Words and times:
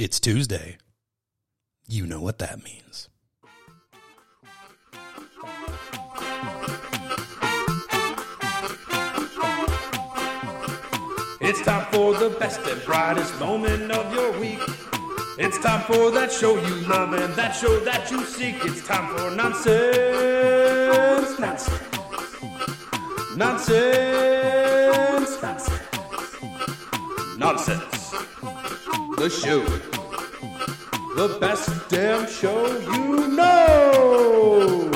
It's 0.00 0.20
Tuesday. 0.20 0.78
You 1.88 2.06
know 2.06 2.20
what 2.20 2.38
that 2.38 2.62
means. 2.62 3.08
It's 11.40 11.60
time 11.62 11.84
for 11.90 12.14
the 12.14 12.30
best 12.38 12.60
and 12.60 12.80
brightest 12.84 13.40
moment 13.40 13.90
of 13.90 14.14
your 14.14 14.38
week. 14.38 14.60
It's 15.36 15.58
time 15.58 15.80
for 15.80 16.12
that 16.12 16.30
show 16.30 16.54
you 16.54 16.76
love 16.86 17.12
and 17.14 17.34
that 17.34 17.56
show 17.56 17.80
that 17.80 18.08
you 18.08 18.22
seek. 18.22 18.64
It's 18.66 18.86
time 18.86 19.16
for 19.16 19.34
nonsense, 19.34 21.40
nonsense, 21.40 21.68
nonsense, 23.36 25.42
nonsense, 25.42 25.70
nonsense. 27.36 27.97
The 29.18 29.30
show, 29.30 29.64
the 31.16 31.38
best 31.40 31.88
damn 31.88 32.24
show 32.28 32.66
you 32.78 33.26
know. 33.26 34.90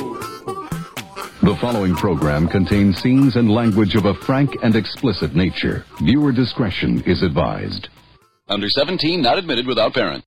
The 1.43 1.57
following 1.61 1.97
program 1.97 2.47
contains 2.47 2.99
scenes 3.03 3.35
and 3.35 3.51
language 3.51 3.97
of 3.97 4.05
a 4.05 4.15
frank 4.15 4.57
and 4.63 4.77
explicit 4.77 5.35
nature. 5.35 5.85
Viewer 6.03 6.31
discretion 6.31 7.03
is 7.03 7.25
advised. 7.25 7.89
Under 8.49 8.69
17, 8.69 9.21
not 9.21 9.39
admitted 9.39 9.67
without 9.67 9.93
parent. 9.93 10.25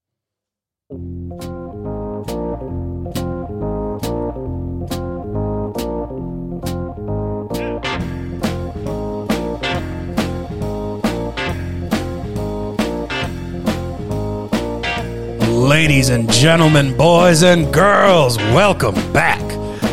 Ladies 15.65 16.09
and 16.09 16.31
gentlemen, 16.31 16.95
boys 16.95 17.41
and 17.41 17.73
girls, 17.73 18.37
welcome 18.37 18.93
back 19.11 19.41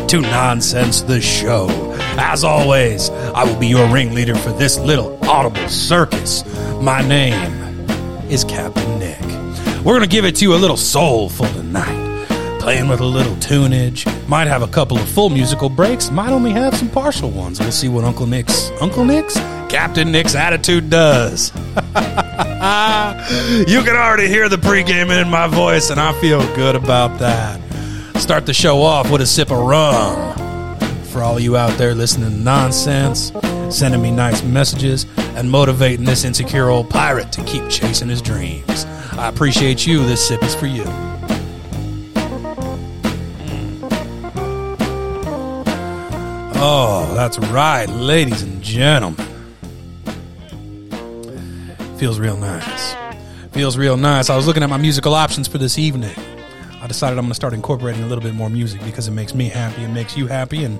to 0.07 0.21
Nonsense 0.21 1.01
the 1.01 1.19
Show. 1.19 1.67
As 2.15 2.43
always, 2.43 3.09
I 3.09 3.43
will 3.43 3.59
be 3.59 3.65
your 3.65 3.91
ringleader 3.91 4.35
for 4.35 4.51
this 4.51 4.77
little 4.77 5.17
audible 5.25 5.67
circus. 5.67 6.43
My 6.79 7.01
name 7.01 7.89
is 8.29 8.43
Captain 8.43 8.99
Nick. 8.99 9.19
We're 9.83 9.97
going 9.97 10.01
to 10.01 10.07
give 10.07 10.25
it 10.25 10.35
to 10.35 10.45
you 10.45 10.53
a 10.53 10.61
little 10.61 10.77
soulful 10.77 11.47
tonight, 11.47 12.12
playing 12.63 12.87
with 12.87 13.01
a 13.01 13.05
little 13.05 13.35
tunage. 13.35 14.05
Might 14.29 14.47
have 14.47 14.61
a 14.61 14.67
couple 14.67 14.97
of 14.97 15.09
full 15.09 15.29
musical 15.29 15.67
breaks, 15.67 16.09
might 16.09 16.31
only 16.31 16.51
have 16.51 16.73
some 16.73 16.89
partial 16.89 17.29
ones. 17.29 17.59
We'll 17.59 17.73
see 17.73 17.89
what 17.89 18.05
Uncle 18.05 18.25
Nick's, 18.25 18.71
Uncle 18.79 19.03
Nick's? 19.03 19.35
Captain 19.67 20.13
Nick's 20.13 20.33
attitude 20.33 20.89
does. 20.89 21.51
you 23.67 23.83
can 23.83 23.97
already 23.97 24.29
hear 24.29 24.47
the 24.47 24.55
pregame 24.55 25.11
in 25.21 25.29
my 25.29 25.47
voice, 25.47 25.89
and 25.89 25.99
I 25.99 26.13
feel 26.21 26.39
good 26.55 26.75
about 26.75 27.19
that. 27.19 27.59
Start 28.15 28.45
the 28.45 28.53
show 28.53 28.81
off 28.81 29.11
with 29.11 29.19
a 29.19 29.25
sip 29.25 29.51
of 29.51 29.59
rum. 29.59 30.33
For 31.07 31.21
all 31.21 31.41
you 31.41 31.57
out 31.57 31.77
there 31.77 31.93
listening 31.93 32.29
to 32.29 32.37
nonsense, 32.37 33.33
sending 33.69 34.01
me 34.01 34.09
nice 34.09 34.41
messages, 34.41 35.05
and 35.17 35.51
motivating 35.51 36.05
this 36.05 36.23
insecure 36.23 36.69
old 36.69 36.89
pirate 36.89 37.29
to 37.33 37.43
keep 37.43 37.69
chasing 37.69 38.07
his 38.07 38.21
dreams. 38.21 38.85
I 39.11 39.27
appreciate 39.27 39.85
you. 39.85 40.05
This 40.05 40.25
sip 40.25 40.41
is 40.43 40.55
for 40.55 40.67
you. 40.67 41.12
Oh, 46.65 47.13
that's 47.13 47.37
right, 47.37 47.89
ladies 47.89 48.41
and 48.41 48.61
gentlemen. 48.61 49.27
Feels 51.97 52.21
real 52.21 52.37
nice. 52.37 52.95
Feels 53.51 53.77
real 53.77 53.97
nice. 53.97 54.29
I 54.29 54.37
was 54.37 54.47
looking 54.47 54.63
at 54.63 54.69
my 54.69 54.77
musical 54.77 55.13
options 55.13 55.45
for 55.45 55.57
this 55.57 55.77
evening. 55.77 56.15
I 56.81 56.87
decided 56.87 57.17
I'm 57.17 57.25
going 57.25 57.31
to 57.31 57.35
start 57.35 57.53
incorporating 57.53 58.01
a 58.03 58.07
little 58.07 58.23
bit 58.23 58.33
more 58.33 58.49
music 58.49 58.81
because 58.85 59.09
it 59.09 59.11
makes 59.11 59.35
me 59.35 59.49
happy. 59.49 59.83
It 59.83 59.89
makes 59.89 60.15
you 60.15 60.27
happy. 60.27 60.63
And 60.63 60.79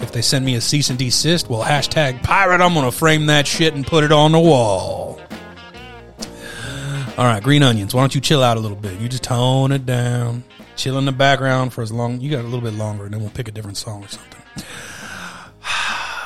if 0.00 0.10
they 0.10 0.22
send 0.22 0.46
me 0.46 0.54
a 0.54 0.60
cease 0.62 0.88
and 0.88 0.98
desist, 0.98 1.50
well, 1.50 1.62
hashtag 1.62 2.22
pirate, 2.22 2.62
I'm 2.62 2.72
going 2.72 2.90
to 2.90 2.90
frame 2.90 3.26
that 3.26 3.46
shit 3.46 3.74
and 3.74 3.86
put 3.86 4.04
it 4.04 4.12
on 4.12 4.32
the 4.32 4.40
wall. 4.40 5.20
All 7.18 7.26
right, 7.26 7.42
green 7.42 7.62
onions. 7.62 7.94
Why 7.94 8.00
don't 8.00 8.14
you 8.14 8.22
chill 8.22 8.42
out 8.42 8.56
a 8.56 8.60
little 8.60 8.74
bit? 8.74 8.98
You 8.98 9.06
just 9.10 9.24
tone 9.24 9.70
it 9.70 9.84
down. 9.84 10.44
Chill 10.76 10.96
in 10.96 11.04
the 11.04 11.12
background 11.12 11.74
for 11.74 11.82
as 11.82 11.92
long. 11.92 12.22
You 12.22 12.30
got 12.30 12.40
a 12.40 12.48
little 12.48 12.62
bit 12.62 12.72
longer, 12.72 13.04
and 13.04 13.12
then 13.12 13.20
we'll 13.20 13.28
pick 13.28 13.48
a 13.48 13.52
different 13.52 13.76
song 13.76 14.02
or 14.02 14.08
something. 14.08 14.40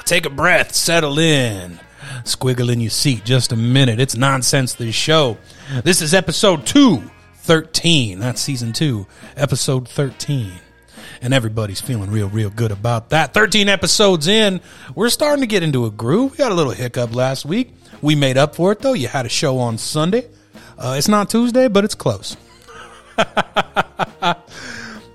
Take 0.04 0.26
a 0.26 0.30
breath. 0.30 0.74
Settle 0.74 1.18
in. 1.18 1.80
Squiggle 2.24 2.70
in 2.70 2.80
your 2.80 2.90
seat 2.90 3.24
just 3.24 3.52
a 3.52 3.56
minute. 3.56 3.98
It's 3.98 4.14
Nonsense 4.14 4.74
the 4.74 4.92
Show. 4.92 5.38
This 5.82 6.02
is 6.02 6.12
episode 6.12 6.66
213. 6.66 8.18
That's 8.18 8.40
season 8.42 8.74
2, 8.74 9.06
episode 9.36 9.88
13. 9.88 10.52
And 11.22 11.32
everybody's 11.32 11.80
feeling 11.80 12.10
real, 12.10 12.28
real 12.28 12.50
good 12.50 12.70
about 12.70 13.10
that. 13.10 13.32
13 13.32 13.70
episodes 13.70 14.26
in, 14.26 14.60
we're 14.94 15.08
starting 15.08 15.40
to 15.40 15.46
get 15.46 15.62
into 15.62 15.86
a 15.86 15.90
groove. 15.90 16.32
We 16.32 16.36
got 16.38 16.52
a 16.52 16.54
little 16.54 16.72
hiccup 16.72 17.14
last 17.14 17.46
week. 17.46 17.72
We 18.02 18.14
made 18.14 18.36
up 18.36 18.54
for 18.54 18.72
it, 18.72 18.80
though. 18.80 18.92
You 18.92 19.08
had 19.08 19.24
a 19.24 19.30
show 19.30 19.58
on 19.58 19.78
Sunday. 19.78 20.28
Uh, 20.76 20.96
it's 20.98 21.08
not 21.08 21.30
Tuesday, 21.30 21.68
but 21.68 21.82
it's 21.84 21.94
close. 21.94 22.36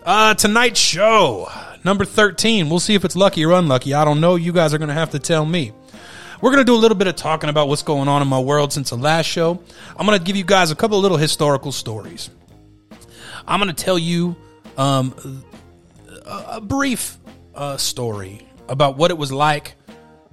uh, 0.03 0.33
tonight's 0.33 0.79
show, 0.79 1.47
number 1.83 2.05
13. 2.05 2.69
We'll 2.69 2.79
see 2.79 2.95
if 2.95 3.05
it's 3.05 3.15
lucky 3.15 3.45
or 3.45 3.53
unlucky. 3.53 3.93
I 3.93 4.05
don't 4.05 4.21
know. 4.21 4.35
You 4.35 4.53
guys 4.53 4.73
are 4.73 4.77
going 4.77 4.89
to 4.89 4.93
have 4.93 5.11
to 5.11 5.19
tell 5.19 5.45
me. 5.45 5.71
We're 6.41 6.51
going 6.51 6.61
to 6.61 6.65
do 6.65 6.75
a 6.75 6.79
little 6.79 6.97
bit 6.97 7.07
of 7.07 7.15
talking 7.15 7.49
about 7.49 7.67
what's 7.67 7.83
going 7.83 8.07
on 8.07 8.21
in 8.21 8.27
my 8.27 8.39
world 8.39 8.71
since 8.71 8.91
the 8.91 8.97
last 8.97 9.25
show. 9.25 9.61
I'm 9.97 10.05
going 10.05 10.17
to 10.17 10.23
give 10.23 10.37
you 10.37 10.45
guys 10.45 10.71
a 10.71 10.75
couple 10.75 10.97
of 10.97 11.03
little 11.03 11.17
historical 11.17 11.71
stories. 11.71 12.29
I'm 13.45 13.59
going 13.59 13.73
to 13.73 13.83
tell 13.83 13.99
you 13.99 14.35
um, 14.77 15.43
a, 16.25 16.61
brief 16.61 17.17
uh, 17.55 17.77
story 17.77 18.47
about 18.69 18.95
what 18.95 19.11
it 19.11 19.17
was 19.17 19.31
like 19.31 19.75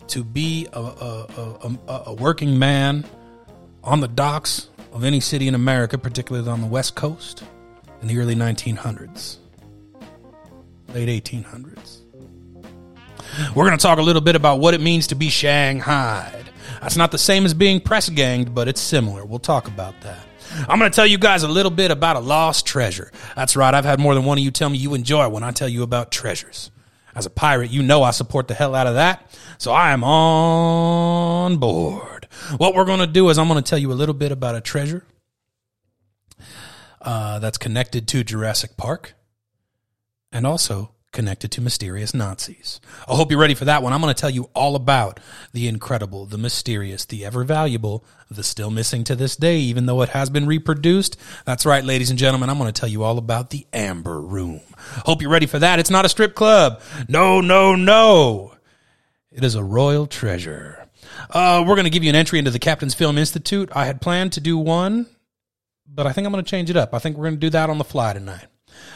to 0.09 0.23
be 0.23 0.69
a, 0.73 0.81
a, 0.81 1.79
a, 1.89 2.03
a 2.06 2.15
working 2.15 2.59
man 2.59 3.05
on 3.83 4.01
the 4.01 4.09
docks 4.09 4.69
of 4.93 5.05
any 5.05 5.21
city 5.21 5.49
in 5.49 5.55
America, 5.55 5.99
particularly 5.99 6.49
on 6.49 6.61
the 6.61 6.67
West 6.67 6.95
Coast 6.95 7.43
in 8.01 8.09
the 8.09 8.19
early 8.19 8.35
1900s, 8.35 9.39
late 10.95 11.25
1800s. 11.25 12.01
We're 13.55 13.67
going 13.67 13.77
to 13.77 13.83
talk 13.83 13.99
a 13.99 14.03
little 14.03 14.23
bit 14.23 14.37
about 14.37 14.61
what 14.61 14.75
it 14.75 14.81
means 14.81 15.09
to 15.09 15.15
be 15.15 15.29
shanghaied. 15.29 16.47
That's 16.81 16.97
not 16.97 17.11
the 17.11 17.19
same 17.19 17.45
as 17.45 17.55
being 17.55 17.81
press 17.81 18.09
ganged, 18.09 18.55
but 18.55 18.69
it's 18.69 18.81
similar. 18.81 19.25
We'll 19.25 19.39
talk 19.39 19.69
about 19.69 20.01
that. 20.03 20.21
I'm 20.69 20.79
going 20.79 20.91
to 20.91 20.95
tell 20.95 21.07
you 21.07 21.19
guys 21.19 21.43
a 21.43 21.49
little 21.49 21.71
bit 21.71 21.91
about 21.91 22.17
a 22.17 22.21
lost 22.21 22.67
treasure. 22.67 23.11
That's 23.35 23.57
right. 23.57 23.75
I've 23.75 23.85
had 23.85 23.99
more 23.99 24.15
than 24.15 24.25
one 24.25 24.39
of 24.39 24.45
you 24.45 24.51
tell 24.51 24.71
me 24.71 24.79
you 24.79 24.95
enjoy 24.95 25.29
when 25.29 25.43
I 25.43 25.51
tell 25.51 25.69
you 25.69 25.83
about 25.83 26.11
treasures. 26.11 26.71
As 27.15 27.27
a 27.27 27.31
pirate, 27.31 27.71
you 27.71 27.83
know 27.83 28.03
I 28.03 28.11
support 28.11 28.47
the 28.47 28.55
hell 28.55 28.75
out 28.75 28.87
of 28.87 28.95
that. 28.95 29.31
So 29.59 29.73
I 29.73 29.93
am 29.93 30.05
on 30.05 31.57
board. 31.57 32.29
What 32.59 32.75
we're 32.75 32.85
going 32.85 33.01
to 33.01 33.07
do 33.07 33.29
is 33.31 33.39
I'm 33.39 33.49
going 33.49 33.63
to 33.63 33.69
tell 33.69 33.79
you 33.79 33.91
a 33.91 33.95
little 33.95 34.15
bit 34.15 34.33
about 34.33 34.55
a 34.55 34.61
treasure 34.61 35.05
uh, 37.01 37.39
that's 37.39 37.59
connected 37.59 38.07
to 38.09 38.23
Jurassic 38.23 38.77
Park 38.77 39.15
and 40.37 40.47
also 40.47 40.93
connected 41.13 41.51
to 41.51 41.63
mysterious 41.63 42.13
Nazis. 42.13 42.79
I 43.09 43.17
hope 43.17 43.31
you're 43.31 43.41
ready 43.41 43.55
for 43.55 43.65
that 43.65 43.83
one. 43.83 43.95
I'm 43.95 44.03
going 44.03 44.13
to 44.13 44.21
tell 44.21 44.29
you 44.29 44.51
all 44.55 44.77
about 44.77 45.19
the 45.55 45.67
incredible, 45.67 46.27
the 46.27 46.37
mysterious, 46.37 47.07
the 47.07 47.25
ever 47.25 47.43
valuable, 47.43 48.05
the 48.31 48.43
still 48.43 48.71
missing 48.71 49.03
to 49.05 49.17
this 49.17 49.35
day, 49.35 49.57
even 49.57 49.87
though 49.87 50.03
it 50.03 50.11
has 50.11 50.29
been 50.29 50.47
reproduced. 50.47 51.17
That's 51.47 51.65
right, 51.65 51.83
ladies 51.83 52.11
and 52.11 52.19
gentlemen. 52.19 52.51
I'm 52.51 52.59
going 52.59 52.71
to 52.71 52.79
tell 52.79 52.89
you 52.89 53.03
all 53.03 53.17
about 53.17 53.49
the 53.49 53.67
Amber 53.73 54.21
Room. 54.21 54.61
Hope 55.07 55.23
you're 55.23 55.31
ready 55.31 55.47
for 55.47 55.59
that. 55.59 55.79
It's 55.79 55.89
not 55.89 56.05
a 56.05 56.11
strip 56.11 56.35
club. 56.35 56.83
No, 57.09 57.41
no, 57.41 57.75
no. 57.75 58.55
It 59.33 59.43
is 59.43 59.55
a 59.55 59.65
royal 59.65 60.07
treasure. 60.07 60.87
Uh, 61.31 61.65
we're 61.67 61.77
going 61.77 61.85
to 61.85 61.91
give 61.91 62.05
you 62.05 62.11
an 62.11 62.17
entry 62.17 62.39
into 62.39 62.51
the 62.51 62.59
Captain's 62.59 62.95
Film 62.95 63.17
Institute. 63.17 63.71
I 63.75 63.87
had 63.87 64.03
planned 64.03 64.35
to 64.35 64.41
do 64.41 64.59
one, 64.59 65.07
but 65.89 66.06
I 66.06 66.12
think 66.12 66.27
I'm 66.27 66.32
going 66.32 66.44
to 66.44 66.50
change 66.50 66.69
it 66.69 66.77
up. 66.77 66.93
I 66.93 66.99
think 66.99 67.17
we're 67.17 67.25
going 67.25 67.37
to 67.37 67.41
do 67.41 67.50
that 67.50 67.71
on 67.71 67.79
the 67.79 67.85
fly 67.85 68.12
tonight. 68.12 68.49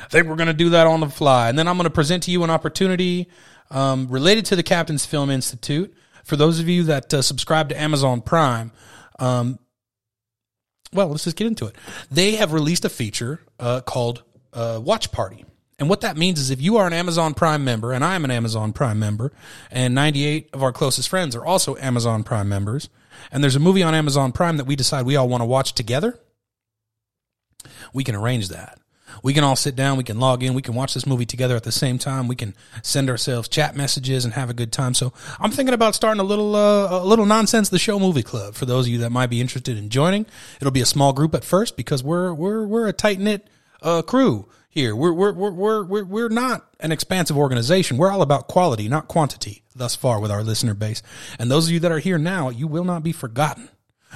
I 0.03 0.09
think 0.09 0.27
we're 0.27 0.37
going 0.37 0.49
to 0.49 0.53
do 0.53 0.71
that 0.71 0.87
on 0.87 1.01
the 1.01 1.09
fly. 1.09 1.49
And 1.49 1.59
then 1.59 1.69
I'm 1.69 1.77
going 1.77 1.85
to 1.85 1.91
present 1.91 2.25
to 2.25 2.31
you 2.31 2.45
an 2.45 2.51
opportunity 2.51 3.29
um, 3.71 4.09
related 4.09 4.45
to 4.47 4.57
the 4.57 4.63
Captain's 4.63 5.07
Film 5.07 5.31
Institute. 5.31 5.95
For 6.25 6.37
those 6.37 6.61
of 6.61 6.69
you 6.69 6.85
that 6.85 7.13
uh, 7.13 7.23
subscribe 7.23 7.69
to 7.71 7.81
Amazon 7.81 8.21
Prime, 8.21 8.73
um, 9.19 9.59
well, 10.93 11.09
let's 11.09 11.25
just 11.25 11.37
get 11.37 11.47
into 11.47 11.67
it. 11.67 11.77
They 12.11 12.37
have 12.37 12.53
released 12.53 12.85
a 12.85 12.89
feature 12.89 13.41
uh, 13.59 13.81
called 13.81 14.23
uh, 14.53 14.81
Watch 14.83 15.13
Party. 15.13 15.45
And 15.79 15.89
what 15.89 16.03
that 16.03 16.17
means 16.17 16.39
is 16.39 16.51
if 16.51 16.61
you 16.61 16.77
are 16.77 16.87
an 16.87 16.93
Amazon 16.93 17.33
Prime 17.33 17.65
member, 17.65 17.93
and 17.93 18.05
I 18.05 18.15
am 18.15 18.25
an 18.25 18.31
Amazon 18.31 18.73
Prime 18.73 18.99
member, 18.99 19.33
and 19.71 19.95
98 19.95 20.51
of 20.53 20.63
our 20.63 20.73
closest 20.73 21.09
friends 21.09 21.35
are 21.35 21.45
also 21.45 21.77
Amazon 21.77 22.23
Prime 22.23 22.49
members, 22.49 22.91
and 23.33 23.43
there's 23.43 23.57
a 23.57 23.61
movie 23.61 23.83
on 23.83 23.95
Amazon 23.95 24.31
Prime 24.31 24.59
that 24.59 24.67
we 24.67 24.77
decide 24.77 25.07
we 25.07 25.17
all 25.17 25.29
want 25.29 25.41
to 25.41 25.47
watch 25.47 25.73
together, 25.73 26.19
we 27.95 28.05
can 28.05 28.15
arrange 28.15 28.49
that. 28.49 28.79
We 29.23 29.35
can 29.35 29.45
all 29.45 29.57
sit 29.57 29.77
down, 29.77 29.97
we 29.97 30.05
can 30.05 30.19
log 30.19 30.43
in, 30.43 30.55
we 30.55 30.63
can 30.63 30.75
watch 30.75 30.95
this 30.95 31.07
movie 31.07 31.27
together 31.27 31.57
at 31.57 31.65
the 31.65 31.73
same 31.73 31.99
time. 31.99 32.29
We 32.29 32.37
can 32.37 32.55
send 32.83 33.11
ourselves 33.11 33.49
chat 33.49 33.77
messages 33.77 34.25
and 34.25 34.35
have 34.35 34.51
a 34.51 34.55
good 34.55 34.73
time. 34.73 34.95
So 34.95 35.13
I'm 35.39 35.51
thinking 35.51 35.75
about 35.75 35.95
starting 35.95 36.21
a 36.21 36.25
little, 36.25 36.55
uh, 36.55 37.03
a 37.03 37.05
little 37.05 37.27
nonsense, 37.27 37.69
the 37.69 37.79
show 37.79 37.99
movie 37.99 38.23
club 38.23 38.55
for 38.55 38.67
those 38.67 38.87
of 38.87 38.93
you 38.93 38.99
that 38.99 39.11
might 39.11 39.31
be 39.31 39.41
interested 39.41 39.77
in 39.77 39.89
joining. 39.89 40.27
It'll 40.61 40.71
be 40.71 40.81
a 40.81 40.87
small 40.87 41.13
group 41.13 41.35
at 41.35 41.45
first 41.45 41.77
because 41.77 42.03
we're, 42.03 42.33
we're, 42.33 42.67
we're 42.67 42.89
a 42.89 42.93
tight 42.93 43.21
knit, 43.21 43.47
uh, 43.83 44.03
crew 44.03 44.47
here. 44.69 44.95
We're, 44.95 45.13
we're, 45.13 45.33
we're, 45.33 45.51
we're, 45.51 45.85
we're, 45.85 46.05
we're 46.05 46.29
not 46.29 46.67
an 46.79 46.93
expansive 46.93 47.37
organization. 47.37 47.97
We're 47.97 48.11
all 48.11 48.23
about 48.23 48.49
quality, 48.49 48.89
not 48.89 49.09
quantity 49.09 49.63
thus 49.75 49.97
far 49.97 50.21
with 50.21 50.31
our 50.31 50.43
listener 50.43 50.75
base. 50.75 51.03
And 51.39 51.51
those 51.51 51.67
of 51.67 51.73
you 51.73 51.81
that 51.81 51.93
are 51.93 51.99
here 51.99 52.19
now, 52.19 52.49
you 52.51 52.67
will 52.67 52.85
not 52.85 53.03
be 53.03 53.13
forgotten. 53.13 53.69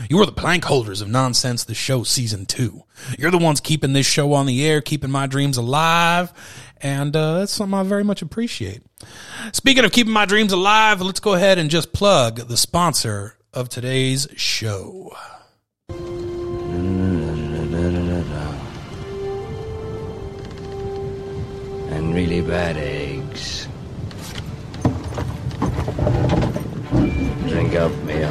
You 0.08 0.20
are 0.20 0.26
the 0.26 0.32
plank 0.32 0.64
holders 0.64 1.00
of 1.00 1.08
Nonsense 1.08 1.64
the 1.64 1.74
Show 1.74 2.02
season 2.02 2.46
two. 2.46 2.82
You're 3.18 3.30
the 3.30 3.38
ones 3.38 3.60
keeping 3.60 3.92
this 3.92 4.06
show 4.06 4.32
on 4.32 4.46
the 4.46 4.66
air, 4.66 4.80
keeping 4.80 5.10
my 5.10 5.26
dreams 5.26 5.56
alive. 5.56 6.32
And 6.80 7.14
uh, 7.14 7.38
that's 7.38 7.52
something 7.52 7.78
I 7.78 7.84
very 7.84 8.02
much 8.04 8.20
appreciate. 8.20 8.82
Speaking 9.52 9.84
of 9.84 9.92
keeping 9.92 10.12
my 10.12 10.26
dreams 10.26 10.52
alive, 10.52 11.00
let's 11.00 11.20
go 11.20 11.34
ahead 11.34 11.58
and 11.58 11.70
just 11.70 11.92
plug 11.92 12.48
the 12.48 12.56
sponsor 12.56 13.38
of 13.52 13.68
today's 13.68 14.26
show. 14.36 15.12
And 21.90 22.14
really 22.14 22.40
bad 22.40 22.76
eggs. 22.76 23.03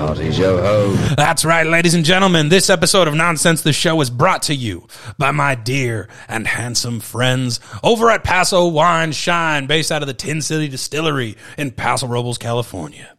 Ho. 0.06 0.94
That's 1.16 1.46
right, 1.46 1.66
ladies 1.66 1.94
and 1.94 2.04
gentlemen. 2.04 2.50
This 2.50 2.70
episode 2.70 3.08
of 3.08 3.14
Nonsense 3.14 3.62
the 3.62 3.72
Show 3.72 4.02
is 4.02 4.10
brought 4.10 4.44
to 4.44 4.56
you 4.56 4.86
by 5.18 5.32
my 5.32 5.56
dear 5.56 6.10
and 6.28 6.46
handsome 6.46 7.00
friends 7.00 7.62
over 7.84 8.12
at 8.12 8.24
Paso 8.24 8.68
Wine 8.68 9.14
Shine, 9.14 9.66
based 9.66 9.94
out 9.94 10.02
of 10.02 10.08
the 10.08 10.14
Tin 10.14 10.42
City 10.42 10.68
Distillery 10.68 11.38
in 11.58 11.72
Paso 11.72 12.06
Robles, 12.08 12.38
California. 12.38 13.16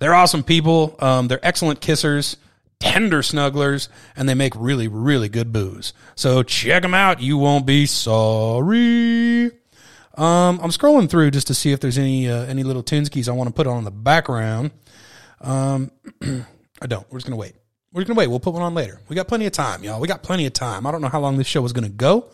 They're 0.00 0.14
awesome 0.14 0.42
people. 0.42 0.96
Um, 0.98 1.28
they're 1.28 1.44
excellent 1.46 1.80
kissers, 1.80 2.36
tender 2.80 3.22
snugglers, 3.22 3.88
and 4.16 4.28
they 4.28 4.34
make 4.34 4.54
really, 4.56 4.88
really 4.88 5.28
good 5.28 5.52
booze. 5.52 5.92
So 6.16 6.42
check 6.42 6.82
them 6.82 6.92
out. 6.92 7.20
You 7.20 7.38
won't 7.38 7.66
be 7.66 7.86
sorry. 7.86 9.52
Um, 10.16 10.60
I'm 10.62 10.70
scrolling 10.70 11.08
through 11.08 11.30
just 11.30 11.46
to 11.48 11.54
see 11.54 11.72
if 11.72 11.80
there's 11.80 11.98
any 11.98 12.28
uh, 12.28 12.46
any 12.46 12.62
little 12.62 12.82
tunskis 12.82 13.28
I 13.28 13.32
want 13.32 13.48
to 13.48 13.54
put 13.54 13.66
on 13.66 13.78
in 13.78 13.84
the 13.84 13.90
background. 13.90 14.70
Um, 15.40 15.90
I 16.22 16.86
don't. 16.86 17.06
We're 17.10 17.18
just 17.18 17.26
gonna 17.26 17.36
wait. 17.36 17.54
We're 17.92 18.02
just 18.02 18.08
gonna 18.08 18.18
wait. 18.18 18.28
We'll 18.28 18.40
put 18.40 18.52
one 18.52 18.62
on 18.62 18.74
later. 18.74 19.00
We 19.08 19.16
got 19.16 19.28
plenty 19.28 19.46
of 19.46 19.52
time, 19.52 19.82
y'all. 19.84 20.00
We 20.00 20.08
got 20.08 20.22
plenty 20.22 20.46
of 20.46 20.52
time. 20.52 20.86
I 20.86 20.90
don't 20.90 21.00
know 21.00 21.08
how 21.08 21.20
long 21.20 21.36
this 21.36 21.46
show 21.46 21.64
is 21.64 21.72
gonna 21.72 21.88
go, 21.88 22.26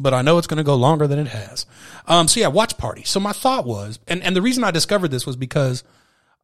but 0.00 0.14
I 0.14 0.22
know 0.22 0.38
it's 0.38 0.46
gonna 0.46 0.64
go 0.64 0.74
longer 0.74 1.06
than 1.06 1.18
it 1.18 1.28
has. 1.28 1.66
Um, 2.06 2.28
so 2.28 2.40
yeah, 2.40 2.48
watch 2.48 2.76
party. 2.78 3.04
So 3.04 3.20
my 3.20 3.32
thought 3.32 3.66
was, 3.66 3.98
and 4.08 4.22
and 4.22 4.34
the 4.34 4.42
reason 4.42 4.64
I 4.64 4.70
discovered 4.70 5.08
this 5.08 5.26
was 5.26 5.36
because, 5.36 5.84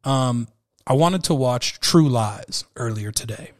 um, 0.03 0.47
I 0.85 0.93
wanted 0.93 1.23
to 1.25 1.33
watch 1.33 1.79
True 1.79 2.09
Lies 2.09 2.65
earlier 2.75 3.11
today. 3.11 3.51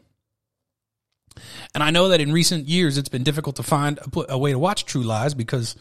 And 1.74 1.82
I 1.82 1.90
know 1.90 2.08
that 2.08 2.20
in 2.20 2.32
recent 2.32 2.68
years 2.68 2.98
it's 2.98 3.08
been 3.08 3.22
difficult 3.22 3.56
to 3.56 3.62
find 3.62 3.98
a, 3.98 4.32
a 4.34 4.38
way 4.38 4.52
to 4.52 4.58
watch 4.58 4.84
True 4.84 5.02
Lies 5.02 5.34
because 5.34 5.76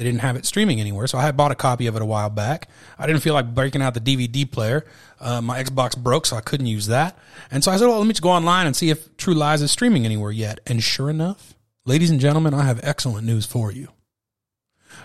they 0.00 0.06
didn't 0.06 0.22
have 0.22 0.34
it 0.36 0.46
streaming 0.46 0.80
anywhere. 0.80 1.06
So 1.06 1.18
I 1.18 1.22
had 1.24 1.36
bought 1.36 1.52
a 1.52 1.54
copy 1.54 1.86
of 1.86 1.94
it 1.94 2.00
a 2.00 2.06
while 2.06 2.30
back. 2.30 2.70
I 2.98 3.06
didn't 3.06 3.20
feel 3.20 3.34
like 3.34 3.54
breaking 3.54 3.82
out 3.82 3.92
the 3.92 4.00
DVD 4.00 4.50
player. 4.50 4.86
Uh, 5.20 5.42
my 5.42 5.62
Xbox 5.62 5.94
broke, 5.94 6.24
so 6.24 6.36
I 6.36 6.40
couldn't 6.40 6.68
use 6.68 6.86
that. 6.86 7.18
And 7.50 7.62
so 7.62 7.70
I 7.70 7.76
said, 7.76 7.86
well, 7.86 7.98
let 7.98 8.06
me 8.06 8.14
just 8.14 8.22
go 8.22 8.30
online 8.30 8.66
and 8.66 8.74
see 8.74 8.88
if 8.88 9.14
True 9.18 9.34
Lies 9.34 9.60
is 9.60 9.70
streaming 9.70 10.06
anywhere 10.06 10.30
yet. 10.30 10.58
And 10.66 10.82
sure 10.82 11.10
enough, 11.10 11.52
ladies 11.84 12.08
and 12.08 12.18
gentlemen, 12.18 12.54
I 12.54 12.62
have 12.62 12.80
excellent 12.82 13.26
news 13.26 13.44
for 13.44 13.70
you. 13.70 13.88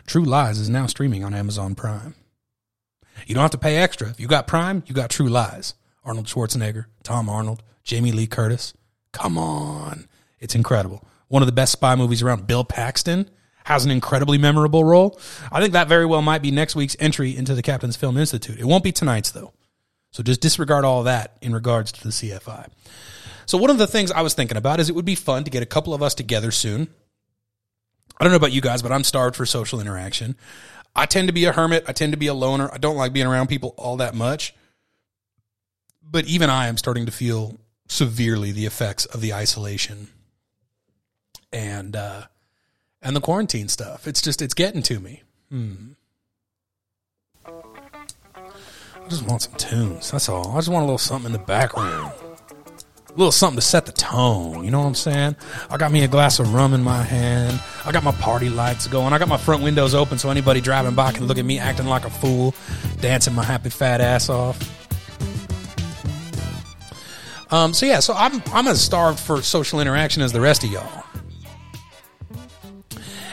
True 0.07 0.23
Lies 0.23 0.59
is 0.59 0.69
now 0.69 0.85
streaming 0.85 1.25
on 1.25 1.33
Amazon 1.33 1.75
Prime. 1.75 2.15
You 3.27 3.35
don't 3.35 3.41
have 3.41 3.51
to 3.51 3.57
pay 3.57 3.75
extra. 3.75 4.07
If 4.07 4.21
you 4.21 4.27
got 4.27 4.47
Prime, 4.47 4.81
you 4.87 4.95
got 4.95 5.09
True 5.09 5.27
Lies. 5.27 5.73
Arnold 6.05 6.27
Schwarzenegger, 6.27 6.85
Tom 7.03 7.27
Arnold, 7.27 7.63
Jamie 7.83 8.13
Lee 8.13 8.27
Curtis. 8.27 8.73
Come 9.11 9.37
on. 9.37 10.07
It's 10.39 10.55
incredible. 10.55 11.03
One 11.27 11.41
of 11.41 11.47
the 11.47 11.51
best 11.51 11.73
spy 11.73 11.97
movies 11.97 12.21
around. 12.21 12.47
Bill 12.47 12.63
Paxton 12.63 13.29
has 13.65 13.83
an 13.83 13.91
incredibly 13.91 14.37
memorable 14.37 14.83
role. 14.83 15.19
I 15.51 15.59
think 15.59 15.73
that 15.73 15.87
very 15.87 16.05
well 16.05 16.21
might 16.21 16.41
be 16.43 16.51
next 16.51 16.75
week's 16.75 16.95
entry 16.99 17.35
into 17.35 17.55
the 17.55 17.63
Captain's 17.63 17.95
Film 17.95 18.15
Institute. 18.15 18.59
It 18.59 18.65
won't 18.65 18.83
be 18.83 18.91
tonight's, 18.91 19.31
though. 19.31 19.53
So 20.11 20.23
just 20.23 20.39
disregard 20.39 20.85
all 20.85 21.03
that 21.03 21.37
in 21.41 21.51
regards 21.51 21.91
to 21.93 22.03
the 22.03 22.09
CFI. 22.09 22.67
So 23.47 23.57
one 23.57 23.71
of 23.71 23.79
the 23.79 23.87
things 23.87 24.11
I 24.11 24.21
was 24.21 24.35
thinking 24.35 24.55
about 24.55 24.79
is 24.79 24.87
it 24.87 24.95
would 24.95 25.03
be 25.03 25.15
fun 25.15 25.43
to 25.43 25.51
get 25.51 25.63
a 25.63 25.65
couple 25.65 25.93
of 25.93 26.03
us 26.03 26.13
together 26.13 26.51
soon. 26.51 26.87
I 28.19 28.23
don't 28.23 28.31
know 28.31 28.37
about 28.37 28.51
you 28.51 28.61
guys, 28.61 28.83
but 28.83 28.91
I'm 28.91 29.03
starved 29.03 29.35
for 29.35 29.45
social 29.45 29.81
interaction. 29.81 30.35
I 30.95 31.07
tend 31.07 31.27
to 31.27 31.33
be 31.33 31.45
a 31.45 31.51
hermit. 31.51 31.85
I 31.87 31.91
tend 31.91 32.13
to 32.13 32.17
be 32.17 32.27
a 32.27 32.33
loner. 32.33 32.69
I 32.71 32.77
don't 32.77 32.95
like 32.95 33.13
being 33.13 33.27
around 33.27 33.47
people 33.47 33.73
all 33.77 33.97
that 33.97 34.13
much. 34.15 34.53
But 36.01 36.25
even 36.25 36.51
I 36.51 36.67
am 36.67 36.77
starting 36.77 37.07
to 37.07 37.11
feel 37.11 37.57
severely 37.87 38.51
the 38.51 38.67
effects 38.67 39.05
of 39.05 39.21
the 39.21 39.33
isolation 39.33 40.07
and 41.51 41.95
uh, 41.95 42.23
and 43.05 43.15
the 43.15 43.21
quarantine 43.21 43.69
stuff. 43.69 44.07
It's 44.07 44.21
just 44.21 44.41
it's 44.41 44.55
getting 44.55 44.81
to 44.83 44.99
me. 44.99 45.21
Hmm. 45.49 45.91
I 47.45 49.07
just 49.07 49.27
want 49.27 49.43
some 49.43 49.53
tunes. 49.53 50.11
That's 50.11 50.27
all. 50.27 50.51
I 50.51 50.57
just 50.57 50.69
want 50.69 50.81
a 50.81 50.85
little 50.85 50.97
something 50.97 51.27
in 51.27 51.31
the 51.31 51.45
background. 51.45 52.11
A 53.07 53.11
little 53.11 53.31
something 53.31 53.57
to 53.57 53.61
set 53.61 53.85
the 53.85 53.91
tone. 53.91 54.65
You 54.65 54.71
know 54.71 54.79
what 54.79 54.87
I'm 54.87 54.95
saying? 54.95 55.35
I 55.69 55.77
got 55.77 55.91
me 55.91 56.03
a 56.03 56.07
glass 56.07 56.39
of 56.39 56.51
rum 56.53 56.73
in 56.73 56.81
my 56.81 57.03
hand. 57.03 57.61
I 57.85 57.91
got 57.91 58.03
my 58.03 58.11
party 58.13 58.49
lights 58.49 58.87
going. 58.87 59.13
I 59.13 59.19
got 59.19 59.27
my 59.27 59.37
front 59.37 59.61
windows 59.61 59.93
open 59.93 60.17
so 60.17 60.31
anybody 60.31 60.59
driving 60.59 60.95
by 60.95 61.11
can 61.11 61.27
look 61.27 61.37
at 61.37 61.45
me 61.45 61.59
acting 61.59 61.85
like 61.85 62.05
a 62.05 62.09
fool, 62.09 62.55
dancing 62.99 63.35
my 63.35 63.43
happy 63.43 63.69
fat 63.69 64.01
ass 64.01 64.27
off. 64.29 64.57
Um, 67.51 67.73
so 67.73 67.85
yeah, 67.85 67.99
so 67.99 68.15
I'm 68.15 68.41
I'm 68.51 68.67
as 68.67 68.81
starved 68.81 69.19
for 69.19 69.43
social 69.43 69.79
interaction 69.79 70.23
as 70.23 70.33
the 70.33 70.41
rest 70.41 70.63
of 70.63 70.71
y'all. 70.71 71.03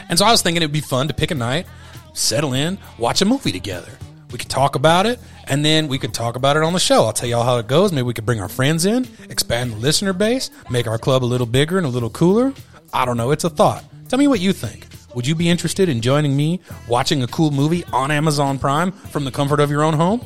And 0.09 0.19
so 0.19 0.25
I 0.25 0.31
was 0.31 0.41
thinking 0.41 0.61
it'd 0.61 0.71
be 0.71 0.81
fun 0.81 1.07
to 1.07 1.13
pick 1.13 1.31
a 1.31 1.35
night, 1.35 1.65
settle 2.13 2.53
in, 2.53 2.77
watch 2.97 3.21
a 3.21 3.25
movie 3.25 3.51
together. 3.51 3.91
We 4.31 4.39
could 4.39 4.49
talk 4.49 4.75
about 4.75 5.05
it, 5.05 5.19
and 5.47 5.63
then 5.63 5.87
we 5.87 5.99
could 5.99 6.13
talk 6.13 6.35
about 6.35 6.57
it 6.57 6.63
on 6.63 6.73
the 6.73 6.79
show. 6.79 7.03
I'll 7.05 7.13
tell 7.13 7.29
y'all 7.29 7.43
how 7.43 7.57
it 7.57 7.67
goes. 7.67 7.91
Maybe 7.91 8.03
we 8.03 8.13
could 8.13 8.25
bring 8.25 8.41
our 8.41 8.49
friends 8.49 8.85
in, 8.85 9.07
expand 9.29 9.71
the 9.71 9.77
listener 9.77 10.13
base, 10.13 10.49
make 10.71 10.87
our 10.87 10.97
club 10.97 11.23
a 11.23 11.25
little 11.25 11.45
bigger 11.45 11.77
and 11.77 11.85
a 11.85 11.89
little 11.89 12.09
cooler. 12.09 12.53
I 12.93 13.05
don't 13.05 13.17
know. 13.17 13.31
It's 13.31 13.43
a 13.43 13.49
thought. 13.49 13.83
Tell 14.09 14.17
me 14.17 14.27
what 14.27 14.39
you 14.39 14.53
think. 14.53 14.87
Would 15.13 15.27
you 15.27 15.35
be 15.35 15.49
interested 15.49 15.89
in 15.89 16.01
joining 16.01 16.35
me 16.35 16.59
watching 16.87 17.21
a 17.21 17.27
cool 17.27 17.51
movie 17.51 17.83
on 17.93 18.09
Amazon 18.09 18.57
Prime 18.57 18.91
from 18.91 19.25
the 19.25 19.31
comfort 19.31 19.59
of 19.59 19.69
your 19.69 19.83
own 19.83 19.93
home? 19.93 20.25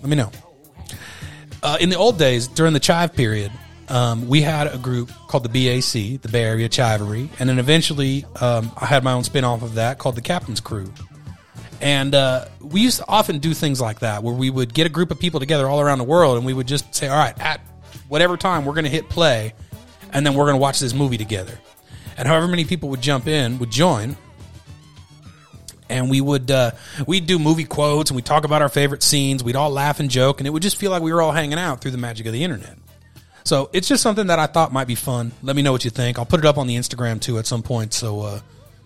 Let 0.00 0.08
me 0.08 0.16
know. 0.16 0.30
Uh, 1.62 1.78
in 1.80 1.88
the 1.88 1.96
old 1.96 2.18
days, 2.18 2.46
during 2.46 2.74
the 2.74 2.80
chive 2.80 3.14
period, 3.14 3.50
um, 3.88 4.28
we 4.28 4.42
had 4.42 4.66
a 4.66 4.78
group 4.78 5.10
called 5.28 5.44
the 5.44 5.48
BAC, 5.48 6.20
the 6.20 6.28
Bay 6.30 6.44
Area 6.44 6.68
Chivery, 6.68 7.30
and 7.38 7.48
then 7.48 7.58
eventually 7.58 8.24
um, 8.40 8.70
I 8.76 8.86
had 8.86 9.02
my 9.02 9.12
own 9.12 9.24
spin 9.24 9.44
off 9.44 9.62
of 9.62 9.74
that 9.74 9.98
called 9.98 10.14
the 10.14 10.20
Captain's 10.20 10.60
Crew. 10.60 10.92
And 11.80 12.14
uh, 12.14 12.46
we 12.60 12.80
used 12.80 12.98
to 12.98 13.04
often 13.08 13.38
do 13.38 13.54
things 13.54 13.80
like 13.80 14.00
that 14.00 14.22
where 14.22 14.34
we 14.34 14.50
would 14.50 14.74
get 14.74 14.86
a 14.86 14.90
group 14.90 15.10
of 15.10 15.20
people 15.20 15.40
together 15.40 15.68
all 15.68 15.80
around 15.80 15.98
the 15.98 16.04
world 16.04 16.36
and 16.36 16.44
we 16.44 16.52
would 16.52 16.66
just 16.66 16.94
say, 16.94 17.08
all 17.08 17.16
right, 17.16 17.38
at 17.40 17.60
whatever 18.08 18.36
time 18.36 18.64
we're 18.64 18.74
going 18.74 18.84
to 18.84 18.90
hit 18.90 19.08
play 19.08 19.54
and 20.12 20.26
then 20.26 20.34
we're 20.34 20.44
going 20.44 20.56
to 20.56 20.60
watch 20.60 20.80
this 20.80 20.92
movie 20.92 21.18
together. 21.18 21.56
And 22.16 22.26
however 22.26 22.48
many 22.48 22.64
people 22.64 22.88
would 22.88 23.00
jump 23.00 23.28
in 23.28 23.58
would 23.60 23.70
join. 23.70 24.16
And 25.88 26.10
we 26.10 26.20
would 26.20 26.50
uh, 26.50 26.72
we'd 27.06 27.26
do 27.26 27.38
movie 27.38 27.64
quotes 27.64 28.10
and 28.10 28.16
we'd 28.16 28.26
talk 28.26 28.44
about 28.44 28.60
our 28.60 28.68
favorite 28.68 29.02
scenes. 29.02 29.42
We'd 29.42 29.56
all 29.56 29.70
laugh 29.70 30.00
and 30.00 30.10
joke, 30.10 30.38
and 30.38 30.46
it 30.46 30.50
would 30.50 30.62
just 30.62 30.76
feel 30.76 30.90
like 30.90 31.00
we 31.00 31.14
were 31.14 31.22
all 31.22 31.32
hanging 31.32 31.58
out 31.58 31.80
through 31.80 31.92
the 31.92 31.98
magic 31.98 32.26
of 32.26 32.34
the 32.34 32.44
internet. 32.44 32.76
So 33.48 33.70
it's 33.72 33.88
just 33.88 34.02
something 34.02 34.26
that 34.26 34.38
I 34.38 34.44
thought 34.44 34.74
might 34.74 34.86
be 34.86 34.94
fun. 34.94 35.32
Let 35.42 35.56
me 35.56 35.62
know 35.62 35.72
what 35.72 35.82
you 35.82 35.90
think. 35.90 36.18
I'll 36.18 36.26
put 36.26 36.38
it 36.38 36.44
up 36.44 36.58
on 36.58 36.66
the 36.66 36.76
Instagram 36.76 37.18
too 37.18 37.38
at 37.38 37.46
some 37.46 37.62
point. 37.62 37.94
So, 37.94 38.20
uh, 38.20 38.40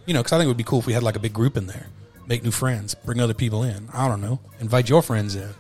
you 0.07 0.15
know, 0.15 0.21
because 0.21 0.33
I 0.33 0.39
think 0.39 0.45
it 0.45 0.51
would 0.51 0.57
be 0.57 0.63
cool 0.63 0.79
if 0.79 0.87
we 0.87 0.93
had 0.93 1.03
like 1.03 1.17
a 1.17 1.19
big 1.19 1.33
group 1.33 1.57
in 1.57 1.67
there, 1.67 1.89
make 2.29 2.45
new 2.45 2.53
friends, 2.53 2.95
bring 2.95 3.19
other 3.19 3.35
people 3.35 3.65
in. 3.65 3.89
I 3.93 4.07
don't 4.07 4.21
know, 4.21 4.39
invite 4.61 4.89
your 4.89 5.03
friends 5.03 5.35
in, 5.35 5.51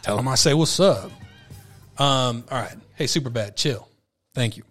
tell 0.00 0.16
them 0.16 0.26
I 0.26 0.36
say 0.36 0.54
what's 0.54 0.80
up. 0.80 1.10
Um, 1.98 2.44
all 2.50 2.58
right, 2.58 2.74
hey, 2.94 3.06
super 3.06 3.28
bad, 3.28 3.58
chill. 3.58 3.86
Thank 4.34 4.56
you. 4.56 4.62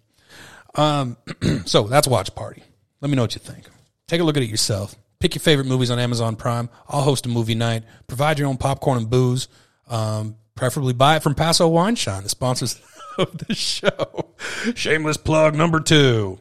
Um, 0.74 1.16
so 1.64 1.84
that's 1.84 2.08
watch 2.08 2.34
party. 2.34 2.64
Let 3.00 3.08
me 3.08 3.14
know 3.14 3.22
what 3.22 3.36
you 3.36 3.40
think. 3.40 3.68
Take 4.08 4.20
a 4.20 4.24
look 4.24 4.36
at 4.36 4.42
it 4.42 4.50
yourself. 4.50 4.96
Pick 5.20 5.36
your 5.36 5.42
favorite 5.42 5.68
movies 5.68 5.92
on 5.92 6.00
Amazon 6.00 6.34
Prime. 6.34 6.70
I'll 6.88 7.02
host 7.02 7.24
a 7.24 7.28
movie 7.28 7.54
night. 7.54 7.84
Provide 8.08 8.40
your 8.40 8.48
own 8.48 8.56
popcorn 8.56 8.98
and 8.98 9.08
booze. 9.08 9.46
Um, 9.86 10.34
preferably 10.56 10.92
buy 10.92 11.14
it 11.16 11.22
from 11.22 11.36
Paso 11.36 11.68
Wine 11.68 11.94
Shine, 11.94 12.24
the 12.24 12.28
sponsors 12.28 12.80
of 13.18 13.38
the 13.38 13.54
show. 13.54 14.34
Shameless 14.74 15.16
plug 15.16 15.54
number 15.54 15.80
two. 15.80 16.38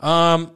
Um, 0.00 0.52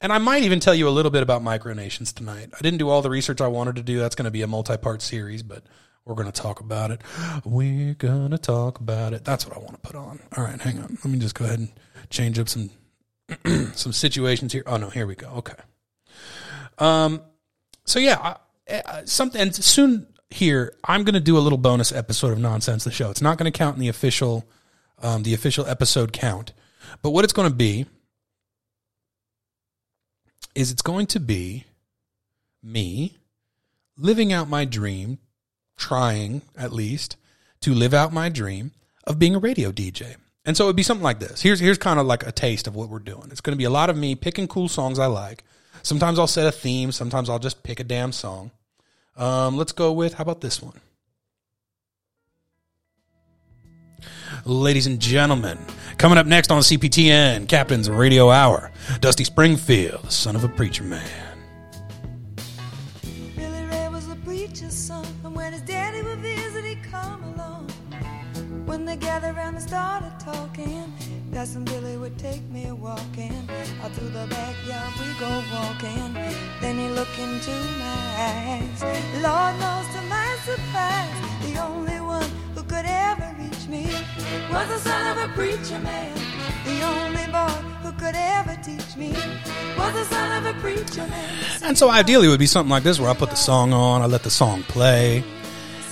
and 0.00 0.12
I 0.12 0.18
might 0.18 0.44
even 0.44 0.60
tell 0.60 0.74
you 0.74 0.88
a 0.88 0.90
little 0.90 1.10
bit 1.10 1.22
about 1.22 1.42
micronations 1.42 2.14
tonight. 2.14 2.50
I 2.54 2.62
didn't 2.62 2.78
do 2.78 2.88
all 2.88 3.02
the 3.02 3.10
research 3.10 3.40
I 3.40 3.48
wanted 3.48 3.76
to 3.76 3.82
do. 3.82 3.98
That's 3.98 4.14
going 4.14 4.26
to 4.26 4.30
be 4.30 4.42
a 4.42 4.46
multi-part 4.46 5.02
series, 5.02 5.42
but 5.42 5.64
we're 6.04 6.14
going 6.14 6.30
to 6.30 6.40
talk 6.40 6.60
about 6.60 6.90
it. 6.90 7.02
We're 7.44 7.94
going 7.94 8.30
to 8.30 8.38
talk 8.38 8.80
about 8.80 9.12
it. 9.12 9.24
That's 9.24 9.46
what 9.46 9.56
I 9.56 9.60
want 9.60 9.74
to 9.74 9.80
put 9.80 9.96
on. 9.96 10.20
All 10.36 10.44
right, 10.44 10.60
hang 10.60 10.78
on. 10.78 10.98
Let 11.04 11.06
me 11.06 11.18
just 11.18 11.34
go 11.34 11.44
ahead 11.44 11.58
and 11.58 11.70
change 12.10 12.38
up 12.38 12.48
some 12.48 12.70
some 13.74 13.92
situations 13.92 14.52
here. 14.52 14.62
Oh 14.66 14.78
no, 14.78 14.88
here 14.88 15.06
we 15.06 15.14
go. 15.14 15.28
Okay. 15.28 15.54
Um, 16.78 17.20
so 17.84 17.98
yeah, 17.98 18.36
I, 18.68 18.74
uh, 18.74 19.02
something 19.04 19.40
and 19.40 19.54
soon 19.54 20.06
here 20.30 20.74
I'm 20.84 21.04
going 21.04 21.14
to 21.14 21.20
do 21.20 21.36
a 21.36 21.40
little 21.40 21.58
bonus 21.58 21.92
episode 21.92 22.32
of 22.32 22.38
Nonsense 22.38 22.84
the 22.84 22.90
Show. 22.90 23.10
It's 23.10 23.22
not 23.22 23.36
going 23.36 23.50
to 23.50 23.56
count 23.56 23.76
in 23.76 23.80
the 23.80 23.88
official, 23.88 24.48
um, 25.02 25.22
the 25.22 25.34
official 25.34 25.66
episode 25.66 26.12
count, 26.12 26.52
but 27.02 27.10
what 27.10 27.24
it's 27.24 27.32
going 27.32 27.48
to 27.48 27.54
be 27.54 27.86
is 30.54 30.70
it's 30.70 30.82
going 30.82 31.06
to 31.06 31.20
be 31.20 31.64
me 32.62 33.16
living 33.96 34.32
out 34.32 34.48
my 34.48 34.64
dream, 34.64 35.18
trying 35.76 36.42
at 36.56 36.72
least 36.72 37.16
to 37.60 37.74
live 37.74 37.94
out 37.94 38.12
my 38.12 38.28
dream 38.28 38.72
of 39.04 39.18
being 39.18 39.34
a 39.34 39.38
radio 39.38 39.70
DJ. 39.70 40.16
And 40.44 40.56
so 40.56 40.64
it 40.64 40.68
would 40.68 40.76
be 40.76 40.82
something 40.82 41.04
like 41.04 41.20
this. 41.20 41.42
Here's 41.42 41.60
here's 41.60 41.78
kind 41.78 42.00
of 42.00 42.06
like 42.06 42.26
a 42.26 42.32
taste 42.32 42.66
of 42.66 42.74
what 42.74 42.88
we're 42.88 43.00
doing. 43.00 43.28
It's 43.30 43.40
going 43.40 43.52
to 43.52 43.58
be 43.58 43.64
a 43.64 43.70
lot 43.70 43.90
of 43.90 43.96
me 43.96 44.14
picking 44.14 44.48
cool 44.48 44.68
songs 44.68 44.98
I 44.98 45.06
like. 45.06 45.44
Sometimes 45.82 46.18
I'll 46.18 46.26
set 46.26 46.46
a 46.46 46.52
theme. 46.52 46.90
Sometimes 46.92 47.28
I'll 47.28 47.38
just 47.38 47.62
pick 47.62 47.80
a 47.80 47.84
damn 47.84 48.12
song. 48.12 48.50
Um, 49.16 49.56
let's 49.56 49.72
go 49.72 49.92
with 49.92 50.14
how 50.14 50.22
about 50.22 50.40
this 50.40 50.62
one? 50.62 50.80
Ladies 54.44 54.86
and 54.86 54.98
gentlemen, 55.00 55.58
coming 55.98 56.18
up 56.18 56.26
next 56.26 56.50
on 56.50 56.62
CPTN, 56.62 57.48
Captain's 57.48 57.90
Radio 57.90 58.30
Hour, 58.30 58.70
Dusty 59.00 59.24
Springfield, 59.24 60.02
the 60.04 60.10
son 60.10 60.36
of 60.36 60.44
a 60.44 60.48
preacher 60.48 60.84
man. 60.84 61.36
Billy 63.36 63.64
Ray 63.66 63.88
was 63.88 64.08
a 64.10 64.16
preacher's 64.16 64.74
son, 64.74 65.06
and 65.24 65.34
when 65.34 65.52
his 65.52 65.62
daddy 65.62 66.02
would 66.02 66.18
visit, 66.18 66.64
he'd 66.64 66.82
come 66.82 67.22
along. 67.24 67.68
When 68.66 68.84
they 68.84 68.96
gathered 68.96 69.36
around 69.36 69.56
and 69.56 69.62
started 69.62 70.12
talking, 70.18 70.92
Cousin 71.32 71.64
Billy 71.64 71.96
would 71.96 72.18
take 72.18 72.42
me 72.50 72.66
a 72.66 72.74
walking. 72.74 73.37
Out 73.88 73.94
through 73.94 74.08
the 74.08 74.26
backyard 74.26 74.92
we 75.00 75.06
go 75.18 75.42
walking. 75.52 76.12
Then 76.60 76.78
he 76.78 76.88
looked 76.88 77.18
into 77.18 77.50
my 77.78 78.00
eyes. 78.18 78.82
Lord 79.22 79.54
knows 79.60 79.86
to 79.94 80.02
my 80.08 80.36
surprise, 80.44 81.14
the 81.42 81.62
only 81.62 82.00
one 82.00 82.28
who 82.54 82.62
could 82.64 82.84
ever 82.84 83.34
reach 83.38 83.66
me 83.68 83.84
was 84.50 84.68
the 84.68 84.78
son 84.78 85.16
of 85.16 85.30
a 85.30 85.32
preacher 85.32 85.78
man. 85.78 86.14
The 86.64 86.82
only 86.82 87.26
boy 87.32 87.62
who 87.82 87.92
could 87.92 88.14
ever 88.14 88.58
teach 88.62 88.96
me 88.96 89.12
was 89.78 89.92
the 89.94 90.04
son 90.04 90.46
of 90.46 90.56
a 90.56 90.60
preacher 90.60 91.06
man. 91.06 91.44
And 91.62 91.78
so 91.78 91.88
ideally 91.88 92.26
it 92.26 92.30
would 92.30 92.40
be 92.40 92.46
something 92.46 92.70
like 92.70 92.82
this 92.82 92.98
where 93.00 93.10
I 93.10 93.14
put 93.14 93.30
the 93.30 93.36
song 93.36 93.72
on, 93.72 94.02
I 94.02 94.06
let 94.06 94.22
the 94.22 94.30
song 94.30 94.64
play. 94.64 95.24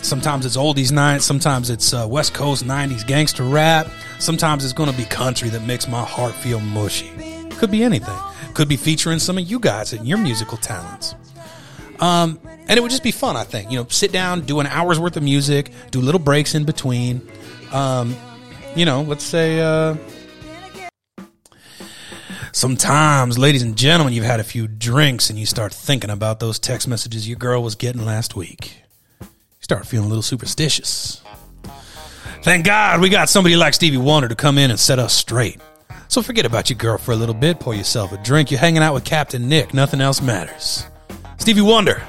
Sometimes 0.02 0.44
it's 0.44 0.56
oldies 0.56 0.92
night, 0.92 1.22
sometimes 1.22 1.70
it's 1.70 1.94
uh, 1.94 2.06
West 2.08 2.34
Coast 2.34 2.64
90s 2.64 3.06
gangster 3.06 3.44
rap, 3.44 3.88
sometimes 4.18 4.64
it's 4.64 4.74
to 4.74 4.92
be 4.96 5.04
country 5.04 5.48
that 5.48 5.62
makes 5.62 5.88
my 5.88 6.02
heart 6.02 6.34
feel 6.34 6.60
mushy. 6.60 7.35
Could 7.58 7.70
be 7.70 7.82
anything. 7.82 8.16
Could 8.54 8.68
be 8.68 8.76
featuring 8.76 9.18
some 9.18 9.38
of 9.38 9.44
you 9.44 9.58
guys 9.58 9.92
and 9.92 10.06
your 10.06 10.18
musical 10.18 10.58
talents. 10.58 11.14
Um, 12.00 12.38
and 12.68 12.76
it 12.76 12.82
would 12.82 12.90
just 12.90 13.02
be 13.02 13.10
fun, 13.10 13.36
I 13.36 13.44
think. 13.44 13.70
You 13.70 13.78
know, 13.78 13.86
sit 13.88 14.12
down, 14.12 14.42
do 14.42 14.60
an 14.60 14.66
hour's 14.66 14.98
worth 14.98 15.16
of 15.16 15.22
music, 15.22 15.70
do 15.90 16.00
little 16.00 16.18
breaks 16.18 16.54
in 16.54 16.64
between. 16.64 17.26
Um, 17.72 18.16
you 18.74 18.84
know, 18.84 19.02
let's 19.02 19.24
say, 19.24 19.60
uh, 19.60 19.96
sometimes, 22.52 23.38
ladies 23.38 23.62
and 23.62 23.76
gentlemen, 23.76 24.12
you've 24.12 24.24
had 24.24 24.40
a 24.40 24.44
few 24.44 24.66
drinks 24.66 25.30
and 25.30 25.38
you 25.38 25.46
start 25.46 25.72
thinking 25.72 26.10
about 26.10 26.40
those 26.40 26.58
text 26.58 26.88
messages 26.88 27.28
your 27.28 27.38
girl 27.38 27.62
was 27.62 27.74
getting 27.74 28.04
last 28.04 28.36
week. 28.36 28.82
You 29.20 29.26
start 29.60 29.86
feeling 29.86 30.06
a 30.06 30.08
little 30.08 30.22
superstitious. 30.22 31.22
Thank 32.42 32.64
God 32.64 33.00
we 33.00 33.08
got 33.08 33.28
somebody 33.28 33.56
like 33.56 33.74
Stevie 33.74 33.96
Wonder 33.96 34.28
to 34.28 34.36
come 34.36 34.58
in 34.58 34.70
and 34.70 34.78
set 34.78 34.98
us 34.98 35.12
straight. 35.12 35.60
So 36.08 36.22
forget 36.22 36.46
about 36.46 36.70
your 36.70 36.78
girl 36.78 36.98
for 36.98 37.12
a 37.12 37.16
little 37.16 37.34
bit, 37.34 37.58
pour 37.60 37.74
yourself 37.74 38.12
a 38.12 38.16
drink. 38.18 38.50
You're 38.50 38.60
hanging 38.60 38.82
out 38.82 38.94
with 38.94 39.04
Captain 39.04 39.48
Nick, 39.48 39.74
nothing 39.74 40.00
else 40.00 40.22
matters. 40.22 40.86
Stevie 41.38 41.60
Wonder, 41.60 42.02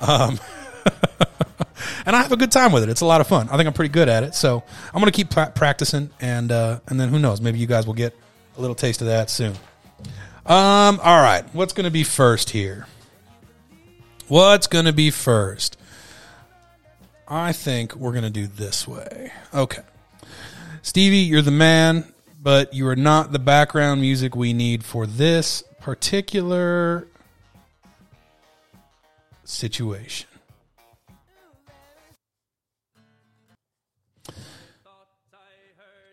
Um, 0.00 0.40
and 2.04 2.16
I 2.16 2.22
have 2.22 2.32
a 2.32 2.36
good 2.36 2.50
time 2.50 2.72
with 2.72 2.82
it. 2.82 2.88
It's 2.88 3.00
a 3.00 3.06
lot 3.06 3.20
of 3.20 3.28
fun. 3.28 3.48
I 3.48 3.56
think 3.56 3.68
I'm 3.68 3.72
pretty 3.72 3.92
good 3.92 4.08
at 4.08 4.24
it. 4.24 4.34
So 4.34 4.62
I'm 4.92 5.00
going 5.00 5.10
to 5.10 5.16
keep 5.16 5.30
pra- 5.30 5.52
practicing, 5.54 6.10
and 6.20 6.50
uh, 6.50 6.80
and 6.88 6.98
then 6.98 7.08
who 7.08 7.18
knows? 7.20 7.40
Maybe 7.40 7.58
you 7.58 7.66
guys 7.66 7.86
will 7.86 7.94
get 7.94 8.16
a 8.56 8.60
little 8.60 8.74
taste 8.74 9.00
of 9.02 9.06
that 9.06 9.30
soon. 9.30 9.54
Um, 10.44 10.98
all 11.00 11.22
right. 11.22 11.44
What's 11.52 11.72
going 11.72 11.84
to 11.84 11.90
be 11.92 12.02
first 12.02 12.50
here? 12.50 12.86
What's 14.26 14.66
going 14.66 14.86
to 14.86 14.92
be 14.92 15.10
first? 15.10 15.76
I 17.26 17.52
think 17.52 17.94
we're 17.96 18.12
going 18.12 18.24
to 18.24 18.30
do 18.30 18.46
this 18.46 18.86
way. 18.86 19.32
Okay. 19.54 19.82
Stevie, 20.82 21.18
you're 21.18 21.42
the 21.42 21.50
man, 21.50 22.12
but 22.40 22.74
you 22.74 22.86
are 22.88 22.96
not 22.96 23.32
the 23.32 23.38
background 23.38 24.00
music 24.00 24.34
we 24.34 24.52
need 24.52 24.84
for 24.84 25.06
this 25.06 25.62
particular 25.80 27.06
situation. 29.44 30.28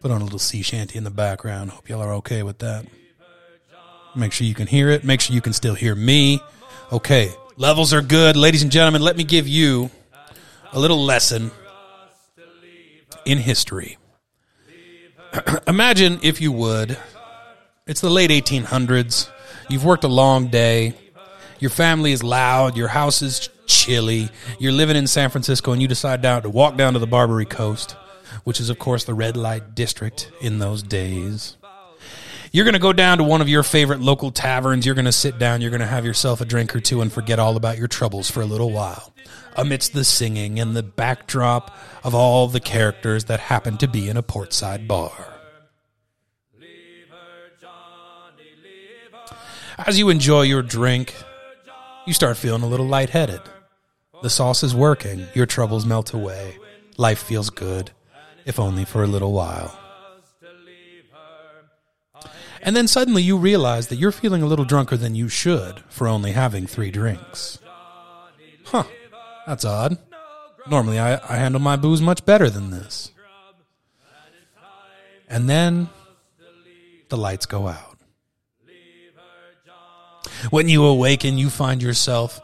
Put 0.01 0.12
on 0.12 0.22
a 0.22 0.24
little 0.24 0.39
sea 0.39 0.62
shanty 0.62 0.98
in 0.98 1.04
the 1.04 1.10
background. 1.10 1.72
Hope 1.72 1.89
y'all 1.89 2.01
are 2.01 2.13
okay 2.13 2.44
with 2.44 2.60
that. 2.60 2.86
Make 4.16 4.32
sure 4.32 4.48
you 4.48 4.56
can 4.56 4.68
hear 4.68 4.89
it. 4.89 5.04
Make 5.04 5.20
sure 5.20 5.36
you 5.36 5.42
can 5.42 5.54
still 5.54 5.75
hear 5.75 5.94
me. 5.94 6.39
Okay, 6.92 7.34
levels 7.58 7.94
are 7.94 8.01
good. 8.01 8.38
Ladies 8.38 8.63
and 8.63 8.72
gentlemen, 8.72 9.01
let 9.01 9.18
me 9.18 9.24
give 9.24 9.48
you 9.48 9.92
a 10.72 10.80
little 10.80 11.04
lesson 11.04 11.52
in 13.26 13.38
history. 13.38 13.98
Imagine, 15.68 16.20
if 16.24 16.42
you 16.42 16.52
would, 16.52 16.98
it's 17.88 18.02
the 18.02 18.10
late 18.10 18.30
1800s. 18.30 19.30
You've 19.70 19.86
worked 19.86 20.04
a 20.04 20.10
long 20.10 20.48
day. 20.48 20.94
Your 21.60 21.70
family 21.70 22.12
is 22.12 22.24
loud. 22.24 22.78
Your 22.78 22.88
house 22.88 23.22
is 23.22 23.50
chilly. 23.68 24.30
You're 24.60 24.72
living 24.72 24.96
in 24.96 25.08
San 25.08 25.30
Francisco 25.30 25.72
and 25.72 25.82
you 25.82 25.88
decide 25.88 26.22
down 26.22 26.42
to 26.44 26.50
walk 26.50 26.78
down 26.78 26.94
to 26.94 27.00
the 27.00 27.08
Barbary 27.08 27.46
Coast, 27.46 27.96
which 28.44 28.60
is, 28.60 28.70
of 28.70 28.80
course, 28.80 29.04
the 29.04 29.14
red 29.14 29.38
light 29.38 29.76
district 29.76 30.32
in 30.42 30.60
those 30.60 30.82
days. 30.82 31.58
You're 32.51 32.65
going 32.65 32.74
to 32.74 32.79
go 32.79 32.94
down 32.94 33.20
to 33.20 33.24
one 33.24 33.41
of 33.41 33.50
your 33.50 33.63
favorite 33.63 34.00
local 34.00 34.32
taverns. 34.32 34.86
You're 34.86 34.96
going 34.96 35.06
to 35.06 35.12
sit 35.12 35.38
down. 35.38 35.62
You're 35.62 35.70
going 35.70 35.82
to 35.82 35.88
have 35.88 36.06
yourself 36.06 36.41
a 36.41 36.46
drink 36.46 36.75
or 36.75 36.79
two 36.79 37.01
and 37.01 37.13
forget 37.13 37.38
all 37.38 37.56
about 37.56 37.77
your 37.77 37.88
troubles 37.88 38.29
for 38.32 38.41
a 38.41 38.46
little 38.46 38.72
while 38.72 39.13
amidst 39.56 39.94
the 39.94 40.03
singing 40.03 40.60
and 40.60 40.75
the 40.75 40.84
backdrop 40.84 41.75
of 42.03 42.15
all 42.15 42.48
the 42.48 42.60
characters 42.60 43.25
that 43.25 43.39
happen 43.39 43.77
to 43.77 43.88
be 43.88 44.10
in 44.10 44.18
a 44.18 44.24
portside 44.24 44.88
bar. 44.88 45.34
As 49.77 49.98
you 49.98 50.10
enjoy 50.10 50.41
your 50.41 50.62
drink, 50.62 51.13
you 52.06 52.13
start 52.13 52.36
feeling 52.38 52.63
a 52.63 52.68
little 52.68 52.88
lightheaded. 52.88 53.41
The 54.22 54.29
sauce 54.29 54.63
is 54.63 54.75
working. 54.75 55.27
Your 55.34 55.46
troubles 55.46 55.86
melt 55.86 56.13
away. 56.13 56.58
Life 56.98 57.20
feels 57.24 57.50
good, 57.50 57.91
if 58.46 58.60
only 58.60 58.84
for 58.84 59.03
a 59.03 59.08
little 59.08 59.32
while. 59.32 59.77
And 62.62 62.75
then 62.75 62.88
suddenly 62.88 63.24
you 63.24 63.38
realize 63.38 63.88
that 63.88 63.96
you're 63.96 64.12
feeling 64.12 64.42
a 64.42 64.46
little 64.46 64.66
drunker 64.66 64.98
than 64.98 65.16
you 65.16 65.30
should 65.30 65.82
for 65.89 66.08
only 66.08 66.34
having 66.34 66.68
three 66.68 66.92
drinks. 66.92 67.60
Huh, 68.66 68.84
that's 69.48 69.66
odd. 69.66 69.98
Normally 70.70 71.00
I, 71.00 71.16
I 71.16 71.38
handle 71.38 71.62
my 71.62 71.75
booze 71.75 72.01
much 72.01 72.25
better 72.25 72.50
than 72.50 72.70
this. 72.70 73.12
And 75.30 75.50
then 75.50 75.89
the 77.10 77.18
lights 77.18 77.46
go 77.46 77.68
out. 77.68 77.98
When 80.50 80.70
you 80.70 80.86
awaken, 80.86 81.38
you 81.38 81.50
find 81.50 81.82
yourself 81.82 82.39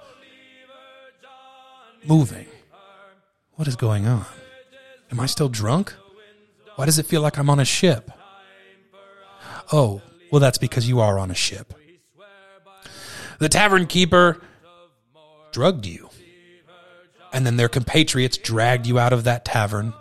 moving. 2.05 2.48
What 3.53 3.67
is 3.67 3.75
going 3.75 4.05
on? 4.05 4.25
Am 5.12 5.19
I 5.19 5.27
still 5.27 5.50
drunk? 5.50 5.93
Why 6.75 6.86
does 6.86 7.00
it 7.00 7.05
feel 7.05 7.22
like 7.22 7.38
I'm 7.38 7.50
on 7.50 7.60
a 7.60 7.65
ship? 7.65 8.12
Oh, 9.72 10.01
well, 10.31 10.39
that's 10.39 10.57
because 10.57 10.88
you 10.88 11.00
are 11.00 11.17
on 11.17 11.31
a 11.31 11.36
ship. 11.36 11.74
The 13.39 13.50
tavern 13.50 13.88
keeper 13.88 14.41
drugged 15.51 15.86
you. 15.86 16.10
And 17.34 17.45
then 17.45 17.57
their 17.57 17.69
compatriots 17.69 18.38
dragged 18.38 18.88
you 18.88 18.98
out 18.98 19.12
of 19.12 19.25
that 19.25 19.43
tavern, 19.43 19.93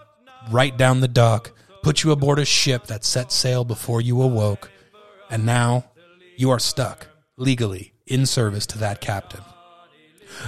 right 0.50 0.76
down 0.76 1.00
the 1.00 1.09
dock, 1.09 1.52
put 1.83 2.02
you 2.02 2.12
aboard 2.12 2.38
a 2.38 2.44
ship 2.44 2.87
that 2.87 3.04
set 3.04 3.33
sail 3.33 3.64
before 3.64 4.00
you 4.00 4.23
awoke, 4.23 4.71
and 5.30 5.44
now 5.44 5.85
you 6.37 6.50
are 6.50 6.59
stuck 6.59 7.09
legally 7.37 7.92
in 8.06 8.26
service 8.26 8.66
to 8.66 8.78
that 8.78 9.00
captain. 9.00 9.40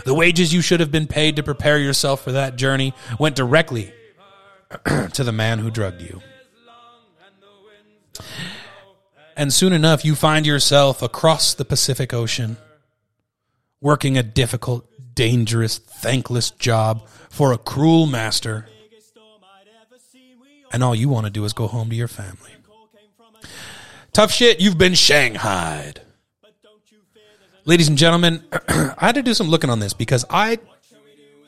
The 0.04 0.14
wages 0.14 0.52
you 0.52 0.60
should 0.60 0.80
have 0.80 0.90
been 0.90 1.06
paid 1.06 1.36
to 1.36 1.42
prepare 1.42 1.78
yourself 1.78 2.22
for 2.22 2.32
that 2.32 2.56
journey 2.56 2.94
went 3.18 3.36
directly 3.36 3.92
to 5.12 5.24
the 5.24 5.32
man 5.32 5.58
who 5.58 5.70
drugged 5.70 6.02
you. 6.02 6.20
And 9.36 9.52
soon 9.52 9.74
enough, 9.74 10.04
you 10.04 10.14
find 10.14 10.46
yourself 10.46 11.02
across 11.02 11.52
the 11.52 11.64
Pacific 11.64 12.14
Ocean, 12.14 12.56
working 13.82 14.16
a 14.16 14.22
difficult, 14.22 14.88
dangerous, 15.14 15.76
thankless 15.76 16.50
job 16.52 17.06
for 17.28 17.52
a 17.52 17.58
cruel 17.58 18.06
master. 18.06 18.66
And 20.72 20.82
all 20.82 20.94
you 20.94 21.10
want 21.10 21.26
to 21.26 21.30
do 21.30 21.44
is 21.44 21.52
go 21.52 21.66
home 21.66 21.90
to 21.90 21.94
your 21.94 22.08
family. 22.08 22.50
Tough 24.12 24.32
shit, 24.32 24.60
you've 24.60 24.78
been 24.78 24.94
shanghaied. 24.94 26.00
Ladies 27.66 27.88
and 27.88 27.98
gentlemen, 27.98 28.42
I 28.68 28.94
had 29.00 29.16
to 29.16 29.22
do 29.22 29.34
some 29.34 29.48
looking 29.48 29.68
on 29.68 29.80
this 29.80 29.92
because 29.92 30.24
I 30.30 30.58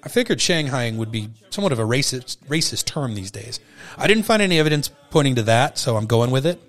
I 0.02 0.08
figured 0.08 0.38
Shanghaiing 0.38 0.96
would 0.96 1.10
be 1.10 1.30
somewhat 1.50 1.72
of 1.72 1.78
a 1.78 1.84
racist 1.84 2.38
racist 2.48 2.84
term 2.84 3.14
these 3.14 3.30
days. 3.30 3.60
I 3.96 4.06
didn't 4.06 4.24
find 4.24 4.42
any 4.42 4.58
evidence 4.58 4.90
pointing 5.10 5.36
to 5.36 5.42
that, 5.44 5.78
so 5.78 5.96
I'm 5.96 6.06
going 6.06 6.30
with 6.30 6.44
it. 6.46 6.60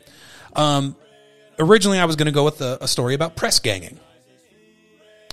Um, 0.56 0.96
originally, 1.60 2.00
I 2.00 2.06
was 2.06 2.16
going 2.16 2.28
to 2.28 2.32
go 2.32 2.46
with 2.46 2.62
a, 2.62 2.78
a 2.82 2.88
story 2.88 3.13
about 3.13 3.36
press 3.36 3.60
ganging, 3.60 4.00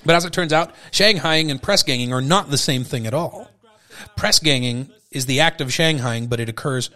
but 0.04 0.14
as 0.14 0.24
it 0.24 0.32
turns 0.32 0.52
out, 0.52 0.72
Shanghaiing 0.92 1.50
and 1.50 1.62
press 1.62 1.82
ganging 1.82 2.12
are 2.12 2.20
not 2.20 2.50
the 2.50 2.58
same 2.58 2.84
thing 2.84 3.06
at 3.06 3.14
all. 3.14 3.50
Press 4.16 4.38
ganging 4.38 4.90
is 5.10 5.26
the 5.26 5.40
act 5.40 5.60
of 5.60 5.68
Shanghaiing, 5.68 6.28
but 6.28 6.40
it 6.40 6.48
occurs 6.48 6.90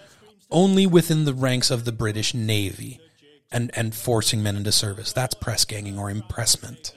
only 0.50 0.86
within 0.86 1.24
the 1.24 1.34
ranks 1.34 1.70
of 1.70 1.84
the 1.84 1.92
British 1.92 2.34
Navy 2.34 3.00
and, 3.50 3.70
and 3.74 3.94
forcing 3.94 4.42
men 4.42 4.56
into 4.56 4.72
service. 4.72 5.12
That's 5.12 5.34
press 5.34 5.64
ganging 5.64 5.98
or 5.98 6.10
impressment. 6.10 6.94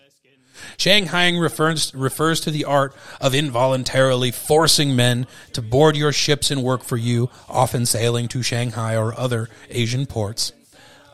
Shanghaiing 0.78 1.42
refers, 1.42 1.94
refers 1.96 2.42
to 2.42 2.52
the 2.52 2.66
art 2.66 2.96
of 3.20 3.34
involuntarily 3.34 4.32
forcing 4.32 4.96
men 4.96 5.26
to 5.54 5.62
board 5.62 5.98
your 5.98 6.14
ships 6.14 6.52
and 6.52 6.64
work 6.64 6.84
for 6.84 6.96
you, 6.96 7.30
often 7.50 7.86
sailing 7.86 8.28
to 8.30 8.44
Shanghai 8.44 8.96
or 8.96 9.18
other 9.18 9.50
Asian 9.70 10.06
ports 10.06 10.54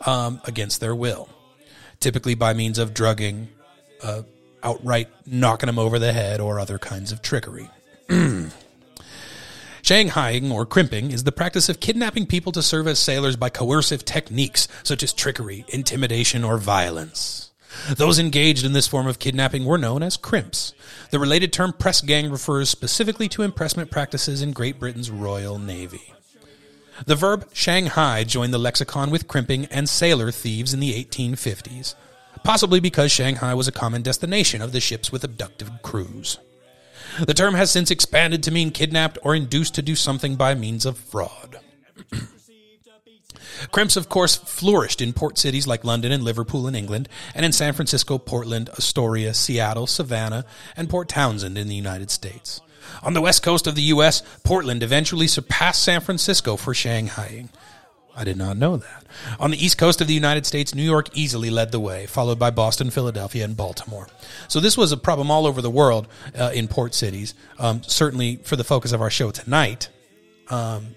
um, 0.05 0.41
against 0.45 0.79
their 0.79 0.95
will, 0.95 1.29
typically 1.99 2.35
by 2.35 2.53
means 2.53 2.77
of 2.77 2.93
drugging, 2.93 3.49
uh, 4.03 4.23
outright 4.63 5.09
knocking 5.25 5.67
them 5.67 5.79
over 5.79 5.99
the 5.99 6.13
head, 6.13 6.39
or 6.39 6.59
other 6.59 6.77
kinds 6.77 7.11
of 7.11 7.21
trickery. 7.21 7.69
Shanghaiing 9.89 10.51
or 10.51 10.65
crimping 10.65 11.11
is 11.11 11.23
the 11.23 11.31
practice 11.31 11.69
of 11.69 11.79
kidnapping 11.79 12.25
people 12.25 12.51
to 12.51 12.61
serve 12.61 12.87
as 12.87 12.99
sailors 12.99 13.35
by 13.35 13.49
coercive 13.49 14.05
techniques 14.05 14.67
such 14.83 15.01
as 15.03 15.13
trickery, 15.13 15.65
intimidation, 15.69 16.43
or 16.43 16.57
violence. 16.57 17.51
Those 17.89 18.19
engaged 18.19 18.65
in 18.65 18.73
this 18.73 18.87
form 18.87 19.07
of 19.07 19.19
kidnapping 19.19 19.65
were 19.65 19.77
known 19.77 20.03
as 20.03 20.17
crimps. 20.17 20.73
The 21.11 21.19
related 21.19 21.53
term 21.53 21.73
press 21.73 22.01
gang 22.01 22.29
refers 22.29 22.69
specifically 22.69 23.29
to 23.29 23.43
impressment 23.43 23.91
practices 23.91 24.41
in 24.41 24.51
Great 24.51 24.79
Britain's 24.79 25.09
Royal 25.09 25.59
Navy. 25.59 26.13
The 27.05 27.15
verb 27.15 27.49
Shanghai 27.53 28.23
joined 28.23 28.53
the 28.53 28.57
lexicon 28.57 29.09
with 29.09 29.27
crimping 29.27 29.65
and 29.65 29.87
sailor 29.87 30.31
thieves 30.31 30.73
in 30.73 30.79
the 30.79 30.93
1850s, 31.03 31.95
possibly 32.43 32.79
because 32.79 33.11
Shanghai 33.11 33.53
was 33.53 33.67
a 33.67 33.73
common 33.73 34.01
destination 34.01 34.61
of 34.61 34.71
the 34.71 34.79
ships 34.79 35.11
with 35.11 35.23
abducted 35.23 35.81
crews. 35.81 36.39
The 37.25 37.33
term 37.33 37.55
has 37.55 37.71
since 37.71 37.91
expanded 37.91 38.43
to 38.43 38.51
mean 38.51 38.71
kidnapped 38.71 39.17
or 39.23 39.35
induced 39.35 39.75
to 39.75 39.81
do 39.81 39.95
something 39.95 40.35
by 40.35 40.55
means 40.55 40.85
of 40.85 40.97
fraud. 40.97 41.59
Crimps, 43.71 43.97
of 43.97 44.07
course, 44.07 44.35
flourished 44.35 45.01
in 45.01 45.11
port 45.11 45.37
cities 45.37 45.67
like 45.67 45.83
London 45.83 46.11
and 46.11 46.23
Liverpool 46.23 46.67
in 46.67 46.75
England, 46.75 47.09
and 47.35 47.45
in 47.45 47.51
San 47.51 47.73
Francisco, 47.73 48.17
Portland, 48.17 48.69
Astoria, 48.69 49.33
Seattle, 49.33 49.87
Savannah, 49.87 50.45
and 50.77 50.89
Port 50.89 51.09
Townsend 51.09 51.57
in 51.57 51.67
the 51.67 51.75
United 51.75 52.09
States. 52.09 52.61
On 53.03 53.13
the 53.13 53.21
west 53.21 53.43
coast 53.43 53.67
of 53.67 53.75
the 53.75 53.81
U.S., 53.83 54.21
Portland 54.43 54.83
eventually 54.83 55.27
surpassed 55.27 55.83
San 55.83 56.01
Francisco 56.01 56.57
for 56.57 56.73
Shanghaiing. 56.73 57.49
I 58.15 58.23
did 58.23 58.37
not 58.37 58.57
know 58.57 58.75
that. 58.77 59.05
On 59.39 59.51
the 59.51 59.63
east 59.63 59.77
coast 59.77 60.01
of 60.01 60.07
the 60.07 60.13
United 60.13 60.45
States, 60.45 60.75
New 60.75 60.83
York 60.83 61.07
easily 61.13 61.49
led 61.49 61.71
the 61.71 61.79
way, 61.79 62.05
followed 62.05 62.37
by 62.37 62.49
Boston, 62.51 62.89
Philadelphia, 62.89 63.45
and 63.45 63.55
Baltimore. 63.55 64.07
So 64.49 64.59
this 64.59 64.77
was 64.77 64.91
a 64.91 64.97
problem 64.97 65.31
all 65.31 65.47
over 65.47 65.61
the 65.61 65.69
world 65.69 66.07
uh, 66.37 66.51
in 66.53 66.67
port 66.67 66.93
cities. 66.93 67.33
Um, 67.57 67.81
certainly, 67.83 68.37
for 68.43 68.57
the 68.57 68.65
focus 68.65 68.91
of 68.91 69.01
our 69.01 69.09
show 69.09 69.31
tonight, 69.31 69.89
um, 70.49 70.95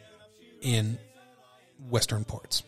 in 0.61 0.99
Western 1.91 2.25
ports. 2.25 2.65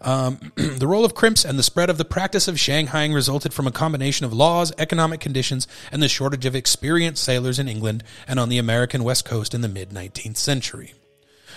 Um, 0.00 0.52
the 0.56 0.86
role 0.86 1.04
of 1.04 1.14
crimps 1.14 1.44
and 1.44 1.58
the 1.58 1.62
spread 1.62 1.90
of 1.90 1.98
the 1.98 2.04
practice 2.04 2.48
of 2.48 2.56
Shanghaiing 2.56 3.14
resulted 3.14 3.52
from 3.54 3.66
a 3.66 3.72
combination 3.72 4.26
of 4.26 4.32
laws, 4.32 4.72
economic 4.78 5.20
conditions, 5.20 5.66
and 5.90 6.02
the 6.02 6.08
shortage 6.08 6.46
of 6.46 6.54
experienced 6.54 7.24
sailors 7.24 7.58
in 7.58 7.68
England 7.68 8.04
and 8.28 8.38
on 8.38 8.48
the 8.48 8.58
American 8.58 9.04
West 9.04 9.24
Coast 9.24 9.54
in 9.54 9.60
the 9.60 9.68
mid 9.68 9.90
19th 9.90 10.36
century. 10.36 10.94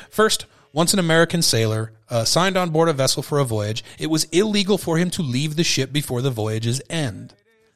First, 0.10 0.46
once 0.72 0.94
an 0.94 1.00
American 1.00 1.42
sailor 1.42 1.92
uh, 2.10 2.24
signed 2.24 2.56
on 2.56 2.70
board 2.70 2.90
a 2.90 2.94
vessel 2.94 3.24
for 3.24 3.40
a 3.40 3.44
voyage, 3.44 3.84
it 3.98 4.08
was 4.08 4.26
illegal 4.26 4.78
for 4.78 4.98
him 4.98 5.10
to 5.12 5.22
leave 5.22 5.56
the 5.56 5.64
ship 5.64 5.92
before 5.92 6.22
the 6.22 6.30
voyage's 6.30 6.82
end. 6.90 7.34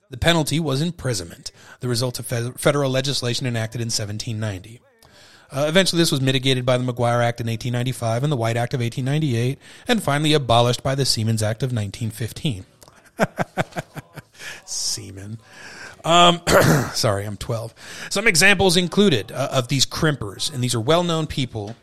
The 0.09 0.17
penalty 0.17 0.59
was 0.59 0.81
imprisonment, 0.81 1.51
the 1.79 1.87
result 1.87 2.19
of 2.19 2.27
federal 2.27 2.91
legislation 2.91 3.47
enacted 3.47 3.81
in 3.81 3.87
1790. 3.87 4.79
Uh, 5.53 5.65
eventually, 5.67 6.01
this 6.01 6.11
was 6.11 6.19
mitigated 6.19 6.65
by 6.65 6.77
the 6.77 6.83
Maguire 6.83 7.21
Act 7.21 7.39
in 7.39 7.45
1895 7.45 8.23
and 8.23 8.31
the 8.31 8.37
White 8.37 8.57
Act 8.57 8.73
of 8.73 8.79
1898, 8.79 9.59
and 9.87 10.01
finally 10.01 10.33
abolished 10.33 10.81
by 10.81 10.95
the 10.95 11.05
Seamen's 11.05 11.43
Act 11.43 11.61
of 11.61 11.71
1915. 11.71 12.65
Seaman. 14.65 15.39
Um, 16.03 16.41
sorry, 16.93 17.25
I'm 17.25 17.37
12. 17.37 17.73
Some 18.09 18.27
examples 18.27 18.75
included 18.75 19.31
uh, 19.31 19.49
of 19.51 19.67
these 19.67 19.85
crimpers, 19.85 20.51
and 20.51 20.63
these 20.63 20.73
are 20.73 20.81
well 20.81 21.03
known 21.03 21.27
people. 21.27 21.75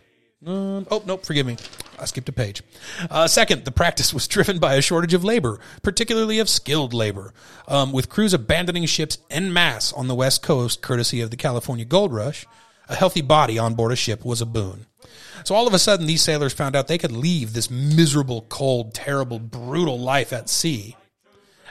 Um, 0.44 0.87
oh, 0.90 1.02
nope, 1.06 1.24
forgive 1.24 1.46
me. 1.46 1.56
I 1.98 2.06
skipped 2.06 2.28
a 2.28 2.33
page. 2.33 2.62
Uh, 3.09 3.28
second, 3.28 3.64
the 3.64 3.70
practice 3.70 4.12
was 4.12 4.26
driven 4.26 4.59
by 4.59 4.74
a 4.74 4.83
shortage 4.83 5.14
of 5.14 5.22
labor, 5.22 5.61
particularly 5.83 6.40
of 6.40 6.48
skilled 6.48 6.92
labor, 6.92 7.33
um, 7.68 7.92
with 7.92 8.09
crews 8.09 8.35
abandoning 8.35 8.87
ships 8.87 9.18
en 9.30 9.52
masse 9.52 9.92
on 9.92 10.09
the 10.09 10.14
West 10.14 10.42
Coast 10.42 10.83
courtesy 10.83 11.20
of 11.20 11.30
the 11.30 11.37
California 11.37 11.85
Gold 11.85 12.12
Rush 12.12 12.46
a 12.90 12.96
healthy 12.96 13.22
body 13.22 13.59
on 13.59 13.74
board 13.74 13.92
a 13.92 13.96
ship 13.96 14.24
was 14.24 14.42
a 14.42 14.46
boon. 14.46 14.87
So 15.44 15.55
all 15.55 15.66
of 15.66 15.72
a 15.72 15.79
sudden, 15.79 16.07
these 16.07 16.22
sailors 16.22 16.53
found 16.53 16.76
out 16.76 16.88
they 16.88 16.98
could 16.98 17.12
leave 17.12 17.53
this 17.53 17.70
miserable, 17.70 18.42
cold, 18.48 18.92
terrible, 18.92 19.38
brutal 19.38 19.98
life 19.98 20.33
at 20.33 20.50
sea. 20.50 20.96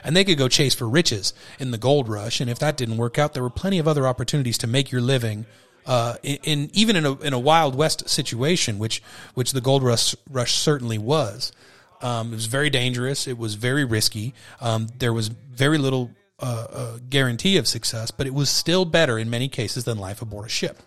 And 0.02 0.16
they 0.16 0.24
could 0.24 0.38
go 0.38 0.48
chase 0.48 0.74
for 0.74 0.88
riches 0.88 1.34
in 1.58 1.70
the 1.70 1.78
gold 1.78 2.08
rush. 2.08 2.40
And 2.40 2.50
if 2.50 2.58
that 2.58 2.76
didn't 2.76 2.96
work 2.96 3.18
out, 3.18 3.34
there 3.34 3.42
were 3.42 3.50
plenty 3.50 3.78
of 3.78 3.86
other 3.86 4.06
opportunities 4.06 4.58
to 4.58 4.66
make 4.66 4.90
your 4.90 5.02
living 5.02 5.44
uh, 5.86 6.16
in, 6.22 6.38
in, 6.42 6.70
even 6.72 6.96
in 6.96 7.06
a 7.06 7.18
in 7.20 7.32
a 7.32 7.38
wild 7.38 7.74
west 7.74 8.08
situation, 8.08 8.78
which 8.78 9.02
which 9.34 9.52
the 9.52 9.60
gold 9.60 9.82
rush 9.82 10.14
rush 10.28 10.54
certainly 10.54 10.98
was. 10.98 11.52
Um, 12.02 12.32
it 12.32 12.36
was 12.36 12.46
very 12.46 12.70
dangerous. 12.70 13.26
It 13.26 13.36
was 13.36 13.54
very 13.54 13.84
risky. 13.84 14.34
Um, 14.60 14.88
there 14.98 15.12
was 15.12 15.28
very 15.28 15.76
little 15.78 16.10
uh, 16.38 16.66
uh, 16.70 16.98
guarantee 17.08 17.58
of 17.58 17.66
success, 17.68 18.10
but 18.10 18.26
it 18.26 18.32
was 18.32 18.48
still 18.48 18.86
better 18.86 19.18
in 19.18 19.28
many 19.28 19.48
cases 19.48 19.84
than 19.84 19.98
life 19.98 20.22
aboard 20.22 20.46
a 20.46 20.48
ship. 20.48 20.82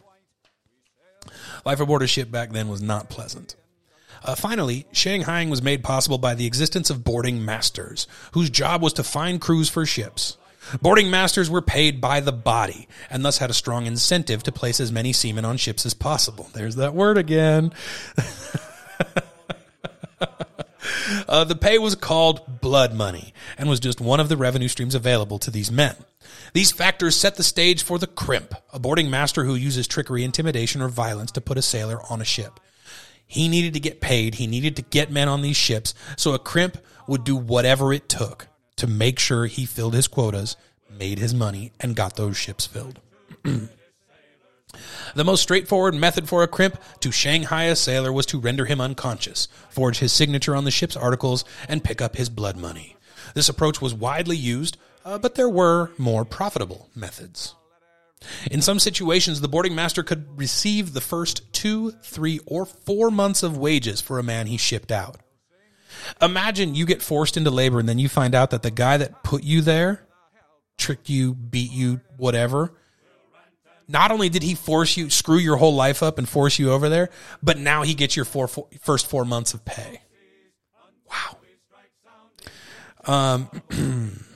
Life 1.66 1.80
aboard 1.80 2.02
a 2.02 2.08
ship 2.08 2.30
back 2.30 2.52
then 2.52 2.68
was 2.68 2.82
not 2.82 3.10
pleasant. 3.10 3.56
Uh, 4.24 4.36
finally, 4.36 4.86
Shanghaiing 4.94 5.50
was 5.50 5.62
made 5.62 5.84
possible 5.84 6.18
by 6.18 6.34
the 6.34 6.46
existence 6.46 6.90
of 6.90 7.04
boarding 7.04 7.44
masters, 7.44 8.08
whose 8.34 8.50
job 8.50 8.82
was 8.82 8.94
to 8.94 9.04
find 9.04 9.42
crews 9.42 9.70
for 9.70 9.86
ships. 9.86 10.38
Boarding 10.82 11.12
masters 11.12 11.50
were 11.50 11.62
paid 11.62 12.00
by 12.00 12.22
the 12.22 12.32
body, 12.32 12.88
and 13.10 13.26
thus 13.26 13.40
had 13.40 13.50
a 13.50 13.54
strong 13.54 13.86
incentive 13.86 14.44
to 14.44 14.52
place 14.52 14.80
as 14.80 14.94
many 14.94 15.12
seamen 15.12 15.44
on 15.44 15.58
ships 15.58 15.86
as 15.86 15.94
possible. 15.94 16.50
There's 16.54 16.76
that 16.76 16.94
word 16.94 17.18
again. 17.18 17.74
uh, 21.28 21.44
the 21.44 21.58
pay 21.60 21.78
was 21.78 21.96
called 21.96 22.62
blood 22.62 22.94
money, 22.94 23.34
and 23.58 23.68
was 23.68 23.82
just 23.82 24.00
one 24.00 24.22
of 24.22 24.30
the 24.30 24.38
revenue 24.38 24.70
streams 24.70 24.96
available 24.96 25.40
to 25.40 25.52
these 25.52 25.70
men. 25.70 25.96
These 26.54 26.72
factors 26.72 27.16
set 27.16 27.36
the 27.36 27.44
stage 27.44 27.84
for 27.84 27.98
the 27.98 28.08
crimp, 28.08 28.54
a 28.72 28.80
boarding 28.80 29.10
master 29.10 29.44
who 29.44 29.56
uses 29.56 29.88
trickery, 29.88 30.24
intimidation, 30.24 30.82
or 30.82 30.88
violence 30.88 31.32
to 31.32 31.42
put 31.42 31.58
a 31.58 31.62
sailor 31.62 32.00
on 32.10 32.22
a 32.22 32.26
ship. 32.26 32.60
He 33.26 33.48
needed 33.48 33.74
to 33.74 33.80
get 33.80 34.02
paid. 34.02 34.36
He 34.36 34.48
needed 34.48 34.76
to 34.76 34.82
get 34.84 35.12
men 35.12 35.28
on 35.28 35.42
these 35.42 35.58
ships. 35.58 35.96
So 36.18 36.34
a 36.34 36.40
crimp 36.40 36.78
would 37.08 37.24
do 37.24 37.36
whatever 37.36 37.92
it 37.92 38.08
took 38.08 38.48
to 38.76 38.88
make 38.88 39.20
sure 39.20 39.46
he 39.46 39.66
filled 39.66 39.94
his 39.94 40.08
quotas, 40.08 40.56
made 40.90 41.20
his 41.20 41.34
money, 41.34 41.72
and 41.80 41.96
got 41.96 42.16
those 42.16 42.38
ships 42.38 42.68
filled. 42.68 43.00
the 43.44 43.70
most 45.24 45.42
straightforward 45.42 45.96
method 45.96 46.28
for 46.30 46.44
a 46.44 46.48
crimp 46.48 46.80
to 47.00 47.12
Shanghai 47.12 47.64
a 47.64 47.76
sailor 47.76 48.14
was 48.14 48.26
to 48.28 48.40
render 48.40 48.66
him 48.66 48.80
unconscious, 48.80 49.48
forge 49.70 50.00
his 50.00 50.12
signature 50.12 50.56
on 50.56 50.66
the 50.66 50.72
ship's 50.72 50.96
articles, 50.96 51.44
and 51.68 51.84
pick 51.84 52.02
up 52.02 52.16
his 52.16 52.30
blood 52.30 52.58
money. 52.58 52.96
This 53.34 53.50
approach 53.50 53.82
was 53.82 53.94
widely 53.94 54.38
used 54.38 54.78
uh, 55.06 55.18
but 55.18 55.36
there 55.36 55.50
were 55.50 55.92
more 55.98 56.26
profitable 56.26 56.90
methods. 56.96 57.56
In 58.50 58.62
some 58.62 58.80
situations, 58.80 59.42
the 59.42 59.48
boarding 59.48 59.76
master 59.76 60.04
could 60.04 60.38
receive 60.38 60.94
the 60.94 61.02
first 61.02 61.52
two, 61.54 61.92
three, 62.04 62.40
or 62.46 62.66
four 62.66 63.12
months 63.12 63.44
of 63.44 63.58
wages 63.58 64.02
for 64.02 64.18
a 64.20 64.24
man 64.24 64.48
he 64.48 64.58
shipped 64.58 64.92
out. 64.92 65.18
Imagine 66.22 66.76
you 66.76 66.86
get 66.86 67.02
forced 67.02 67.38
into 67.38 67.52
labor 67.52 67.80
and 67.80 67.88
then 67.88 68.00
you 68.00 68.10
find 68.10 68.34
out 68.36 68.52
that 68.52 68.64
the 68.64 68.72
guy 68.72 68.98
that 68.98 69.24
put 69.24 69.44
you 69.44 69.62
there 69.62 70.06
tricked 70.78 71.10
you, 71.10 71.34
beat 71.34 71.72
you, 71.72 72.02
whatever. 72.18 72.74
Not 73.88 74.12
only 74.12 74.30
did 74.30 74.44
he 74.44 74.56
force 74.56 74.96
you, 74.98 75.10
screw 75.10 75.38
your 75.38 75.58
whole 75.58 75.76
life 75.76 76.02
up 76.02 76.18
and 76.18 76.28
force 76.28 76.58
you 76.58 76.72
over 76.72 76.90
there, 76.90 77.10
but 77.42 77.58
now 77.60 77.84
he 77.84 77.94
gets 77.94 78.16
your 78.16 78.26
four, 78.26 78.48
four, 78.48 78.68
first 78.82 79.08
four 79.08 79.26
months 79.26 79.54
of 79.54 79.66
pay. 79.66 80.02
Wow. 81.10 81.38
Um, 83.06 83.50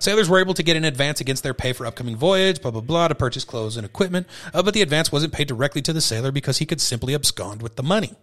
Sailors 0.00 0.28
were 0.28 0.40
able 0.40 0.54
to 0.54 0.62
get 0.62 0.76
an 0.76 0.84
advance 0.84 1.20
against 1.20 1.42
their 1.42 1.54
pay 1.54 1.72
for 1.72 1.86
upcoming 1.86 2.16
voyage, 2.16 2.60
blah, 2.60 2.70
blah, 2.70 2.80
blah, 2.80 3.08
to 3.08 3.14
purchase 3.14 3.44
clothes 3.44 3.76
and 3.76 3.84
equipment, 3.84 4.26
uh, 4.52 4.62
but 4.62 4.74
the 4.74 4.82
advance 4.82 5.10
wasn't 5.12 5.32
paid 5.32 5.48
directly 5.48 5.82
to 5.82 5.92
the 5.92 6.00
sailor 6.00 6.32
because 6.32 6.58
he 6.58 6.66
could 6.66 6.80
simply 6.80 7.14
abscond 7.14 7.62
with 7.62 7.76
the 7.76 7.82
money. 7.82 8.14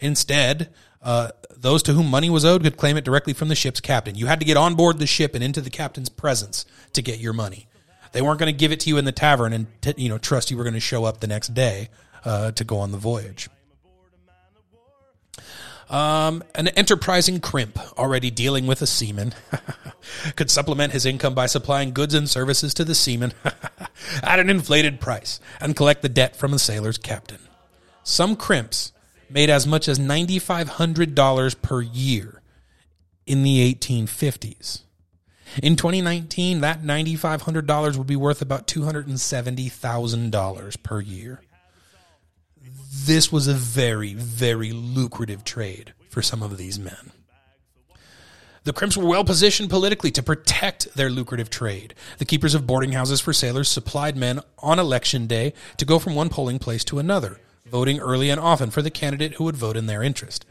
Instead, 0.00 0.72
uh, 1.02 1.30
those 1.56 1.82
to 1.82 1.92
whom 1.92 2.06
money 2.06 2.30
was 2.30 2.44
owed 2.44 2.62
could 2.62 2.76
claim 2.76 2.96
it 2.96 3.04
directly 3.04 3.32
from 3.32 3.48
the 3.48 3.54
ship's 3.54 3.80
captain. 3.80 4.14
You 4.14 4.26
had 4.26 4.40
to 4.40 4.46
get 4.46 4.56
on 4.56 4.74
board 4.74 4.98
the 4.98 5.06
ship 5.06 5.34
and 5.34 5.42
into 5.42 5.60
the 5.60 5.70
captain's 5.70 6.08
presence 6.08 6.64
to 6.92 7.02
get 7.02 7.18
your 7.18 7.32
money. 7.32 7.66
They 8.12 8.22
weren't 8.22 8.38
going 8.38 8.52
to 8.52 8.58
give 8.58 8.72
it 8.72 8.80
to 8.80 8.88
you 8.88 8.98
in 8.98 9.04
the 9.04 9.12
tavern 9.12 9.52
and 9.52 9.66
t- 9.80 9.94
you 9.96 10.08
know 10.08 10.18
trust 10.18 10.50
you 10.50 10.56
were 10.56 10.64
going 10.64 10.74
to 10.74 10.80
show 10.80 11.04
up 11.04 11.20
the 11.20 11.26
next 11.26 11.54
day 11.54 11.88
uh, 12.24 12.50
to 12.52 12.64
go 12.64 12.78
on 12.78 12.92
the 12.92 12.98
voyage. 12.98 13.48
Um, 15.90 16.42
an 16.54 16.68
enterprising 16.68 17.40
crimp, 17.40 17.76
already 17.98 18.30
dealing 18.30 18.68
with 18.68 18.80
a 18.80 18.86
seaman, 18.86 19.34
could 20.36 20.48
supplement 20.48 20.92
his 20.92 21.04
income 21.04 21.34
by 21.34 21.46
supplying 21.46 21.92
goods 21.92 22.14
and 22.14 22.30
services 22.30 22.72
to 22.74 22.84
the 22.84 22.94
seaman 22.94 23.32
at 24.22 24.38
an 24.38 24.48
inflated 24.48 25.00
price 25.00 25.40
and 25.60 25.74
collect 25.74 26.02
the 26.02 26.08
debt 26.08 26.36
from 26.36 26.52
the 26.52 26.60
sailor's 26.60 26.96
captain. 26.96 27.40
Some 28.04 28.36
crimps 28.36 28.92
made 29.28 29.50
as 29.50 29.66
much 29.66 29.88
as 29.88 29.98
$9,500 29.98 31.60
per 31.60 31.80
year 31.80 32.40
in 33.26 33.42
the 33.42 33.74
1850s. 33.74 34.82
In 35.60 35.74
2019, 35.74 36.60
that 36.60 36.84
$9,500 36.84 37.96
would 37.96 38.06
be 38.06 38.14
worth 38.14 38.40
about 38.40 38.68
$270,000 38.68 40.82
per 40.84 41.00
year 41.00 41.40
this 42.92 43.30
was 43.30 43.46
a 43.46 43.54
very, 43.54 44.14
very 44.14 44.72
lucrative 44.72 45.44
trade 45.44 45.94
for 46.08 46.22
some 46.22 46.42
of 46.42 46.58
these 46.58 46.78
men. 46.78 47.12
The 48.64 48.72
crimps 48.72 48.96
were 48.96 49.06
well 49.06 49.24
positioned 49.24 49.70
politically 49.70 50.10
to 50.10 50.22
protect 50.22 50.94
their 50.94 51.08
lucrative 51.08 51.50
trade. 51.50 51.94
The 52.18 52.24
keepers 52.24 52.54
of 52.54 52.66
boarding 52.66 52.92
houses 52.92 53.20
for 53.20 53.32
sailors 53.32 53.68
supplied 53.68 54.16
men 54.16 54.40
on 54.58 54.78
election 54.78 55.26
day 55.26 55.54
to 55.76 55.84
go 55.84 55.98
from 55.98 56.14
one 56.14 56.28
polling 56.28 56.58
place 56.58 56.84
to 56.84 56.98
another, 56.98 57.40
voting 57.64 58.00
early 58.00 58.28
and 58.28 58.40
often 58.40 58.70
for 58.70 58.82
the 58.82 58.90
candidate 58.90 59.34
who 59.34 59.44
would 59.44 59.56
vote 59.56 59.76
in 59.76 59.86
their 59.86 60.02
interest. 60.02 60.44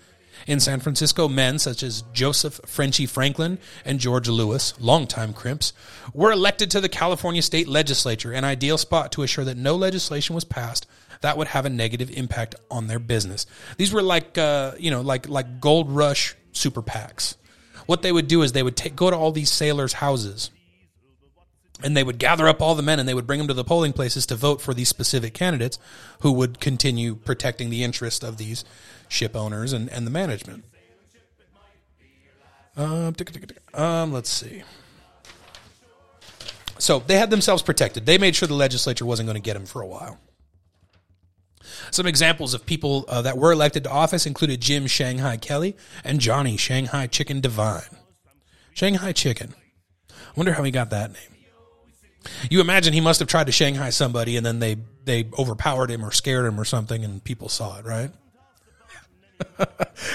In 0.48 0.62
San 0.62 0.80
Francisco, 0.80 1.28
men 1.28 1.60
such 1.60 1.84
as 1.84 2.04
Joseph 2.14 2.62
Frenchy 2.66 3.06
Franklin 3.06 3.60
and 3.84 4.00
George 4.00 4.30
Lewis, 4.30 4.74
longtime 4.80 5.34
crimps, 5.34 5.74
were 6.14 6.32
elected 6.32 6.72
to 6.72 6.82
the 6.82 6.90
California 6.90 7.42
state 7.42 7.68
legislature, 7.68 8.32
an 8.32 8.46
ideal 8.46 8.78
spot 8.78 9.12
to 9.12 9.24
assure 9.24 9.44
that 9.44 9.58
no 9.58 9.76
legislation 9.76 10.34
was 10.34 10.46
passed 10.46 10.88
that 11.22 11.38
would 11.38 11.48
have 11.48 11.66
a 11.66 11.70
negative 11.70 12.10
impact 12.12 12.56
on 12.72 12.88
their 12.88 13.00
business. 13.00 13.46
These 13.78 13.92
were 13.92 14.02
like 14.02 14.38
uh, 14.38 14.74
you 14.78 14.92
know 14.92 15.02
like 15.02 15.28
like 15.28 15.60
gold 15.60 15.92
rush 15.92 16.36
super 16.52 16.82
PACs. 16.82 17.36
What 17.86 18.02
they 18.02 18.12
would 18.12 18.28
do 18.28 18.44
is 18.44 18.52
they 18.52 18.64
would 18.64 18.76
take, 18.78 18.96
go 18.96 19.10
to 19.10 19.16
all 19.16 19.32
these 19.32 19.52
sailors' 19.52 19.94
houses 19.94 20.52
and 21.84 21.96
they 21.96 22.04
would 22.04 22.20
gather 22.20 22.48
up 22.48 22.62
all 22.62 22.76
the 22.76 22.84
men 22.84 23.00
and 23.00 23.08
they 23.08 23.14
would 23.14 23.26
bring 23.26 23.40
them 23.40 23.48
to 23.48 23.54
the 23.54 23.64
polling 23.64 23.94
places 23.94 24.26
to 24.28 24.36
vote 24.36 24.62
for 24.62 24.74
these 24.74 24.90
specific 24.90 25.34
candidates 25.34 25.80
who 26.22 26.32
would 26.34 26.60
continue 26.60 27.16
protecting 27.16 27.70
the 27.70 27.84
interest 27.84 28.24
of 28.24 28.38
these 28.38 28.66
ship 29.08 29.36
owners 29.36 29.74
and, 29.74 29.90
and 29.90 30.06
the 30.06 30.12
management. 30.12 30.66
Um, 32.76 33.16
um, 33.74 34.14
let's 34.14 34.30
see. 34.30 34.64
So 36.78 37.00
they 37.00 37.18
had 37.18 37.30
themselves 37.30 37.62
protected. 37.62 38.06
They 38.06 38.18
made 38.18 38.36
sure 38.36 38.48
the 38.48 38.54
legislature 38.54 39.06
wasn't 39.06 39.28
going 39.28 39.36
to 39.36 39.42
get 39.42 39.54
them 39.56 39.66
for 39.66 39.82
a 39.82 39.88
while. 39.88 40.18
Some 41.92 42.06
examples 42.06 42.54
of 42.54 42.66
people 42.66 43.06
uh, 43.08 43.22
that 43.24 43.38
were 43.38 43.52
elected 43.52 43.84
to 43.86 43.90
office 43.90 44.26
included 44.26 44.62
Jim 44.62 44.88
Shanghai 44.88 45.38
Kelly 45.38 45.76
and 46.04 46.20
Johnny 46.20 46.58
Shanghai 46.58 47.08
Chicken 47.08 47.42
Devine. 47.42 47.82
Shanghai 48.74 49.12
Chicken. 49.12 49.54
I 50.10 50.14
wonder 50.36 50.54
how 50.54 50.64
he 50.64 50.72
got 50.72 50.90
that 50.92 51.12
name. 51.12 51.40
You 52.50 52.62
imagine 52.62 52.94
he 52.94 53.02
must 53.02 53.20
have 53.20 53.30
tried 53.30 53.46
to 53.48 53.52
Shanghai 53.52 53.90
somebody 53.90 54.38
and 54.38 54.46
then 54.46 54.60
they, 54.60 54.78
they 55.06 55.30
overpowered 55.38 55.90
him 55.90 56.06
or 56.06 56.12
scared 56.12 56.46
him 56.46 56.60
or 56.60 56.66
something 56.66 57.04
and 57.04 57.24
people 57.24 57.50
saw 57.50 57.80
it, 57.80 57.86
right? 57.86 58.12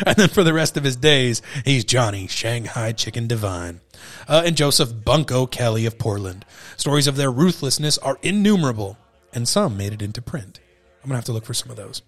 and 0.07 0.17
then 0.17 0.29
for 0.29 0.45
the 0.45 0.53
rest 0.53 0.77
of 0.77 0.85
his 0.85 0.97
days, 0.97 1.43
he's 1.65 1.85
Johnny 1.85 2.27
Shanghai 2.27 2.93
Chicken 2.93 3.27
Devine. 3.27 3.81
Uh, 4.29 4.43
and 4.45 4.57
Joseph 4.57 5.05
Bunco 5.05 5.47
Kelly 5.47 5.87
of 5.87 5.99
Portland. 5.99 6.45
Stories 6.77 7.07
of 7.07 7.17
their 7.17 7.31
ruthlessness 7.31 7.99
are 7.99 8.19
innumerable, 8.23 8.99
and 9.33 9.49
some 9.49 9.77
made 9.77 9.93
it 9.93 10.03
into 10.03 10.21
print. 10.21 10.61
I'm 11.05 11.09
gonna 11.09 11.19
have 11.19 11.27
to 11.27 11.33
look 11.33 11.45
for 11.45 11.53
some 11.53 11.71
of 11.71 11.77
those. 11.77 12.01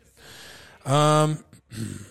Um, 0.87 1.45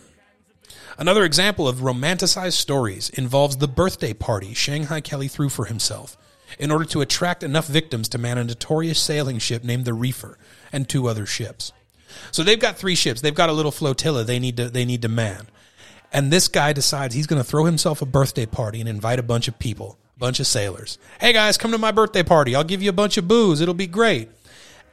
another 1.00 1.24
example 1.24 1.68
of 1.68 1.78
romanticized 1.78 2.54
stories 2.54 3.10
involves 3.10 3.58
the 3.58 3.68
birthday 3.68 4.14
party 4.14 4.54
Shanghai 4.54 5.02
Kelly 5.02 5.28
threw 5.28 5.50
for 5.50 5.66
himself 5.66 6.16
in 6.60 6.70
order 6.70 6.86
to 6.86 7.02
attract 7.02 7.42
enough 7.42 7.66
victims 7.66 8.08
to 8.10 8.20
man 8.20 8.38
a 8.38 8.44
notorious 8.44 9.00
sailing 9.00 9.40
ship 9.40 9.64
named 9.64 9.86
the 9.86 9.96
Reefer 9.96 10.38
and 10.72 10.88
two 10.88 11.08
other 11.08 11.26
ships. 11.26 11.74
So 12.32 12.44
they've 12.44 12.60
got 12.60 12.78
three 12.78 12.96
ships. 12.96 13.20
They've 13.20 13.34
got 13.34 13.50
a 13.50 13.54
little 13.54 13.72
flotilla 13.72 14.24
they 14.24 14.38
need 14.38 14.58
to 14.58 14.70
they 14.70 14.86
need 14.86 15.02
to 15.02 15.10
man. 15.10 15.48
And 16.14 16.32
this 16.32 16.48
guy 16.48 16.72
decides 16.72 17.16
he's 17.16 17.28
going 17.28 17.42
to 17.42 17.50
throw 17.50 17.66
himself 17.66 18.04
a 18.04 18.06
birthday 18.06 18.46
party 18.46 18.80
and 18.80 18.88
invite 18.88 19.18
a 19.18 19.24
bunch 19.24 19.48
of 19.48 19.58
people, 19.58 19.98
a 20.16 20.20
bunch 20.20 20.40
of 20.40 20.46
sailors. 20.46 21.00
Hey 21.20 21.34
guys, 21.34 21.58
come 21.58 21.72
to 21.72 21.80
my 21.80 21.92
birthday 21.92 22.22
party. 22.22 22.56
I'll 22.56 22.64
give 22.64 22.84
you 22.84 22.92
a 22.92 22.94
bunch 22.94 23.18
of 23.18 23.28
booze. 23.28 23.60
It'll 23.60 23.74
be 23.74 23.88
great 23.88 24.30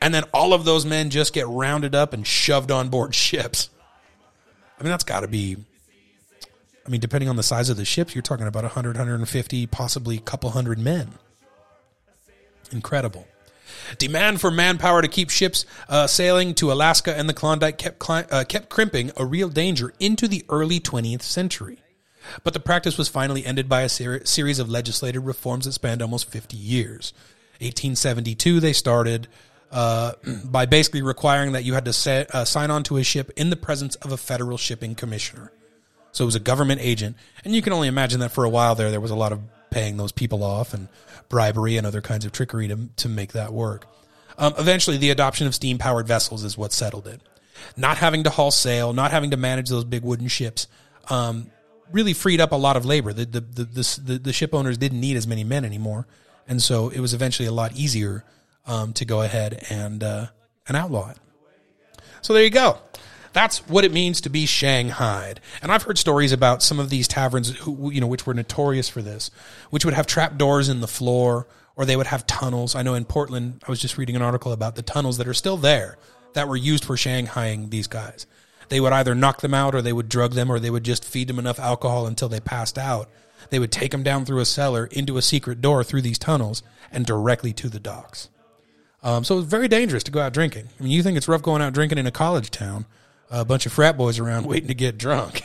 and 0.03 0.13
then 0.13 0.25
all 0.35 0.53
of 0.53 0.65
those 0.65 0.85
men 0.85 1.11
just 1.11 1.33
get 1.33 1.47
rounded 1.47 1.95
up 1.95 2.13
and 2.13 2.27
shoved 2.27 2.71
on 2.71 2.89
board 2.89 3.15
ships. 3.15 3.71
I 4.79 4.83
mean, 4.83 4.91
that's 4.91 5.05
got 5.05 5.21
to 5.21 5.29
be. 5.29 5.57
I 6.85 6.91
mean, 6.91 7.01
depending 7.01 7.29
on 7.29 7.37
the 7.37 7.45
size 7.45 7.71
of 7.71 7.77
the 7.77 7.85
ships, 7.85 8.13
you're 8.13 8.23
talking 8.23 8.49
about 8.49 8.65
100, 8.65 8.97
150, 8.97 9.67
possibly 9.69 10.17
a 10.17 10.21
couple 10.21 10.51
hundred 10.51 10.81
men. 10.81 11.13
Incredible. 12.73 13.29
Demand 13.99 14.41
for 14.41 14.51
manpower 14.51 15.01
to 15.01 15.07
keep 15.07 15.31
ships 15.31 15.65
uh, 15.89 16.09
sailing 16.09 16.55
to 16.55 16.73
Alaska 16.73 17.17
and 17.17 17.29
the 17.29 17.35
Klondike 17.35 17.79
kept, 17.79 18.11
uh, 18.11 18.43
kept 18.45 18.69
crimping 18.69 19.13
a 19.17 19.25
real 19.25 19.49
danger 19.49 19.93
into 20.01 20.27
the 20.27 20.45
early 20.49 20.81
20th 20.81 21.23
century. 21.23 21.79
But 22.43 22.53
the 22.53 22.61
practice 22.61 22.99
was 22.99 23.09
finally 23.09 23.47
ended 23.47 23.69
by 23.69 23.83
a 23.83 23.89
ser- 23.89 24.25
series 24.25 24.59
of 24.59 24.69
legislative 24.69 25.25
reforms 25.25 25.67
that 25.67 25.73
spanned 25.73 26.03
almost 26.03 26.31
50 26.31 26.57
years. 26.57 27.13
1872, 27.61 28.59
they 28.59 28.73
started 28.73 29.29
uh, 29.73 30.13
by 30.45 30.67
basically 30.67 31.03
requiring 31.03 31.53
that 31.53 31.65
you 31.65 31.75
had 31.75 31.87
to 31.87 31.93
set, 31.93 32.33
uh, 32.35 32.45
sign 32.45 32.71
on 32.71 32.83
to 32.85 32.99
a 32.99 33.03
ship 33.03 33.31
in 33.37 33.51
the 33.51 33.57
presence 33.57 33.97
of 33.97 34.13
a 34.13 34.17
federal 34.17 34.59
shipping 34.59 34.95
commissioner. 34.95 35.51
So 36.13 36.25
it 36.25 36.27
was 36.27 36.37
a 36.37 36.41
government 36.41 36.81
agent, 36.83 37.17
and 37.45 37.55
you 37.55 37.63
can 37.63 37.73
only 37.73 37.89
imagine 37.89 38.21
that 38.21 38.31
for 38.31 38.45
a 38.45 38.51
while 38.51 38.75
there, 38.75 38.91
there 38.91 39.01
was 39.01 39.11
a 39.11 39.17
lot 39.17 39.33
of 39.33 39.41
paying 39.71 39.97
those 39.97 40.13
people 40.13 40.45
off 40.45 40.75
and 40.75 40.89
bribery 41.31 41.79
and 41.79 41.87
other 41.87 42.03
kinds 42.03 42.27
of 42.27 42.33
trickery 42.33 42.69
to 42.69 42.89
to 42.97 43.09
make 43.09 43.33
that 43.33 43.53
work. 43.53 43.87
Um, 44.37 44.55
eventually, 44.59 44.99
the 44.99 45.09
adoption 45.09 45.47
of 45.47 45.55
steam 45.55 45.79
powered 45.79 46.07
vessels 46.07 46.45
is 46.45 46.57
what 46.59 46.73
settled 46.73 47.07
it. 47.07 47.23
Not 47.77 47.97
having 47.97 48.25
to 48.25 48.31
haul 48.31 48.51
sail, 48.51 48.93
not 48.93 49.11
having 49.11 49.31
to 49.31 49.39
manage 49.39 49.71
those 49.71 49.85
big 49.85 50.03
wooden 50.03 50.29
ships, 50.29 50.69
um, 51.09 51.51
really 51.91 52.13
freed 52.13 52.41
up 52.41 52.53
a 52.53 52.57
lot 52.57 52.77
of 52.77 52.85
labor. 52.85 53.15
The 53.15 53.25
the, 53.25 53.41
the 53.41 54.01
the 54.05 54.19
the 54.19 54.33
ship 54.35 54.53
owners 54.53 54.77
didn't 54.77 55.01
need 55.01 55.17
as 55.17 55.27
many 55.27 55.45
men 55.45 55.65
anymore, 55.65 56.07
and 56.47 56.63
so 56.63 56.91
it 56.91 57.01
was 57.01 57.15
eventually 57.15 57.49
a 57.49 57.53
lot 57.53 57.73
easier 57.75 58.25
um, 58.67 58.93
to 58.95 59.05
go 59.05 59.23
ahead 59.23 59.65
and 59.71 60.03
uh, 60.03 60.27
and 60.69 60.77
outlaw 60.77 61.11
it. 61.11 61.19
So 62.21 62.33
there 62.33 62.45
you 62.45 62.51
go. 62.51 62.79
That's 63.33 63.67
what 63.67 63.85
it 63.85 63.93
means 63.93 64.21
to 64.23 64.31
be 64.31 64.47
shanghaied. 64.47 65.41
And 65.63 65.73
I've 65.73 65.85
heard 65.85 65.99
stories 65.99 66.33
about 66.33 66.63
some 66.63 66.79
of 66.79 66.91
these 66.91 67.09
taverns 67.09 67.57
who, 67.61 67.91
you 67.91 68.01
know, 68.01 68.07
which 68.07 68.27
were 68.27 68.35
notorious 68.35 68.89
for 68.89 69.01
this, 69.01 69.31
which 69.71 69.85
would 69.85 69.95
have 69.95 70.07
trap 70.07 70.37
doors 70.37 70.69
in 70.69 70.81
the 70.81 70.87
floor 70.87 71.47
or 71.75 71.87
they 71.87 71.97
would 71.97 72.09
have 72.09 72.27
tunnels. 72.27 72.75
I 72.75 72.83
know 72.83 72.95
in 72.95 73.07
Portland, 73.07 73.63
I 73.67 73.71
was 73.71 73.81
just 73.81 73.97
reading 73.97 74.17
an 74.17 74.23
article 74.23 74.53
about 74.53 74.77
the 74.77 74.83
tunnels 74.83 75.17
that 75.17 75.27
are 75.27 75.35
still 75.35 75.57
there 75.57 75.97
that 76.35 76.49
were 76.49 76.57
used 76.57 76.85
for 76.85 76.97
shanghaiing 76.97 77.71
these 77.71 77.87
guys. 77.87 78.27
They 78.69 78.81
would 78.81 78.93
either 78.93 79.15
knock 79.15 79.41
them 79.41 79.55
out 79.55 79.75
or 79.75 79.83
they 79.83 79.93
would 79.93 80.09
drug 80.09 80.33
them 80.33 80.51
or 80.51 80.59
they 80.59 80.71
would 80.71 80.85
just 80.85 81.05
feed 81.05 81.29
them 81.29 81.39
enough 81.39 81.59
alcohol 81.59 82.07
until 82.07 82.29
they 82.29 82.41
passed 82.41 82.79
out. 82.79 83.09
They 83.51 83.59
would 83.59 83.73
take 83.73 83.91
them 83.91 84.03
down 84.03 84.25
through 84.25 84.41
a 84.41 84.47
cellar 84.47 84.87
into 84.87 85.17
a 85.17 85.23
secret 85.23 85.61
door 85.61 85.83
through 85.85 86.03
these 86.03 86.19
tunnels 86.19 86.63
and 86.91 87.05
directly 87.05 87.53
to 87.55 87.69
the 87.69 87.81
docks. 87.81 88.29
Um, 89.03 89.25
so 89.25 89.39
it's 89.39 89.49
very 89.49 89.67
dangerous 89.69 90.05
to 90.05 90.13
go 90.13 90.21
out 90.21 90.33
drinking. 90.33 90.69
I 90.79 90.83
mean, 90.83 90.93
you 90.93 91.03
think 91.03 91.17
it's 91.17 91.27
rough 91.27 91.43
going 91.43 91.61
out 91.61 91.73
drinking 91.73 91.99
in 91.99 92.07
a 92.07 92.13
college 92.13 92.51
town, 92.51 92.87
a 93.31 93.45
bunch 93.45 93.67
of 93.67 93.73
frat 93.73 93.97
boys 93.97 94.19
around 94.19 94.47
waiting 94.47 94.69
to 94.69 94.75
get 94.75 94.97
drunk. 94.97 95.43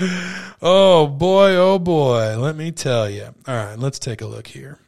oh 0.60 1.06
boy, 1.06 1.54
oh 1.56 1.78
boy, 1.78 2.36
let 2.36 2.54
me 2.56 2.70
tell 2.70 3.08
you. 3.08 3.34
All 3.46 3.54
right, 3.54 3.78
let's 3.78 3.98
take 3.98 4.20
a 4.20 4.26
look 4.26 4.48
here. 4.48 4.78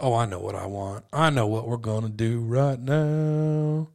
Oh, 0.00 0.14
I 0.14 0.26
know 0.26 0.40
what 0.40 0.56
I 0.56 0.66
want. 0.66 1.04
I 1.12 1.30
know 1.30 1.46
what 1.46 1.68
we're 1.68 1.76
gonna 1.76 2.08
do 2.08 2.40
right 2.40 2.80
now. 2.80 3.88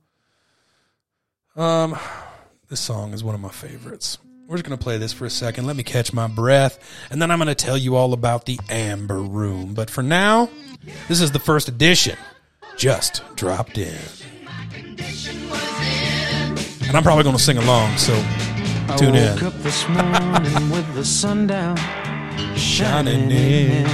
Um, 1.58 1.98
this 2.70 2.80
song 2.80 3.14
is 3.14 3.24
one 3.24 3.36
of 3.36 3.42
my 3.42 3.50
favorites. 3.50 4.18
We're 4.50 4.56
just 4.56 4.66
gonna 4.66 4.78
play 4.78 4.98
this 4.98 5.14
for 5.14 5.26
a 5.26 5.30
second. 5.30 5.68
Let 5.68 5.76
me 5.76 5.84
catch 5.84 6.12
my 6.12 6.26
breath, 6.26 6.80
and 7.12 7.22
then 7.22 7.30
I'm 7.30 7.38
gonna 7.38 7.54
tell 7.54 7.78
you 7.78 7.96
all 7.96 8.14
about 8.14 8.48
the 8.48 8.60
Amber 8.68 9.22
Room. 9.22 9.76
But 9.76 9.92
for 9.92 10.02
now, 10.02 10.50
this 11.08 11.22
is 11.22 11.32
the 11.32 11.38
first 11.38 11.68
edition. 11.68 12.18
Just 12.76 13.22
dropped 13.36 13.78
in, 13.78 13.96
and 16.88 16.98
I'm 16.98 17.04
probably 17.04 17.26
gonna 17.26 17.38
sing 17.38 17.60
along. 17.60 17.96
So 17.98 18.16
tune 18.98 19.14
in. 19.14 19.28
I 19.28 19.34
woke 19.34 19.44
up 19.44 19.54
this 19.62 19.88
morning 19.88 20.72
with 20.72 20.96
the 20.96 21.06
sun 21.06 21.46
down, 21.46 21.78
Shining 22.56 23.30
in. 23.30 23.86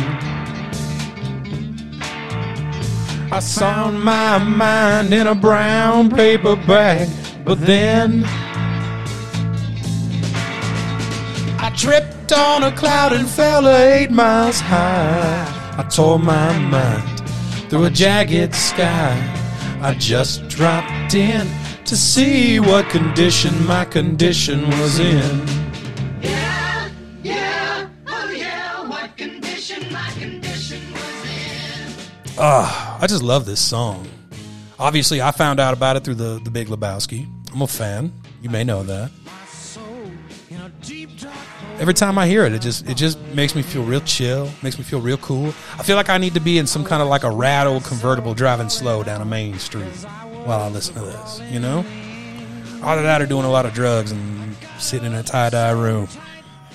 I 3.30 3.40
saw 3.42 3.92
my 3.92 4.38
mind 4.38 5.14
in 5.14 5.28
a 5.28 5.36
brown 5.36 6.10
paper 6.10 6.56
bag, 6.56 7.10
but 7.44 7.60
then 7.60 8.26
tripped 11.76 12.32
on 12.32 12.64
a 12.64 12.72
cloud 12.72 13.14
and 13.14 13.28
fell 13.28 13.68
eight 13.68 14.10
miles 14.12 14.60
high. 14.60 15.74
I 15.78 15.84
tore 15.84 16.20
my 16.20 16.58
mind 16.58 17.20
through 17.70 17.86
a 17.86 17.90
jagged 17.90 18.56
sky. 18.56 19.14
I 19.82 19.94
just 19.96 20.48
dropped 20.48 21.14
in 21.14 21.48
to 21.86 21.96
see 21.98 22.60
what 22.60 22.90
condition 22.90 23.54
my 23.68 23.86
condition 23.86 24.68
was 24.80 25.00
in. 25.00 25.48
Yeah, 26.22 26.90
yeah, 27.22 27.90
oh 28.08 28.30
yeah, 28.32 28.88
what 28.88 29.16
condition 29.18 29.92
my 29.92 30.10
condition 30.12 30.82
was 30.94 31.26
in. 31.26 32.36
Ah, 32.40 32.98
I 33.02 33.08
just 33.08 33.22
love 33.22 33.46
this 33.46 33.60
song. 33.60 34.08
Obviously, 34.80 35.22
I 35.22 35.32
found 35.32 35.60
out 35.60 35.74
about 35.74 35.98
it 35.98 36.04
through 36.04 36.16
the 36.16 36.40
the 36.44 36.50
Big 36.52 36.68
Lebowski. 36.68 37.28
I'm 37.54 37.62
a 37.62 37.68
fan. 37.68 38.12
You 38.42 38.50
may 38.50 38.64
know 38.64 38.84
that. 38.84 39.12
Every 41.78 41.94
time 41.94 42.18
I 42.18 42.26
hear 42.26 42.46
it, 42.46 42.54
it 42.54 42.62
just 42.62 42.88
it 42.88 42.96
just 42.96 43.20
makes 43.34 43.54
me 43.54 43.62
feel 43.62 43.84
real 43.84 44.00
chill. 44.00 44.50
Makes 44.64 44.78
me 44.78 44.86
feel 44.86 45.02
real 45.02 45.18
cool. 45.18 45.50
I 45.78 45.84
feel 45.84 45.98
like 45.98 46.10
I 46.10 46.18
need 46.18 46.34
to 46.36 46.40
be 46.40 46.58
in 46.58 46.66
some 46.68 46.86
kind 46.86 47.02
of 47.02 47.10
like 47.10 47.24
a 47.24 47.30
rad 47.30 47.68
old 47.68 47.84
convertible 47.84 48.34
driving 48.34 48.70
slow 48.70 49.04
down 49.04 49.22
a 49.22 49.26
main 49.26 49.60
street 49.60 49.94
while 50.46 50.62
I 50.62 50.70
listen 50.70 50.94
to 50.96 51.02
this. 51.02 51.42
You 51.52 51.60
know, 51.60 51.86
either 52.82 53.04
that 53.04 53.22
or 53.22 53.26
doing 53.26 53.46
a 53.46 53.52
lot 53.52 53.66
of 53.66 53.74
drugs 53.74 54.12
and 54.12 54.56
sitting 54.80 55.08
in 55.08 55.16
a 55.16 55.24
tie 55.24 55.50
dye 55.50 55.72
room. 55.72 56.08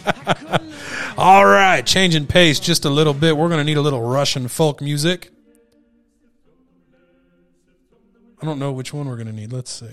All 1.16 1.46
right, 1.46 1.84
changing 1.84 2.26
pace 2.26 2.60
just 2.60 2.84
a 2.84 2.90
little 2.90 3.14
bit. 3.14 3.36
We're 3.36 3.48
going 3.48 3.58
to 3.60 3.64
need 3.64 3.78
a 3.78 3.82
little 3.82 4.02
Russian 4.02 4.48
folk 4.48 4.82
music. 4.82 5.30
I 8.42 8.46
don't 8.46 8.58
know 8.58 8.72
which 8.72 8.92
one 8.92 9.08
we're 9.08 9.16
going 9.16 9.28
to 9.28 9.34
need. 9.34 9.52
Let's 9.52 9.70
see. 9.70 9.86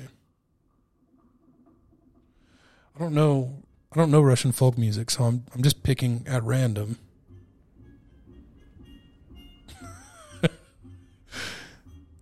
I 2.96 3.00
don't 3.00 3.14
know. 3.14 3.64
I 3.92 3.96
don't 3.98 4.12
know 4.12 4.22
Russian 4.22 4.52
folk 4.52 4.78
music, 4.78 5.10
so 5.10 5.24
I'm 5.24 5.46
I'm 5.56 5.64
just 5.64 5.82
picking 5.84 6.26
at 6.28 6.44
random. 6.44 6.98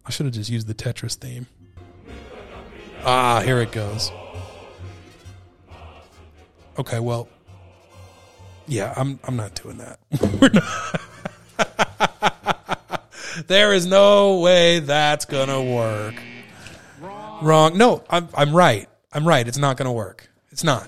I 0.06 0.10
should 0.10 0.28
have 0.28 0.36
just 0.36 0.49
used 0.49 0.67
the 0.67 0.75
Tetris 0.75 1.15
theme. 1.15 1.47
Ah, 3.04 3.41
here 3.41 3.60
it 3.60 3.71
goes. 3.71 4.12
Okay, 6.78 6.99
well, 6.99 7.28
yeah, 8.67 8.93
I'm 8.95 9.19
I'm 9.23 9.36
not 9.36 9.56
doing 9.56 9.78
that. 9.78 9.99
We're 10.41 10.49
not. 10.49 11.01
there 13.47 13.73
is 13.73 13.86
no 13.86 14.39
way 14.39 14.80
that's 14.80 15.25
gonna 15.25 15.63
work. 15.63 16.15
Wrong. 17.41 17.78
No, 17.78 18.04
I'm 18.10 18.30
I'm 18.34 18.56
right. 18.56 18.88
I'm 19.13 19.28
right. 19.28 19.47
It's 19.47 19.58
not 19.58 19.78
gonna 19.78 19.93
work. 19.93 20.30
It's 20.51 20.63
not. 20.63 20.88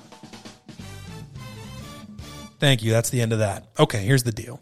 Thank 2.60 2.84
you. 2.84 2.92
That's 2.92 3.10
the 3.10 3.22
end 3.22 3.34
of 3.34 3.40
that. 3.40 3.68
Okay, 3.80 4.00
here's 4.00 4.24
the 4.24 4.32
deal. 4.32 4.62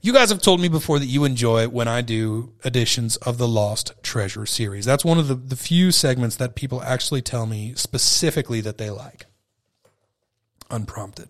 You 0.00 0.12
guys 0.12 0.30
have 0.30 0.40
told 0.40 0.60
me 0.60 0.68
before 0.68 0.98
that 0.98 1.06
you 1.06 1.24
enjoy 1.24 1.68
when 1.68 1.88
I 1.88 2.02
do 2.02 2.52
editions 2.64 3.16
of 3.16 3.36
the 3.36 3.48
Lost 3.48 3.92
Treasure 4.02 4.46
series. 4.46 4.84
That's 4.84 5.04
one 5.04 5.18
of 5.18 5.26
the, 5.26 5.34
the 5.34 5.56
few 5.56 5.90
segments 5.90 6.36
that 6.36 6.54
people 6.54 6.82
actually 6.82 7.20
tell 7.20 7.46
me 7.46 7.74
specifically 7.74 8.60
that 8.60 8.78
they 8.78 8.90
like. 8.90 9.26
Unprompted. 10.70 11.28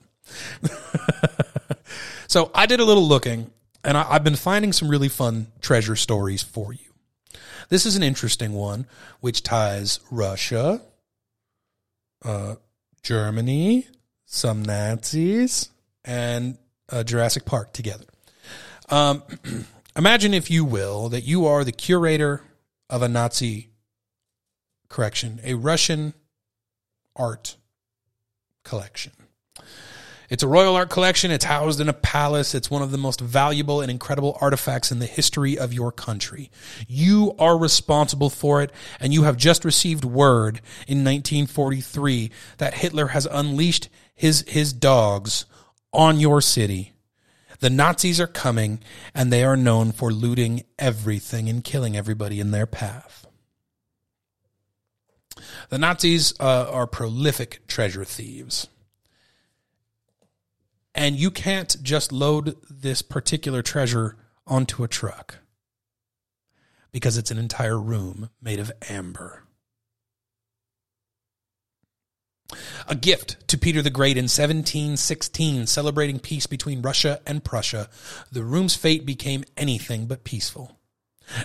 so 2.26 2.50
I 2.54 2.66
did 2.66 2.81
a 2.81 2.85
little 2.85 3.07
looking, 3.07 3.50
and 3.83 3.96
I, 3.96 4.12
I've 4.12 4.24
been 4.24 4.37
finding 4.37 4.74
some 4.74 4.88
really 4.88 5.09
fun 5.09 5.46
treasure 5.62 5.96
stories 5.96 6.42
for 6.42 6.74
you. 6.74 6.81
This 7.70 7.87
is 7.87 7.96
an 7.96 8.02
interesting 8.02 8.52
one, 8.52 8.87
which 9.20 9.42
ties 9.42 10.00
Russia, 10.11 10.83
uh, 12.22 12.57
Germany, 13.02 13.87
some 14.30 14.62
Nazis, 14.62 15.70
and 16.04 16.58
uh, 16.90 17.02
Jurassic 17.02 17.46
Park 17.46 17.72
together. 17.72 18.04
Um, 18.90 19.22
imagine, 19.96 20.34
if 20.34 20.50
you 20.50 20.66
will, 20.66 21.08
that 21.08 21.22
you 21.22 21.46
are 21.46 21.64
the 21.64 21.72
curator 21.72 22.42
of 22.90 23.00
a 23.00 23.08
Nazi 23.08 23.70
correction, 24.90 25.40
a 25.42 25.54
Russian 25.54 26.12
art 27.16 27.56
collection. 28.64 29.12
It's 30.28 30.42
a 30.42 30.48
royal 30.48 30.76
art 30.76 30.90
collection. 30.90 31.30
It's 31.30 31.46
housed 31.46 31.80
in 31.80 31.88
a 31.88 31.94
palace. 31.94 32.54
It's 32.54 32.70
one 32.70 32.82
of 32.82 32.90
the 32.90 32.98
most 32.98 33.20
valuable 33.20 33.80
and 33.80 33.90
incredible 33.90 34.36
artifacts 34.42 34.92
in 34.92 34.98
the 34.98 35.06
history 35.06 35.58
of 35.58 35.72
your 35.72 35.90
country. 35.90 36.50
You 36.86 37.34
are 37.38 37.56
responsible 37.56 38.28
for 38.28 38.60
it, 38.60 38.70
and 39.00 39.14
you 39.14 39.22
have 39.22 39.38
just 39.38 39.64
received 39.64 40.04
word 40.04 40.60
in 40.86 40.98
1943 40.98 42.30
that 42.58 42.74
Hitler 42.74 43.08
has 43.08 43.26
unleashed 43.30 43.88
his, 44.18 44.44
his 44.48 44.72
dogs 44.72 45.46
on 45.92 46.18
your 46.18 46.40
city. 46.40 46.92
The 47.61 47.70
Nazis 47.70 48.20
are 48.20 48.26
coming, 48.26 48.81
and 49.14 49.33
they 49.33 49.44
are 49.44 49.57
known 49.57 49.92
for 49.92 50.12
looting 50.12 50.64
everything 50.78 51.48
and 51.48 51.62
killing 51.62 51.96
everybody 51.96 52.40
in 52.40 52.50
their 52.50 52.66
path. 52.66 53.26
The 55.68 55.78
Nazis 55.78 56.35
uh, 56.40 56.68
are 56.70 56.87
prolific 56.88 57.66
treasure 57.68 58.04
thieves. 58.04 58.68
And 60.94 61.14
you 61.16 61.31
can't 61.31 61.81
just 61.81 62.11
load 62.11 62.57
this 62.68 63.02
particular 63.02 63.62
treasure 63.62 64.16
onto 64.48 64.83
a 64.83 64.88
truck 64.88 65.37
because 66.90 67.16
it's 67.16 67.31
an 67.31 67.38
entire 67.38 67.78
room 67.78 68.31
made 68.42 68.59
of 68.59 68.72
amber. 68.88 69.44
A 72.87 72.94
gift 72.94 73.46
to 73.48 73.58
Peter 73.58 73.82
the 73.82 73.90
Great 73.90 74.16
in 74.16 74.24
1716, 74.24 75.66
celebrating 75.66 76.18
peace 76.18 76.46
between 76.46 76.80
Russia 76.80 77.20
and 77.26 77.44
Prussia, 77.44 77.90
the 78.32 78.42
room's 78.42 78.74
fate 78.74 79.04
became 79.04 79.44
anything 79.56 80.06
but 80.06 80.24
peaceful. 80.24 80.78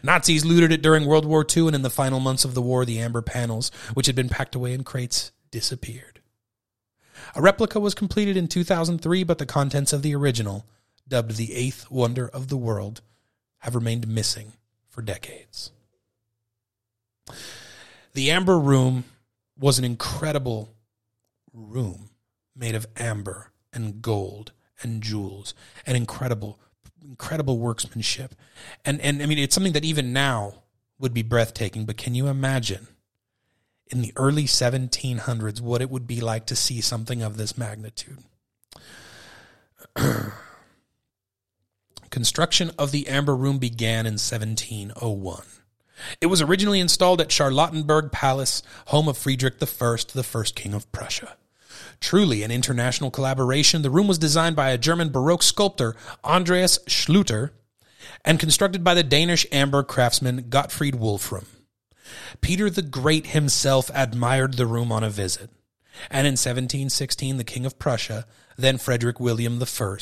Nazis 0.01 0.45
looted 0.45 0.71
it 0.71 0.81
during 0.81 1.05
World 1.05 1.25
War 1.25 1.45
II, 1.45 1.67
and 1.67 1.75
in 1.75 1.81
the 1.81 1.89
final 1.89 2.21
months 2.21 2.45
of 2.45 2.53
the 2.53 2.61
war, 2.61 2.85
the 2.85 2.99
amber 2.99 3.21
panels, 3.21 3.69
which 3.93 4.05
had 4.05 4.15
been 4.15 4.29
packed 4.29 4.55
away 4.55 4.73
in 4.73 4.85
crates, 4.85 5.33
disappeared. 5.51 6.21
A 7.35 7.41
replica 7.41 7.79
was 7.81 7.93
completed 7.93 8.37
in 8.37 8.47
2003, 8.47 9.23
but 9.23 9.37
the 9.37 9.45
contents 9.45 9.91
of 9.91 10.01
the 10.01 10.15
original, 10.15 10.65
dubbed 11.07 11.35
the 11.35 11.53
eighth 11.53 11.91
wonder 11.91 12.29
of 12.29 12.47
the 12.47 12.57
world, 12.57 13.01
have 13.59 13.75
remained 13.75 14.07
missing 14.07 14.53
for 14.87 15.01
decades. 15.01 15.71
The 18.13 18.31
Amber 18.31 18.57
Room 18.57 19.03
was 19.59 19.77
an 19.77 19.83
incredible 19.83 20.69
room 21.53 22.09
made 22.55 22.75
of 22.75 22.87
amber 22.97 23.51
and 23.71 24.01
gold 24.01 24.51
and 24.81 25.01
jewels 25.01 25.53
and 25.85 25.95
incredible 25.95 26.59
incredible 27.01 27.59
workmanship. 27.59 28.35
And 28.85 28.99
and 29.01 29.21
I 29.21 29.25
mean 29.25 29.37
it's 29.37 29.53
something 29.53 29.73
that 29.73 29.85
even 29.85 30.13
now 30.13 30.63
would 30.99 31.13
be 31.13 31.23
breathtaking, 31.23 31.85
but 31.85 31.97
can 31.97 32.15
you 32.15 32.27
imagine 32.27 32.87
in 33.87 34.01
the 34.01 34.13
early 34.15 34.45
1700s 34.45 35.61
what 35.61 35.81
it 35.81 35.89
would 35.89 36.07
be 36.07 36.21
like 36.21 36.45
to 36.47 36.55
see 36.55 36.81
something 36.81 37.21
of 37.21 37.37
this 37.37 37.57
magnitude? 37.57 38.19
Construction 42.09 42.71
of 42.77 42.91
the 42.91 43.07
Amber 43.07 43.35
Room 43.35 43.57
began 43.57 44.05
in 44.05 44.13
1701. 44.13 45.43
It 46.21 46.27
was 46.27 46.41
originally 46.41 46.79
installed 46.79 47.21
at 47.21 47.29
Charlottenburg 47.29 48.11
Palace, 48.11 48.63
home 48.87 49.07
of 49.07 49.17
Friedrich 49.17 49.55
I, 49.55 49.97
the 50.13 50.23
first 50.23 50.55
king 50.55 50.73
of 50.73 50.91
Prussia. 50.91 51.37
Truly 52.03 52.43
an 52.43 52.51
international 52.51 53.11
collaboration, 53.11 53.81
the 53.81 53.89
room 53.89 54.07
was 54.07 54.17
designed 54.17 54.57
by 54.57 54.71
a 54.71 54.77
German 54.77 55.09
Baroque 55.09 55.41
sculptor, 55.41 55.95
Andreas 56.21 56.77
Schluter, 56.79 57.51
and 58.25 58.41
constructed 58.41 58.83
by 58.83 58.93
the 58.93 59.03
Danish 59.03 59.45
amber 59.53 59.83
craftsman 59.83 60.49
Gottfried 60.49 60.95
Wolfram. 60.95 61.45
Peter 62.41 62.69
the 62.69 62.81
Great 62.81 63.27
himself 63.27 63.89
admired 63.93 64.55
the 64.55 64.67
room 64.67 64.91
on 64.91 65.01
a 65.01 65.09
visit, 65.09 65.49
and 66.11 66.27
in 66.27 66.33
1716 66.33 67.37
the 67.37 67.45
King 67.45 67.65
of 67.65 67.79
Prussia, 67.79 68.25
then 68.57 68.77
Frederick 68.77 69.21
William 69.21 69.63
I, 69.63 69.97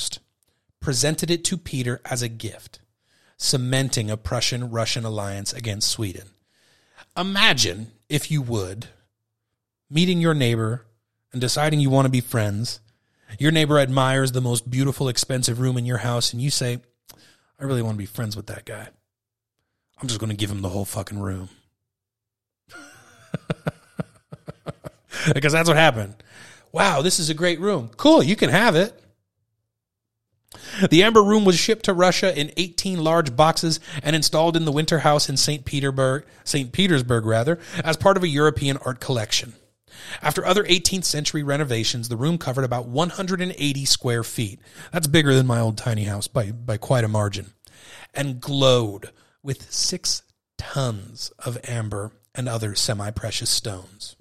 presented 0.79 1.29
it 1.29 1.43
to 1.43 1.55
Peter 1.55 2.01
as 2.05 2.23
a 2.23 2.27
gift. 2.27 2.79
cementing 3.37 4.09
a 4.09 4.17
Prussian 4.17 4.71
Russian 4.71 5.05
alliance 5.05 5.53
against 5.53 5.89
Sweden. 5.91 6.29
Imagine, 7.15 7.91
if 8.09 8.31
you 8.31 8.41
would, 8.41 8.87
meeting 9.87 10.19
your 10.19 10.33
neighbor 10.33 10.85
and 11.31 11.41
deciding 11.41 11.79
you 11.79 11.89
want 11.89 12.05
to 12.05 12.11
be 12.11 12.21
friends. 12.21 12.79
Your 13.39 13.51
neighbor 13.51 13.79
admires 13.79 14.31
the 14.31 14.41
most 14.41 14.69
beautiful, 14.69 15.07
expensive 15.07 15.59
room 15.59 15.77
in 15.77 15.85
your 15.85 15.99
house, 15.99 16.33
and 16.33 16.41
you 16.41 16.49
say, 16.49 16.79
I 17.59 17.63
really 17.63 17.81
want 17.81 17.95
to 17.95 17.99
be 17.99 18.05
friends 18.05 18.35
with 18.35 18.47
that 18.47 18.65
guy. 18.65 18.89
I'm 20.01 20.07
just 20.07 20.19
going 20.19 20.31
to 20.31 20.35
give 20.35 20.49
him 20.49 20.61
the 20.61 20.69
whole 20.69 20.85
fucking 20.85 21.19
room. 21.19 21.49
because 25.33 25.53
that's 25.53 25.69
what 25.69 25.77
happened. 25.77 26.15
Wow, 26.71 27.01
this 27.01 27.19
is 27.19 27.29
a 27.29 27.33
great 27.33 27.59
room. 27.59 27.91
Cool, 27.97 28.23
you 28.23 28.35
can 28.35 28.49
have 28.49 28.75
it. 28.75 28.97
The 30.89 31.03
Amber 31.03 31.23
Room 31.23 31.45
was 31.45 31.57
shipped 31.57 31.85
to 31.85 31.93
Russia 31.93 32.37
in 32.37 32.51
18 32.57 33.03
large 33.03 33.35
boxes 33.35 33.79
and 34.03 34.15
installed 34.15 34.57
in 34.57 34.65
the 34.65 34.71
Winter 34.71 34.99
House 34.99 35.29
in 35.29 35.37
St. 35.37 35.63
Petersburg, 35.63 36.25
St. 36.43 36.71
Petersburg 36.71 37.25
rather, 37.25 37.59
as 37.83 37.97
part 37.97 38.17
of 38.17 38.23
a 38.23 38.27
European 38.27 38.77
art 38.77 38.99
collection. 38.99 39.53
After 40.21 40.45
other 40.45 40.63
18th 40.63 41.05
century 41.05 41.43
renovations, 41.43 42.09
the 42.09 42.17
room 42.17 42.37
covered 42.37 42.63
about 42.63 42.87
180 42.87 43.85
square 43.85 44.23
feet. 44.23 44.59
That's 44.91 45.07
bigger 45.07 45.33
than 45.33 45.47
my 45.47 45.59
old 45.59 45.77
tiny 45.77 46.03
house 46.03 46.27
by, 46.27 46.51
by 46.51 46.77
quite 46.77 47.03
a 47.03 47.09
margin. 47.09 47.53
And 48.13 48.39
glowed 48.41 49.11
with 49.43 49.71
six 49.71 50.23
tons 50.57 51.31
of 51.39 51.57
amber 51.67 52.11
and 52.35 52.47
other 52.47 52.75
semi 52.75 53.11
precious 53.11 53.49
stones. 53.49 54.15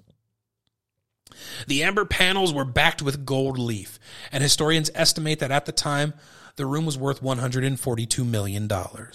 The 1.67 1.83
amber 1.83 2.05
panels 2.05 2.53
were 2.53 2.65
backed 2.65 3.01
with 3.01 3.25
gold 3.25 3.57
leaf, 3.57 3.99
and 4.31 4.43
historians 4.43 4.91
estimate 4.93 5.39
that 5.39 5.51
at 5.51 5.65
the 5.65 5.71
time 5.71 6.13
the 6.55 6.65
room 6.65 6.85
was 6.85 6.97
worth 6.97 7.21
$142 7.21 8.25
million. 8.27 8.67
Wow. 8.67 9.09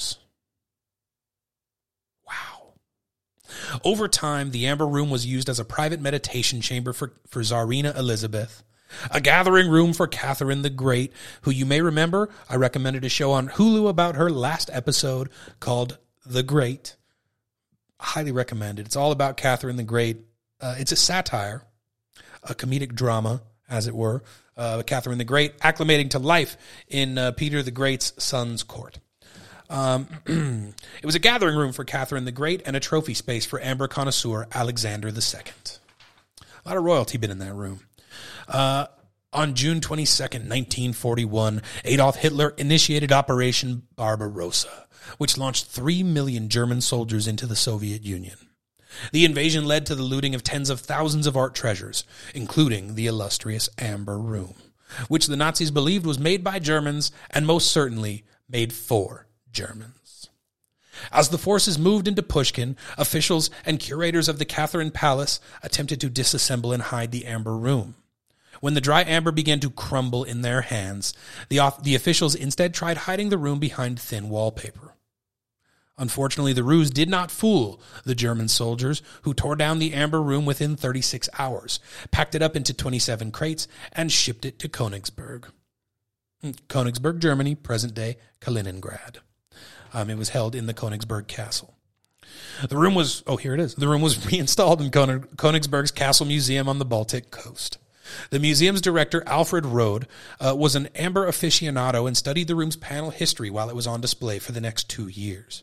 Over 3.84 4.08
time, 4.08 4.50
the 4.50 4.66
Amber 4.66 4.86
Room 4.86 5.10
was 5.10 5.26
used 5.26 5.48
as 5.48 5.58
a 5.58 5.64
private 5.64 6.00
meditation 6.00 6.60
chamber 6.60 6.92
for, 6.92 7.12
for 7.26 7.42
Tsarina 7.42 7.96
Elizabeth, 7.96 8.62
a 9.10 9.20
gathering 9.20 9.68
room 9.68 9.92
for 9.92 10.06
Catherine 10.06 10.62
the 10.62 10.70
Great, 10.70 11.12
who 11.42 11.50
you 11.50 11.66
may 11.66 11.80
remember 11.80 12.28
I 12.48 12.56
recommended 12.56 13.04
a 13.04 13.08
show 13.08 13.32
on 13.32 13.48
Hulu 13.48 13.88
about 13.88 14.16
her 14.16 14.30
last 14.30 14.70
episode 14.72 15.28
called 15.60 15.98
The 16.24 16.42
Great. 16.42 16.96
Highly 17.98 18.32
recommended. 18.32 18.86
It's 18.86 18.96
all 18.96 19.12
about 19.12 19.36
Catherine 19.36 19.76
the 19.76 19.82
Great. 19.82 20.18
Uh, 20.60 20.76
it's 20.78 20.92
a 20.92 20.96
satire, 20.96 21.62
a 22.42 22.54
comedic 22.54 22.94
drama, 22.94 23.42
as 23.68 23.86
it 23.86 23.94
were, 23.94 24.22
uh, 24.56 24.82
Catherine 24.86 25.18
the 25.18 25.24
Great 25.24 25.58
acclimating 25.58 26.10
to 26.10 26.18
life 26.18 26.56
in 26.88 27.18
uh, 27.18 27.32
Peter 27.32 27.62
the 27.62 27.70
Great's 27.70 28.12
son's 28.22 28.62
court. 28.62 28.98
Um, 29.68 30.08
it 31.02 31.06
was 31.06 31.14
a 31.14 31.20
gathering 31.20 31.56
room 31.56 31.72
for 31.72 31.84
Catherine 31.84 32.24
the 32.24 32.32
Great 32.32 32.62
and 32.66 32.76
a 32.76 32.80
trophy 32.80 33.14
space 33.14 33.44
for 33.44 33.60
amber 33.60 33.88
connoisseur 33.88 34.46
Alexander 34.52 35.08
II. 35.08 35.14
A 36.64 36.68
lot 36.68 36.76
of 36.76 36.84
royalty 36.84 37.18
been 37.18 37.30
in 37.30 37.38
that 37.38 37.54
room. 37.54 37.80
Uh, 38.48 38.86
on 39.32 39.54
June 39.54 39.80
22nd, 39.80 40.48
1941, 40.48 41.62
Adolf 41.84 42.16
Hitler 42.16 42.54
initiated 42.56 43.12
Operation 43.12 43.82
Barbarossa, 43.94 44.86
which 45.18 45.36
launched 45.36 45.66
3 45.66 46.02
million 46.02 46.48
German 46.48 46.80
soldiers 46.80 47.28
into 47.28 47.46
the 47.46 47.56
Soviet 47.56 48.02
Union. 48.02 48.36
The 49.12 49.24
invasion 49.24 49.66
led 49.66 49.84
to 49.86 49.94
the 49.94 50.02
looting 50.02 50.34
of 50.34 50.42
tens 50.42 50.70
of 50.70 50.80
thousands 50.80 51.26
of 51.26 51.36
art 51.36 51.54
treasures, 51.54 52.04
including 52.34 52.94
the 52.94 53.06
illustrious 53.06 53.68
Amber 53.78 54.18
Room, 54.18 54.54
which 55.08 55.26
the 55.26 55.36
Nazis 55.36 55.70
believed 55.70 56.06
was 56.06 56.18
made 56.18 56.42
by 56.42 56.58
Germans 56.58 57.12
and 57.30 57.46
most 57.46 57.70
certainly 57.70 58.24
made 58.48 58.72
for 58.72 59.25
Germans. 59.56 60.28
As 61.10 61.30
the 61.30 61.38
forces 61.38 61.78
moved 61.78 62.06
into 62.06 62.22
Pushkin, 62.22 62.76
officials 62.98 63.48
and 63.64 63.80
curators 63.80 64.28
of 64.28 64.38
the 64.38 64.44
Catherine 64.44 64.90
Palace 64.90 65.40
attempted 65.62 65.98
to 66.02 66.10
disassemble 66.10 66.74
and 66.74 66.82
hide 66.82 67.10
the 67.10 67.24
Amber 67.24 67.56
Room. 67.56 67.94
When 68.60 68.74
the 68.74 68.82
dry 68.82 69.02
amber 69.02 69.32
began 69.32 69.60
to 69.60 69.70
crumble 69.70 70.24
in 70.24 70.42
their 70.42 70.60
hands, 70.60 71.14
the, 71.48 71.72
the 71.82 71.94
officials 71.94 72.34
instead 72.34 72.74
tried 72.74 72.98
hiding 72.98 73.30
the 73.30 73.38
room 73.38 73.58
behind 73.58 73.98
thin 73.98 74.28
wallpaper. 74.28 74.94
Unfortunately, 75.98 76.52
the 76.52 76.62
ruse 76.62 76.90
did 76.90 77.08
not 77.08 77.30
fool 77.30 77.80
the 78.04 78.14
German 78.14 78.48
soldiers, 78.48 79.00
who 79.22 79.32
tore 79.32 79.56
down 79.56 79.78
the 79.78 79.94
amber 79.94 80.22
room 80.22 80.44
within 80.44 80.76
36 80.76 81.30
hours, 81.38 81.80
packed 82.10 82.34
it 82.34 82.42
up 82.42 82.56
into 82.56 82.74
27 82.74 83.30
crates, 83.30 83.66
and 83.92 84.12
shipped 84.12 84.44
it 84.44 84.58
to 84.58 84.68
Königsberg. 84.68 85.46
Hmm, 86.42 86.50
Königsberg, 86.68 87.20
Germany, 87.20 87.54
present 87.54 87.94
day 87.94 88.18
Kaliningrad. 88.40 89.18
Um, 89.96 90.10
it 90.10 90.18
was 90.18 90.28
held 90.28 90.54
in 90.54 90.66
the 90.66 90.74
Königsberg 90.74 91.26
Castle. 91.26 91.74
The 92.68 92.76
room 92.76 92.94
was, 92.94 93.22
oh, 93.26 93.38
here 93.38 93.54
it 93.54 93.60
is. 93.60 93.74
The 93.76 93.88
room 93.88 94.02
was 94.02 94.26
reinstalled 94.30 94.82
in 94.82 94.90
Königsberg's 94.90 95.90
Castle 95.90 96.26
Museum 96.26 96.68
on 96.68 96.78
the 96.78 96.84
Baltic 96.84 97.30
coast. 97.30 97.78
The 98.28 98.38
museum's 98.38 98.82
director, 98.82 99.24
Alfred 99.26 99.64
Rohde, 99.64 100.04
uh, 100.38 100.54
was 100.54 100.76
an 100.76 100.88
amber 100.94 101.26
aficionado 101.26 102.06
and 102.06 102.14
studied 102.14 102.46
the 102.46 102.54
room's 102.54 102.76
panel 102.76 103.08
history 103.08 103.48
while 103.48 103.70
it 103.70 103.74
was 103.74 103.86
on 103.86 104.02
display 104.02 104.38
for 104.38 104.52
the 104.52 104.60
next 104.60 104.90
two 104.90 105.08
years. 105.08 105.62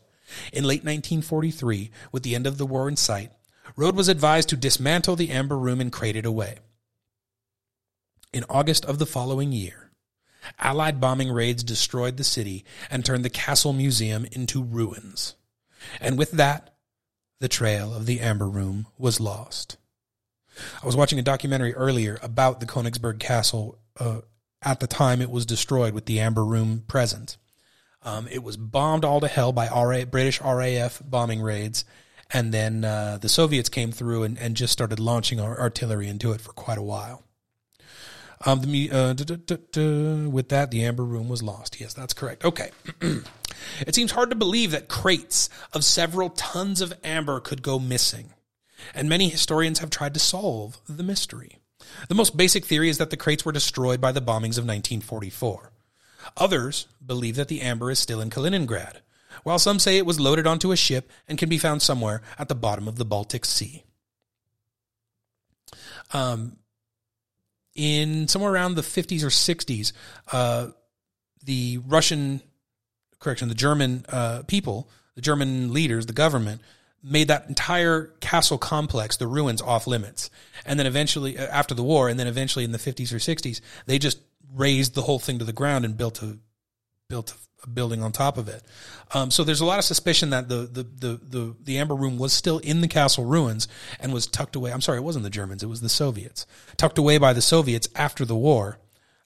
In 0.51 0.63
late 0.63 0.83
1943, 0.83 1.91
with 2.11 2.23
the 2.23 2.33
end 2.33 2.47
of 2.47 2.57
the 2.57 2.65
war 2.65 2.89
in 2.89 2.95
sight, 2.95 3.31
Rohde 3.77 3.93
was 3.93 4.09
advised 4.09 4.49
to 4.49 4.57
dismantle 4.57 5.15
the 5.15 5.29
Amber 5.29 5.59
Room 5.59 5.79
and 5.79 5.91
crate 5.91 6.15
it 6.15 6.25
away. 6.25 6.55
In 8.33 8.45
August 8.49 8.83
of 8.85 8.97
the 8.97 9.05
following 9.05 9.51
year, 9.51 9.82
Allied 10.59 10.99
bombing 10.99 11.31
raids 11.31 11.63
destroyed 11.63 12.17
the 12.17 12.23
city 12.23 12.65
and 12.89 13.03
turned 13.03 13.25
the 13.25 13.29
Castle 13.29 13.73
Museum 13.73 14.25
into 14.31 14.63
ruins. 14.63 15.35
And 15.99 16.17
with 16.17 16.31
that, 16.31 16.75
the 17.39 17.47
trail 17.47 17.93
of 17.93 18.05
the 18.05 18.21
Amber 18.21 18.47
Room 18.47 18.87
was 18.97 19.19
lost. 19.19 19.77
I 20.81 20.85
was 20.85 20.95
watching 20.95 21.19
a 21.19 21.23
documentary 21.23 21.73
earlier 21.73 22.19
about 22.21 22.59
the 22.59 22.65
Königsberg 22.65 23.19
Castle. 23.19 23.79
Uh, 23.99 24.21
at 24.61 24.79
the 24.79 24.87
time, 24.87 25.21
it 25.21 25.29
was 25.29 25.45
destroyed 25.45 25.93
with 25.93 26.05
the 26.05 26.19
Amber 26.19 26.45
Room 26.45 26.83
present. 26.87 27.37
Um, 28.03 28.27
it 28.29 28.43
was 28.43 28.57
bombed 28.57 29.05
all 29.05 29.19
to 29.21 29.27
hell 29.27 29.51
by 29.51 29.67
RA, 29.67 30.05
British 30.05 30.41
RAF 30.41 31.01
bombing 31.03 31.41
raids. 31.41 31.85
And 32.31 32.53
then 32.53 32.83
uh, 32.83 33.19
the 33.21 33.29
Soviets 33.29 33.69
came 33.69 33.91
through 33.91 34.23
and, 34.23 34.37
and 34.37 34.55
just 34.55 34.73
started 34.73 34.99
launching 34.99 35.39
artillery 35.39 36.07
into 36.07 36.31
it 36.31 36.41
for 36.41 36.51
quite 36.53 36.77
a 36.77 36.83
while. 36.83 37.23
Um, 38.45 38.61
the, 38.61 38.91
uh, 38.91 39.13
duh, 39.13 39.37
duh, 39.45 39.57
duh, 39.71 40.29
with 40.29 40.49
that, 40.49 40.69
the 40.69 40.83
Amber 40.83 41.05
Room 41.05 41.29
was 41.29 41.41
lost. 41.41 41.79
Yes, 41.79 41.93
that's 41.93 42.13
correct. 42.13 42.43
Okay. 42.43 42.71
it 43.01 43.95
seems 43.95 44.11
hard 44.11 44.29
to 44.31 44.35
believe 44.35 44.71
that 44.71 44.89
crates 44.89 45.49
of 45.71 45.85
several 45.85 46.29
tons 46.29 46.81
of 46.81 46.93
amber 47.03 47.39
could 47.39 47.61
go 47.61 47.79
missing. 47.79 48.33
And 48.93 49.07
many 49.07 49.29
historians 49.29 49.79
have 49.79 49.89
tried 49.89 50.13
to 50.15 50.19
solve 50.19 50.77
the 50.89 51.03
mystery. 51.03 51.59
The 52.09 52.15
most 52.15 52.35
basic 52.35 52.65
theory 52.65 52.89
is 52.89 52.97
that 52.97 53.11
the 53.11 53.17
crates 53.17 53.45
were 53.45 53.51
destroyed 53.51 54.01
by 54.01 54.11
the 54.11 54.21
bombings 54.21 54.57
of 54.57 54.65
1944. 54.65 55.71
Others 56.37 56.87
believe 57.05 57.35
that 57.35 57.47
the 57.47 57.61
amber 57.61 57.91
is 57.91 57.99
still 57.99 58.21
in 58.21 58.29
Kaliningrad, 58.29 58.97
while 59.43 59.59
some 59.59 59.79
say 59.79 59.97
it 59.97 60.05
was 60.05 60.19
loaded 60.19 60.47
onto 60.47 60.71
a 60.71 60.77
ship 60.77 61.09
and 61.27 61.37
can 61.37 61.49
be 61.49 61.57
found 61.57 61.81
somewhere 61.81 62.21
at 62.37 62.47
the 62.49 62.55
bottom 62.55 62.87
of 62.87 62.97
the 62.97 63.05
Baltic 63.05 63.45
Sea. 63.45 63.83
Um, 66.11 66.57
in 67.75 68.27
somewhere 68.27 68.51
around 68.51 68.75
the 68.75 68.81
50s 68.81 69.23
or 69.23 69.27
60s, 69.27 69.93
uh, 70.31 70.67
the 71.43 71.79
Russian, 71.87 72.41
correction, 73.19 73.49
the 73.49 73.55
German 73.55 74.05
uh, 74.09 74.43
people, 74.47 74.89
the 75.15 75.21
German 75.21 75.73
leaders, 75.73 76.05
the 76.05 76.13
government, 76.13 76.61
made 77.03 77.27
that 77.27 77.49
entire 77.49 78.13
castle 78.21 78.57
complex, 78.57 79.17
the 79.17 79.27
ruins, 79.27 79.61
off 79.61 79.87
limits. 79.87 80.29
And 80.65 80.79
then 80.79 80.87
eventually, 80.87 81.37
uh, 81.37 81.45
after 81.47 81.75
the 81.75 81.83
war, 81.83 82.07
and 82.07 82.19
then 82.19 82.27
eventually 82.27 82.63
in 82.63 82.71
the 82.71 82.77
50s 82.77 83.11
or 83.11 83.17
60s, 83.17 83.59
they 83.85 83.99
just 83.99 84.19
razed 84.53 84.95
the 84.95 85.01
whole 85.01 85.19
thing 85.19 85.39
to 85.39 85.45
the 85.45 85.53
ground 85.53 85.83
and 85.83 85.97
built 85.97 86.21
a 86.21 86.37
built 87.09 87.35
a 87.63 87.69
building 87.69 88.01
on 88.03 88.11
top 88.11 88.37
of 88.37 88.47
it. 88.47 88.61
Um, 89.13 89.31
so 89.31 89.43
there's 89.43 89.61
a 89.61 89.65
lot 89.65 89.79
of 89.79 89.85
suspicion 89.85 90.31
that 90.31 90.49
the, 90.49 90.67
the 90.67 90.83
the 90.83 91.19
the 91.23 91.55
the 91.63 91.77
Amber 91.77 91.95
Room 91.95 92.17
was 92.17 92.33
still 92.33 92.59
in 92.59 92.81
the 92.81 92.87
castle 92.87 93.25
ruins 93.25 93.67
and 93.99 94.13
was 94.13 94.27
tucked 94.27 94.55
away. 94.55 94.71
I'm 94.71 94.81
sorry, 94.81 94.97
it 94.97 95.03
wasn't 95.03 95.23
the 95.23 95.29
Germans; 95.29 95.63
it 95.63 95.67
was 95.67 95.81
the 95.81 95.89
Soviets, 95.89 96.45
tucked 96.77 96.97
away 96.97 97.17
by 97.17 97.33
the 97.33 97.41
Soviets 97.41 97.87
after 97.95 98.25
the 98.25 98.35
war, 98.35 98.79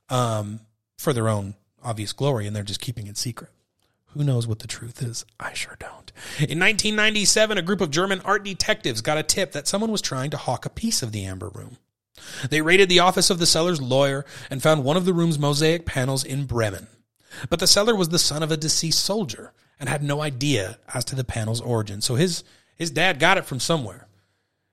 um, 0.10 0.60
for 0.98 1.14
their 1.14 1.30
own 1.30 1.56
obvious 1.84 2.14
glory, 2.14 2.48
and 2.48 2.56
they're 2.56 2.64
just 2.64 2.82
keeping 2.82 3.08
it 3.08 3.18
secret. 3.18 3.52
Who 4.12 4.24
knows 4.24 4.48
what 4.48 4.60
the 4.60 4.68
truth 4.68 5.04
is? 5.04 5.26
I 5.40 5.54
sure 5.54 5.76
don't. 5.80 6.12
In 6.38 6.60
1997, 6.60 7.58
a 7.58 7.62
group 7.62 7.82
of 7.82 7.92
German 7.92 8.22
art 8.22 8.44
detectives 8.44 9.02
got 9.02 9.18
a 9.18 9.24
tip 9.24 9.52
that 9.52 9.68
someone 9.68 9.92
was 9.92 10.02
trying 10.02 10.32
to 10.32 10.38
hawk 10.38 10.66
a 10.66 10.70
piece 10.70 11.04
of 11.04 11.12
the 11.12 11.26
Amber 11.26 11.50
Room. 11.50 11.78
They 12.50 12.62
raided 12.62 12.90
the 12.90 13.00
office 13.00 13.30
of 13.30 13.38
the 13.38 13.46
seller's 13.46 13.82
lawyer 13.82 14.26
and 14.50 14.64
found 14.64 14.84
one 14.84 14.98
of 14.98 15.06
the 15.06 15.14
room's 15.14 15.38
mosaic 15.38 15.86
panels 15.86 16.24
in 16.24 16.46
Bremen. 16.46 16.88
But 17.50 17.60
the 17.60 17.68
seller 17.68 17.96
was 17.96 18.10
the 18.10 18.20
son 18.20 18.44
of 18.44 18.52
a 18.52 18.58
deceased 18.58 19.04
soldier 19.04 19.54
and 19.80 19.90
had 19.90 20.04
no 20.04 20.22
idea 20.22 20.78
as 20.94 21.06
to 21.06 21.16
the 21.16 21.24
panel's 21.24 21.62
origin. 21.62 22.02
So 22.02 22.16
his 22.16 22.44
his 22.76 22.92
dad 22.92 23.20
got 23.20 23.38
it 23.38 23.46
from 23.46 23.60
somewhere. 23.60 24.08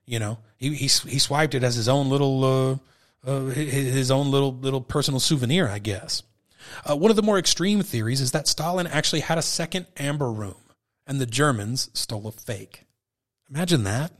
You 0.06 0.18
know, 0.18 0.38
he 0.56 0.74
he, 0.74 0.86
he 0.86 1.18
swiped 1.18 1.54
it 1.54 1.64
as 1.64 1.74
his 1.74 1.88
own 1.88 2.08
little 2.08 2.44
uh, 2.44 3.30
uh, 3.30 3.46
his 3.46 4.10
own 4.10 4.30
little 4.30 4.52
little 4.54 4.80
personal 4.80 5.20
souvenir, 5.20 5.68
I 5.68 5.78
guess. 5.78 6.22
Uh, 6.88 6.96
one 6.96 7.10
of 7.10 7.16
the 7.16 7.22
more 7.22 7.38
extreme 7.38 7.82
theories 7.82 8.20
is 8.20 8.32
that 8.32 8.48
Stalin 8.48 8.86
actually 8.86 9.20
had 9.20 9.38
a 9.38 9.42
second 9.42 9.86
amber 9.98 10.30
room 10.32 10.56
and 11.06 11.20
the 11.20 11.26
Germans 11.26 11.90
stole 11.92 12.26
a 12.26 12.32
fake. 12.32 12.84
Imagine 13.50 13.84
that. 13.84 14.12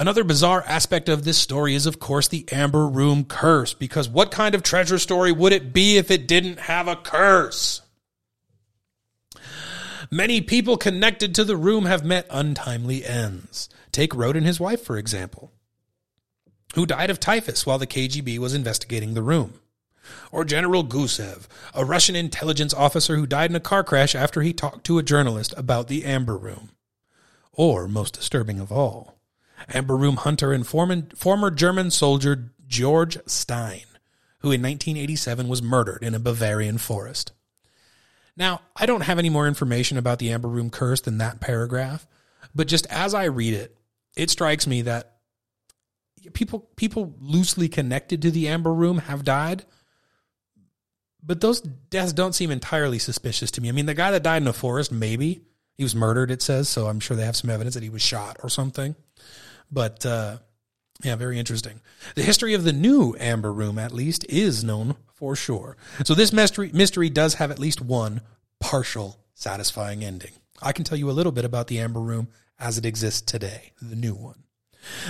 Another 0.00 0.24
bizarre 0.24 0.64
aspect 0.66 1.10
of 1.10 1.24
this 1.24 1.36
story 1.36 1.74
is, 1.74 1.84
of 1.84 2.00
course, 2.00 2.26
the 2.26 2.46
Amber 2.50 2.88
Room 2.88 3.22
curse, 3.22 3.74
because 3.74 4.08
what 4.08 4.30
kind 4.30 4.54
of 4.54 4.62
treasure 4.62 4.98
story 4.98 5.30
would 5.30 5.52
it 5.52 5.74
be 5.74 5.98
if 5.98 6.10
it 6.10 6.26
didn't 6.26 6.60
have 6.60 6.88
a 6.88 6.96
curse? 6.96 7.82
Many 10.10 10.40
people 10.40 10.78
connected 10.78 11.34
to 11.34 11.44
the 11.44 11.54
room 11.54 11.84
have 11.84 12.02
met 12.02 12.26
untimely 12.30 13.04
ends. 13.04 13.68
Take 13.92 14.12
Rohde 14.12 14.38
and 14.38 14.46
his 14.46 14.58
wife, 14.58 14.82
for 14.82 14.96
example, 14.96 15.52
who 16.74 16.86
died 16.86 17.10
of 17.10 17.20
typhus 17.20 17.66
while 17.66 17.78
the 17.78 17.86
KGB 17.86 18.38
was 18.38 18.54
investigating 18.54 19.12
the 19.12 19.22
room. 19.22 19.60
Or 20.32 20.46
General 20.46 20.82
Gusev, 20.82 21.46
a 21.74 21.84
Russian 21.84 22.16
intelligence 22.16 22.72
officer 22.72 23.16
who 23.16 23.26
died 23.26 23.50
in 23.50 23.56
a 23.56 23.60
car 23.60 23.84
crash 23.84 24.14
after 24.14 24.40
he 24.40 24.54
talked 24.54 24.84
to 24.86 24.96
a 24.96 25.02
journalist 25.02 25.52
about 25.58 25.88
the 25.88 26.06
Amber 26.06 26.38
Room. 26.38 26.70
Or, 27.52 27.86
most 27.86 28.14
disturbing 28.14 28.60
of 28.60 28.72
all, 28.72 29.19
Amber 29.68 29.96
Room 29.96 30.16
hunter 30.16 30.52
and 30.52 30.66
former, 30.66 31.50
German 31.50 31.90
soldier 31.90 32.52
George 32.66 33.18
Stein, 33.26 33.84
who 34.38 34.48
in 34.48 34.62
1987 34.62 35.48
was 35.48 35.62
murdered 35.62 36.02
in 36.02 36.14
a 36.14 36.18
Bavarian 36.18 36.78
forest. 36.78 37.32
Now, 38.36 38.60
I 38.76 38.86
don't 38.86 39.02
have 39.02 39.18
any 39.18 39.28
more 39.28 39.46
information 39.46 39.98
about 39.98 40.18
the 40.18 40.32
Amber 40.32 40.48
Room 40.48 40.70
curse 40.70 41.00
than 41.00 41.18
that 41.18 41.40
paragraph, 41.40 42.06
but 42.54 42.68
just 42.68 42.86
as 42.86 43.12
I 43.12 43.24
read 43.24 43.54
it, 43.54 43.76
it 44.16 44.30
strikes 44.30 44.66
me 44.66 44.82
that 44.82 45.16
people 46.32 46.68
people 46.76 47.14
loosely 47.20 47.68
connected 47.68 48.22
to 48.22 48.30
the 48.30 48.48
Amber 48.48 48.72
Room 48.72 48.98
have 48.98 49.24
died, 49.24 49.64
but 51.22 51.40
those 51.40 51.60
deaths 51.60 52.12
don't 52.12 52.34
seem 52.34 52.50
entirely 52.50 52.98
suspicious 52.98 53.50
to 53.52 53.60
me. 53.60 53.68
I 53.68 53.72
mean, 53.72 53.86
the 53.86 53.94
guy 53.94 54.10
that 54.10 54.22
died 54.22 54.42
in 54.42 54.48
a 54.48 54.52
forest, 54.52 54.90
maybe 54.90 55.42
he 55.74 55.82
was 55.82 55.94
murdered. 55.94 56.30
It 56.30 56.42
says 56.42 56.68
so. 56.68 56.86
I'm 56.86 57.00
sure 57.00 57.16
they 57.16 57.24
have 57.24 57.36
some 57.36 57.50
evidence 57.50 57.74
that 57.74 57.82
he 57.82 57.90
was 57.90 58.02
shot 58.02 58.38
or 58.42 58.48
something. 58.48 58.96
But 59.70 60.04
uh, 60.04 60.38
yeah, 61.02 61.16
very 61.16 61.38
interesting. 61.38 61.80
The 62.14 62.22
history 62.22 62.54
of 62.54 62.64
the 62.64 62.72
new 62.72 63.16
Amber 63.18 63.52
Room, 63.52 63.78
at 63.78 63.92
least, 63.92 64.24
is 64.28 64.64
known 64.64 64.96
for 65.14 65.36
sure. 65.36 65.76
So 66.04 66.14
this 66.14 66.32
mystery 66.32 66.70
mystery 66.72 67.10
does 67.10 67.34
have 67.34 67.50
at 67.50 67.58
least 67.58 67.80
one 67.80 68.20
partial 68.58 69.18
satisfying 69.34 70.04
ending. 70.04 70.32
I 70.62 70.72
can 70.72 70.84
tell 70.84 70.98
you 70.98 71.10
a 71.10 71.12
little 71.12 71.32
bit 71.32 71.44
about 71.44 71.68
the 71.68 71.78
Amber 71.78 72.00
Room 72.00 72.28
as 72.58 72.76
it 72.76 72.84
exists 72.84 73.22
today, 73.22 73.72
the 73.80 73.96
new 73.96 74.14
one. 74.14 74.44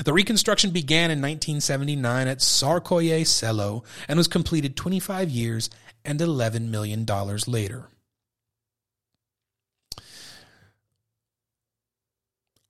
The 0.05 0.13
reconstruction 0.13 0.71
began 0.71 1.11
in 1.11 1.21
1979 1.21 2.29
at 2.29 2.39
Tsarskoye 2.39 3.27
Selo 3.27 3.85
and 4.09 4.17
was 4.17 4.29
completed 4.29 4.77
25 4.77 5.31
years 5.31 5.71
and 6.05 6.19
$11 6.19 6.69
million 6.71 7.07
later. 7.47 7.89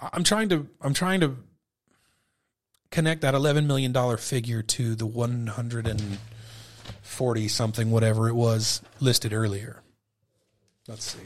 I'm 0.01 0.25
trying 0.25 0.49
to 0.49 0.67
I'm 0.81 0.95
trying 0.95 1.21
to 1.21 1.37
connect 2.91 3.23
that 3.23 3.35
11 3.35 3.67
million 3.67 3.93
dollar 3.93 4.17
figure 4.17 4.63
to 4.63 4.95
the 4.95 5.07
140 5.07 7.49
something 7.49 7.91
whatever 7.91 8.29
it 8.29 8.35
was 8.35 8.83
listed 9.01 9.33
earlier. 9.33 9.83
Let's 10.89 11.05
see. 11.05 11.25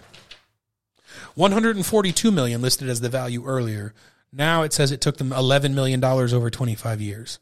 142 1.34 2.30
million 2.30 2.62
listed 2.62 2.88
as 2.88 3.00
the 3.00 3.08
value 3.08 3.44
earlier. 3.44 3.92
Now 4.32 4.62
it 4.62 4.72
says 4.72 4.92
it 4.92 5.00
took 5.00 5.16
them 5.18 5.32
11 5.32 5.74
million 5.74 6.00
dollars 6.00 6.32
over 6.32 6.50
25 6.50 7.00
years. 7.00 7.38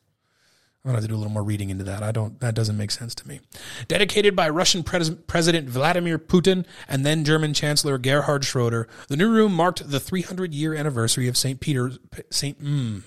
I'm 0.84 0.88
gonna 0.88 0.98
have 0.98 1.04
to 1.04 1.08
do 1.08 1.14
a 1.14 1.16
little 1.16 1.32
more 1.32 1.44
reading 1.44 1.70
into 1.70 1.84
that. 1.84 2.02
I 2.02 2.10
don't. 2.10 2.40
That 2.40 2.56
doesn't 2.56 2.76
make 2.76 2.90
sense 2.90 3.14
to 3.16 3.28
me. 3.28 3.38
Dedicated 3.86 4.34
by 4.34 4.48
Russian 4.48 4.82
pres- 4.82 5.10
President 5.10 5.68
Vladimir 5.68 6.18
Putin 6.18 6.64
and 6.88 7.06
then 7.06 7.24
German 7.24 7.54
Chancellor 7.54 7.98
Gerhard 7.98 8.44
Schroeder, 8.44 8.88
the 9.06 9.16
new 9.16 9.30
room 9.30 9.52
marked 9.52 9.88
the 9.88 10.00
300 10.00 10.52
year 10.52 10.74
anniversary 10.74 11.28
of 11.28 11.36
Saint 11.36 11.60
Peter's 11.60 12.00
Saint. 12.30 12.60
Mm, 12.60 13.02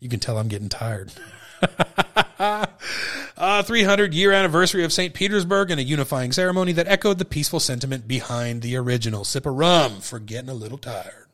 you 0.00 0.08
can 0.08 0.20
tell 0.20 0.38
I'm 0.38 0.48
getting 0.48 0.68
tired. 0.68 1.12
uh, 2.38 3.62
300 3.62 4.14
year 4.14 4.32
anniversary 4.32 4.84
of 4.84 4.92
St. 4.92 5.14
Petersburg 5.14 5.70
and 5.70 5.80
a 5.80 5.84
unifying 5.84 6.32
ceremony 6.32 6.72
that 6.72 6.88
echoed 6.88 7.18
the 7.18 7.24
peaceful 7.24 7.60
sentiment 7.60 8.06
behind 8.06 8.62
the 8.62 8.76
original. 8.76 9.24
Sip 9.24 9.46
of 9.46 9.54
rum 9.54 10.00
for 10.00 10.18
getting 10.18 10.50
a 10.50 10.54
little 10.54 10.78
tired. 10.78 11.26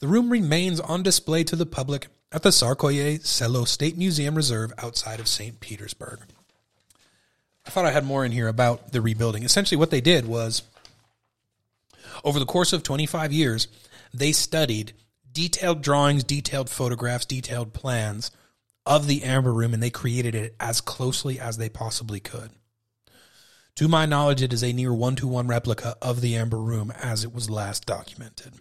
The 0.00 0.08
room 0.08 0.30
remains 0.30 0.80
on 0.80 1.02
display 1.02 1.44
to 1.44 1.56
the 1.56 1.66
public 1.66 2.08
at 2.32 2.42
the 2.42 2.48
Tsarskoye 2.48 3.22
Selo 3.22 3.66
State 3.66 3.98
Museum 3.98 4.34
Reserve 4.34 4.72
outside 4.78 5.20
of 5.20 5.28
St. 5.28 5.60
Petersburg. 5.60 6.20
I 7.66 7.70
thought 7.70 7.84
I 7.84 7.90
had 7.90 8.06
more 8.06 8.24
in 8.24 8.32
here 8.32 8.48
about 8.48 8.92
the 8.92 9.02
rebuilding. 9.02 9.42
Essentially, 9.42 9.76
what 9.76 9.90
they 9.90 10.00
did 10.00 10.26
was, 10.26 10.62
over 12.24 12.38
the 12.38 12.46
course 12.46 12.72
of 12.72 12.82
25 12.82 13.32
years, 13.32 13.68
they 14.12 14.32
studied 14.32 14.92
detailed 15.32 15.82
drawings, 15.82 16.24
detailed 16.24 16.68
photographs, 16.68 17.26
detailed 17.26 17.72
plans 17.72 18.30
of 18.86 19.06
the 19.06 19.22
Amber 19.22 19.52
Room, 19.52 19.74
and 19.74 19.82
they 19.82 19.90
created 19.90 20.34
it 20.34 20.56
as 20.58 20.80
closely 20.80 21.38
as 21.38 21.56
they 21.56 21.68
possibly 21.68 22.20
could. 22.20 22.50
To 23.76 23.88
my 23.88 24.04
knowledge, 24.06 24.42
it 24.42 24.52
is 24.52 24.64
a 24.64 24.72
near 24.72 24.92
one 24.92 25.16
to 25.16 25.28
one 25.28 25.46
replica 25.46 25.96
of 26.02 26.20
the 26.20 26.36
Amber 26.36 26.60
Room 26.60 26.92
as 27.00 27.24
it 27.24 27.32
was 27.32 27.48
last 27.48 27.86
documented. 27.86 28.54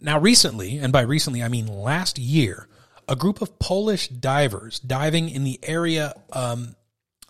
Now, 0.00 0.18
recently, 0.18 0.78
and 0.78 0.92
by 0.92 1.00
recently 1.02 1.42
I 1.42 1.48
mean 1.48 1.66
last 1.66 2.18
year, 2.18 2.68
a 3.08 3.16
group 3.16 3.40
of 3.40 3.58
Polish 3.58 4.08
divers 4.08 4.78
diving 4.80 5.30
in 5.30 5.44
the 5.44 5.58
area 5.62 6.12
um, 6.32 6.74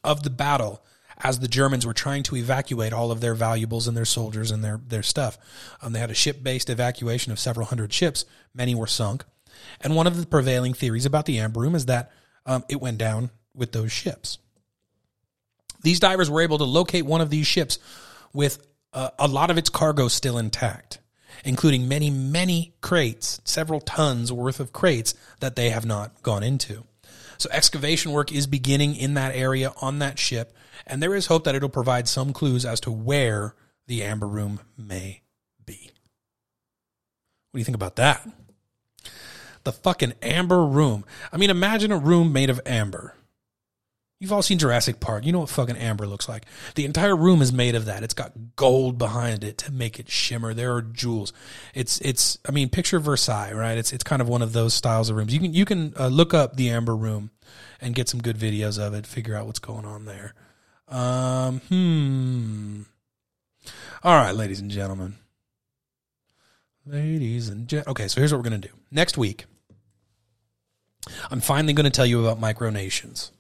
of 0.03 0.23
the 0.23 0.31
battle 0.31 0.83
as 1.23 1.39
the 1.39 1.49
Germans 1.49 1.87
were 1.87 1.95
trying 1.95 2.23
to 2.25 2.37
evacuate 2.37 2.93
all 2.93 3.11
of 3.11 3.21
their 3.21 3.35
valuables 3.35 3.89
and 3.89 3.97
their 3.97 4.05
soldiers 4.05 4.51
and 4.51 4.63
their, 4.63 4.81
their 4.87 5.03
stuff. 5.03 5.39
Um, 5.81 5.93
they 5.93 5.99
had 5.99 6.11
a 6.11 6.15
ship 6.15 6.43
based 6.43 6.71
evacuation 6.71 7.33
of 7.33 7.39
several 7.39 7.67
hundred 7.67 7.93
ships, 7.93 8.25
many 8.55 8.75
were 8.75 8.87
sunk. 8.87 9.25
And 9.81 9.97
one 9.97 10.07
of 10.07 10.19
the 10.19 10.27
prevailing 10.27 10.75
theories 10.75 11.07
about 11.07 11.27
the 11.27 11.39
Amber 11.39 11.61
Room 11.61 11.75
is 11.75 11.87
that 11.87 12.13
um, 12.45 12.65
it 12.69 12.81
went 12.81 12.99
down 12.99 13.31
with 13.55 13.73
those 13.73 13.93
ships. 13.93 14.39
These 15.83 16.01
divers 16.01 16.31
were 16.31 16.43
able 16.43 16.59
to 16.59 16.65
locate 16.65 17.07
one 17.07 17.21
of 17.21 17.31
these 17.31 17.47
ships 17.47 17.79
with 18.33 18.67
uh, 18.93 19.11
a 19.19 19.29
lot 19.29 19.51
of 19.51 19.59
its 19.59 19.71
cargo 19.71 20.09
still 20.09 20.39
intact 20.39 20.99
including 21.45 21.89
many, 21.89 22.11
many 22.11 22.75
crates, 22.81 23.41
several 23.45 23.81
tons 23.81 24.33
worth 24.33 24.61
of 24.61 24.73
crates 24.73 25.15
that 25.41 25.57
they 25.57 25.71
have 25.71 25.87
not 25.87 26.23
gone 26.23 26.43
into. 26.43 26.85
So 27.39 27.49
excavation 27.53 28.13
work 28.13 28.33
is 28.33 28.47
beginning 28.47 28.97
in 28.97 29.15
that 29.15 29.35
area 29.35 29.73
on 29.81 29.99
that 29.99 30.19
ship, 30.19 30.55
and 30.87 31.03
there 31.03 31.15
is 31.15 31.27
hope 31.27 31.45
that 31.45 31.55
it'll 31.55 31.69
provide 31.69 32.09
some 32.09 32.33
clues 32.33 32.65
as 32.65 32.81
to 32.81 32.91
where 32.91 33.55
the 33.87 34.03
Amber 34.03 34.27
Room 34.27 34.61
may 34.77 35.23
be. 35.65 35.91
What 37.51 37.59
do 37.59 37.59
you 37.59 37.65
think 37.65 37.77
about 37.77 37.97
that? 37.97 38.29
The 39.65 39.73
fucking 39.73 40.15
Amber 40.23 40.65
Room. 40.65 41.05
I 41.33 41.37
mean, 41.37 41.51
imagine 41.51 41.93
a 41.93 41.99
room 41.99 42.33
made 42.33 42.51
of 42.51 42.61
amber. 42.67 43.15
You've 44.19 44.33
all 44.33 44.43
seen 44.43 44.59
Jurassic 44.59 44.99
Park. 44.99 45.27
You 45.27 45.33
know 45.33 45.41
what 45.41 45.51
fucking 45.51 45.77
amber 45.77 46.07
looks 46.07 46.27
like. 46.27 46.47
The 46.75 46.87
entire 46.87 47.15
room 47.15 47.43
is 47.43 47.53
made 47.53 47.75
of 47.75 47.85
that. 47.85 48.03
It's 48.03 48.15
got 48.15 48.33
gold 48.57 48.97
behind 48.97 49.45
it 49.45 49.59
to 49.59 49.73
make 49.73 50.01
it 50.01 50.09
shimmer. 50.09 50.55
There 50.55 50.75
are 50.75 50.81
jewels. 50.81 51.35
It's 51.75 52.01
it's. 52.01 52.39
I 52.49 52.53
mean, 52.53 52.71
picture 52.71 52.99
Versailles, 52.99 53.53
right? 53.53 53.77
It's 53.77 53.93
it's 53.93 54.05
kind 54.05 54.23
of 54.23 54.29
one 54.29 54.41
of 54.41 54.55
those 54.55 54.73
styles 54.73 55.11
of 55.11 55.17
rooms. 55.17 55.35
You 55.35 55.41
can 55.41 55.53
you 55.53 55.67
can 55.67 55.93
uh, 55.99 56.09
look 56.09 56.33
up 56.33 56.57
the 56.57 56.71
amber 56.71 56.97
room 56.97 57.31
and 57.79 57.95
get 57.95 58.09
some 58.09 58.23
good 58.23 58.39
videos 58.39 58.79
of 58.79 58.95
it. 58.95 59.07
Figure 59.07 59.37
out 59.37 59.47
what's 59.47 59.59
going 59.59 59.85
on 59.85 60.07
there. 60.07 60.33
Um. 60.89 61.61
Hmm. 61.69 62.83
All 64.03 64.15
right, 64.15 64.35
ladies 64.35 64.61
and 64.61 64.71
gentlemen. 64.71 65.17
Ladies 66.85 67.49
and 67.49 67.67
gen- 67.67 67.85
okay, 67.89 68.07
so 68.07 68.21
here's 68.21 68.33
what 68.33 68.39
we're 68.39 68.45
gonna 68.45 68.59
do 68.59 68.69
next 68.93 69.19
week. 69.19 69.47
I'm 71.31 71.41
finally 71.41 71.73
going 71.73 71.85
to 71.85 71.91
tell 71.91 72.07
you 72.07 72.27
about 72.27 72.41
micronations. 72.41 73.31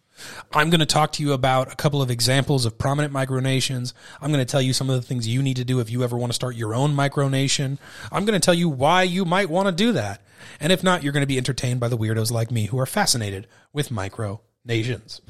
I'm 0.52 0.70
going 0.70 0.80
to 0.80 0.86
talk 0.86 1.12
to 1.12 1.22
you 1.22 1.32
about 1.32 1.70
a 1.70 1.76
couple 1.76 2.00
of 2.00 2.10
examples 2.10 2.64
of 2.64 2.78
prominent 2.78 3.12
micronations. 3.12 3.92
I'm 4.20 4.32
going 4.32 4.44
to 4.44 4.50
tell 4.50 4.62
you 4.62 4.72
some 4.72 4.88
of 4.88 4.96
the 4.96 5.06
things 5.06 5.28
you 5.28 5.42
need 5.42 5.56
to 5.56 5.64
do 5.64 5.80
if 5.80 5.90
you 5.90 6.02
ever 6.02 6.16
want 6.16 6.30
to 6.30 6.34
start 6.34 6.56
your 6.56 6.74
own 6.74 6.94
micronation. 6.94 7.78
I'm 8.10 8.24
going 8.24 8.38
to 8.38 8.44
tell 8.44 8.54
you 8.54 8.68
why 8.68 9.02
you 9.02 9.24
might 9.24 9.50
want 9.50 9.66
to 9.68 9.72
do 9.72 9.92
that. 9.92 10.22
And 10.58 10.72
if 10.72 10.82
not, 10.82 11.02
you're 11.02 11.12
going 11.12 11.22
to 11.22 11.26
be 11.26 11.36
entertained 11.36 11.80
by 11.80 11.88
the 11.88 11.98
weirdos 11.98 12.30
like 12.30 12.50
me 12.50 12.66
who 12.66 12.78
are 12.78 12.86
fascinated 12.86 13.46
with 13.72 13.90
micronations. 13.90 15.20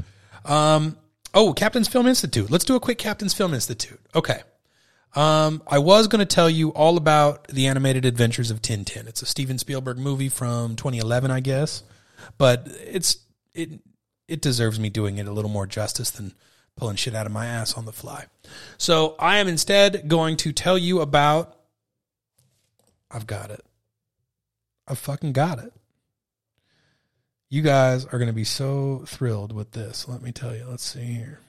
Um, 0.45 0.97
oh, 1.37 1.53
Captain's 1.53 1.87
Film 1.87 2.07
Institute. 2.07 2.51
Let's 2.51 2.65
do 2.65 2.75
a 2.75 2.81
quick 2.81 2.99
Captain's 2.99 3.35
Film 3.35 3.55
Institute. 3.55 4.01
Okay. 4.15 4.41
Um, 5.15 5.63
I 5.69 5.79
was 5.79 6.09
going 6.09 6.27
to 6.27 6.35
tell 6.35 6.51
you 6.51 6.71
all 6.71 6.97
about 6.97 7.47
the 7.49 7.67
animated 7.67 8.05
adventures 8.05 8.51
of 8.51 8.61
Tintin. 8.61 9.07
It's 9.07 9.23
a 9.23 9.27
Steven 9.27 9.59
Spielberg 9.59 9.99
movie 9.99 10.29
from 10.29 10.77
2011, 10.77 11.31
I 11.31 11.41
guess, 11.41 11.83
but 12.39 12.67
it's 12.85 13.19
it 13.55 13.81
it 14.27 14.41
deserves 14.41 14.81
me 14.81 14.91
doing 14.91 15.19
it 15.19 15.27
a 15.27 15.33
little 15.33 15.51
more 15.51 15.67
justice 15.67 16.11
than 16.11 16.35
pulling 16.75 16.97
shit 16.97 17.15
out 17.15 17.27
of 17.27 17.33
my 17.33 17.47
ass 17.47 17.75
on 17.75 17.85
the 17.85 17.93
fly. 17.93 18.25
So 18.77 19.15
I 19.19 19.39
am 19.39 19.47
instead 19.47 20.09
going 20.09 20.37
to 20.39 20.53
tell 20.53 20.77
you 20.77 21.01
about. 21.01 21.57
I've 23.11 23.27
got 23.27 23.51
it. 23.51 23.65
I've 24.89 24.99
fucking 24.99 25.33
got 25.33 25.59
it. 25.59 25.73
You 27.49 27.63
guys 27.63 28.05
are 28.07 28.19
going 28.19 28.27
to 28.27 28.33
be 28.33 28.45
so 28.45 29.05
thrilled 29.07 29.53
with 29.53 29.71
this. 29.71 30.09
Let 30.09 30.21
me 30.21 30.33
tell 30.33 30.55
you. 30.55 30.67
Let's 30.69 30.83
see 30.83 31.05
here. 31.05 31.41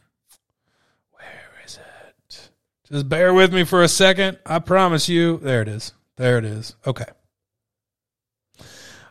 Where 1.11 1.63
is 1.65 1.79
it? 1.79 2.49
Just 2.87 3.09
bear 3.09 3.33
with 3.33 3.51
me 3.51 3.63
for 3.63 3.81
a 3.81 3.87
second. 3.87 4.37
I 4.45 4.59
promise 4.59 5.09
you. 5.09 5.37
There 5.37 5.63
it 5.63 5.67
is. 5.67 5.93
There 6.17 6.37
it 6.37 6.45
is. 6.45 6.75
Okay. 6.85 7.05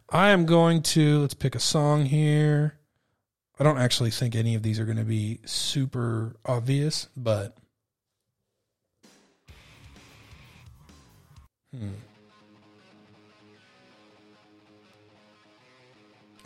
I 0.09 0.31
am 0.31 0.47
going 0.47 0.83
to, 0.83 1.19
let's 1.19 1.35
pick 1.35 1.57
a 1.57 1.61
song 1.61 2.05
here. 2.05 2.79
I 3.59 3.65
don't 3.65 3.79
actually 3.79 4.11
think 4.11 4.37
any 4.37 4.55
of 4.55 4.63
these 4.63 4.79
are 4.79 4.85
going 4.85 4.99
to 4.99 5.05
be 5.05 5.41
super 5.45 6.37
obvious, 6.45 7.09
but. 7.17 7.57
Hmm. 11.77 11.89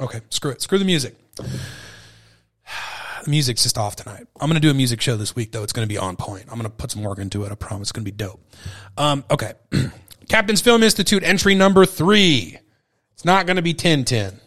Okay, 0.00 0.20
screw 0.30 0.50
it. 0.50 0.62
Screw 0.62 0.78
the 0.78 0.84
music. 0.84 1.16
The 3.22 3.28
music's 3.28 3.64
just 3.64 3.76
off 3.76 3.96
tonight. 3.96 4.26
I'm 4.40 4.48
going 4.48 4.54
to 4.54 4.66
do 4.66 4.70
a 4.70 4.74
music 4.74 5.02
show 5.02 5.14
this 5.14 5.36
week, 5.36 5.52
though. 5.52 5.62
It's 5.62 5.74
going 5.74 5.86
to 5.86 5.92
be 5.92 5.98
on 5.98 6.16
point. 6.16 6.44
I'm 6.44 6.54
going 6.54 6.62
to 6.62 6.70
put 6.70 6.90
some 6.90 7.02
work 7.02 7.18
into 7.18 7.44
it. 7.44 7.52
I 7.52 7.54
promise. 7.54 7.88
It's 7.88 7.92
going 7.92 8.02
to 8.02 8.10
be 8.10 8.16
dope. 8.16 8.40
Um, 8.96 9.26
okay. 9.30 9.52
Captain's 10.30 10.62
Film 10.62 10.82
Institute 10.82 11.22
entry 11.22 11.54
number 11.54 11.84
three. 11.84 12.56
It's 13.12 13.26
not 13.26 13.44
going 13.44 13.56
to 13.56 13.62
be 13.62 13.72
1010. 13.72 14.40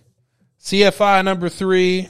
CFI 0.60 1.24
number 1.24 1.50
three, 1.50 2.10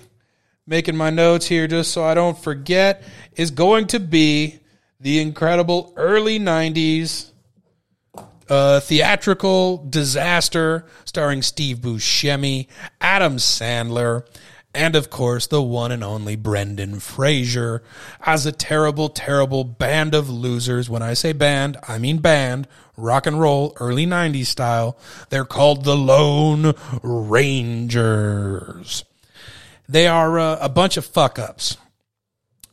making 0.66 0.96
my 0.96 1.10
notes 1.10 1.48
here 1.48 1.68
just 1.68 1.92
so 1.92 2.02
I 2.02 2.14
don't 2.14 2.38
forget, 2.38 3.04
is 3.34 3.52
going 3.52 3.88
to 3.88 4.00
be 4.00 4.62
the 5.02 5.20
incredible 5.20 5.92
early 5.98 6.40
90s 6.40 7.33
uh, 8.50 8.80
theatrical 8.80 9.86
disaster 9.90 10.86
starring 11.06 11.42
Steve 11.42 11.80
Buscemi, 11.80 12.68
Adam 13.02 13.38
Sandler, 13.38 14.26
and 14.74 14.96
of 14.96 15.10
course 15.10 15.48
the 15.48 15.62
one 15.62 15.92
and 15.92 16.04
only 16.04 16.36
Brendan 16.36 17.00
Fraser 17.00 17.84
as 18.22 18.46
a 18.46 18.52
terrible, 18.52 19.10
terrible 19.10 19.64
band 19.64 20.16
of 20.16 20.30
losers. 20.30 20.90
When 20.90 21.02
I 21.02 21.14
say 21.14 21.34
band, 21.34 21.78
I 21.88 22.00
mean 22.00 22.18
band, 22.18 22.68
rock 22.98 23.28
and 23.28 23.40
roll, 23.40 23.76
early 23.80 24.06
90s 24.06 24.48
style. 24.48 24.98
They're 25.30 25.46
called 25.46 25.84
the 25.84 25.96
Lone 25.96 26.74
Rangers. 27.04 29.06
They 29.88 30.08
are 30.08 30.40
uh, 30.40 30.58
a 30.60 30.70
bunch 30.70 30.98
of 30.98 31.06
fuck 31.06 31.38
ups 31.38 31.78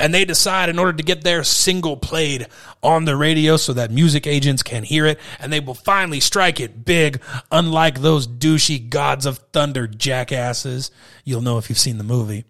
and 0.01 0.13
they 0.15 0.25
decide 0.25 0.69
in 0.69 0.79
order 0.79 0.95
to 0.95 1.03
get 1.03 1.23
their 1.23 1.45
single 1.45 1.97
played 1.97 2.47
on 2.83 3.05
the 3.05 3.15
radio 3.15 3.57
so 3.57 3.75
that 3.75 3.91
music 3.91 4.27
agents 4.27 4.63
can 4.63 4.83
hear 4.83 5.07
it 5.07 5.21
and 5.39 5.53
they 5.53 5.61
will 5.61 5.75
finally 5.75 6.19
strike 6.19 6.59
it 6.59 6.85
big 6.85 7.21
unlike 7.53 8.01
those 8.01 8.27
douchey 8.27 8.89
gods 8.89 9.27
of 9.27 9.39
thunder 9.53 9.87
jackasses. 9.87 10.91
You'll 11.25 11.43
know 11.43 11.59
if 11.59 11.69
you've 11.69 11.79
seen 11.79 11.99
the 11.99 12.05
movie. 12.05 12.45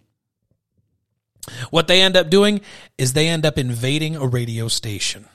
What 1.71 1.89
they 1.89 2.01
end 2.01 2.17
up 2.17 2.31
doing 2.31 2.61
is 2.97 3.13
they 3.13 3.29
end 3.29 3.45
up 3.45 3.59
invading 3.59 4.15
a 4.15 4.27
radio 4.27 4.69
station 4.69 5.27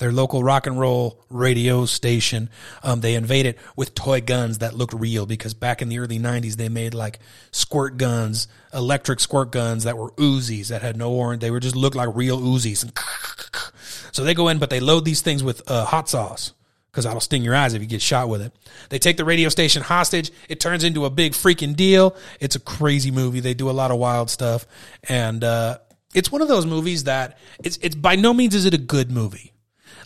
their 0.00 0.10
local 0.10 0.42
rock 0.42 0.66
and 0.66 0.80
roll 0.80 1.22
radio 1.28 1.84
station. 1.84 2.48
Um, 2.82 3.02
they 3.02 3.14
invade 3.14 3.46
it 3.46 3.58
with 3.76 3.94
toy 3.94 4.20
guns 4.20 4.58
that 4.58 4.74
looked 4.74 4.94
real 4.94 5.26
because 5.26 5.54
back 5.54 5.82
in 5.82 5.88
the 5.88 5.98
early 5.98 6.18
90s, 6.18 6.56
they 6.56 6.68
made 6.68 6.94
like 6.94 7.20
squirt 7.52 7.98
guns, 7.98 8.48
electric 8.74 9.20
squirt 9.20 9.52
guns 9.52 9.84
that 9.84 9.96
were 9.96 10.10
Uzis 10.12 10.68
that 10.68 10.82
had 10.82 10.96
no 10.96 11.12
orange. 11.12 11.42
They 11.42 11.50
were 11.50 11.60
just 11.60 11.76
looked 11.76 11.96
like 11.96 12.08
real 12.14 12.40
Uzis. 12.40 12.90
So 14.12 14.24
they 14.24 14.34
go 14.34 14.48
in, 14.48 14.58
but 14.58 14.70
they 14.70 14.80
load 14.80 15.04
these 15.04 15.20
things 15.20 15.44
with 15.44 15.70
uh, 15.70 15.84
hot 15.84 16.08
sauce 16.08 16.52
because 16.90 17.04
that'll 17.04 17.20
sting 17.20 17.44
your 17.44 17.54
eyes 17.54 17.74
if 17.74 17.80
you 17.80 17.86
get 17.86 18.02
shot 18.02 18.28
with 18.28 18.42
it. 18.42 18.52
They 18.88 18.98
take 18.98 19.16
the 19.16 19.24
radio 19.24 19.48
station 19.48 19.82
hostage. 19.82 20.32
It 20.48 20.58
turns 20.58 20.82
into 20.82 21.04
a 21.04 21.10
big 21.10 21.32
freaking 21.32 21.76
deal. 21.76 22.16
It's 22.40 22.56
a 22.56 22.60
crazy 22.60 23.12
movie. 23.12 23.38
They 23.38 23.54
do 23.54 23.70
a 23.70 23.72
lot 23.72 23.92
of 23.92 23.98
wild 23.98 24.28
stuff. 24.28 24.66
And, 25.04 25.44
uh, 25.44 25.78
it's 26.12 26.32
one 26.32 26.42
of 26.42 26.48
those 26.48 26.66
movies 26.66 27.04
that 27.04 27.38
it's, 27.62 27.78
it's 27.82 27.94
by 27.94 28.16
no 28.16 28.34
means 28.34 28.56
is 28.56 28.64
it 28.64 28.74
a 28.74 28.78
good 28.78 29.12
movie 29.12 29.52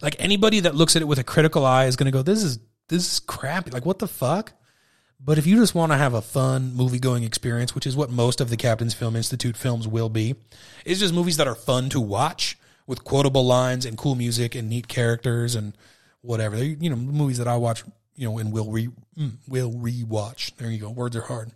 like 0.05 0.17
anybody 0.19 0.61
that 0.61 0.75
looks 0.75 0.95
at 0.95 1.03
it 1.03 1.07
with 1.07 1.19
a 1.19 1.25
critical 1.25 1.65
eye 1.65 1.87
is 1.87 1.97
going 1.97 2.07
to 2.07 2.13
go, 2.13 2.23
this 2.23 2.43
is, 2.43 2.59
this 2.89 3.13
is 3.15 3.21
crappy. 3.21 3.71
Like, 3.71 3.87
what 3.87 3.99
the 3.99 4.07
fuck? 4.07 4.53
But 5.19 5.39
if 5.39 5.47
you 5.47 5.57
just 5.57 5.75
want 5.75 5.91
to 5.93 5.97
have 5.97 6.13
a 6.13 6.21
fun 6.21 6.75
movie 6.75 6.99
going 6.99 7.25
experience, 7.25 7.75
which 7.75 7.87
is 7.87 7.97
what 7.97 8.11
most 8.11 8.43
of 8.43 8.51
the 8.51 8.59
Captain's 8.59 8.93
Film 8.93 9.17
Institute 9.17 9.57
films 9.57 9.89
will 9.89 10.11
be, 10.11 10.35
it's 10.85 11.01
just 11.01 11.15
movies 11.15 11.39
that 11.39 11.49
are 11.49 11.55
fun 11.55 11.89
to 11.91 12.01
watch 12.01 12.59
with 12.87 13.05
quotable 13.05 13.47
lines 13.47 13.87
and 13.87 13.97
cool 13.97 14.15
music 14.15 14.55
and 14.55 14.69
neat 14.69 14.87
characters 14.87 15.55
and 15.55 15.75
whatever. 16.21 16.57
They, 16.57 16.77
you 16.79 16.91
know, 16.91 16.97
movies 16.97 17.39
that 17.39 17.49
I 17.49 17.57
watch, 17.57 17.85
you 18.17 18.29
know, 18.29 18.37
and 18.39 18.53
will 18.53 18.71
re 18.71 18.91
mm, 19.19 19.33
will 19.49 19.73
rewatch. 19.73 20.55
There 20.57 20.71
you 20.71 20.79
go. 20.79 20.91
Words 20.91 21.17
are 21.17 21.23
hard. 21.23 21.53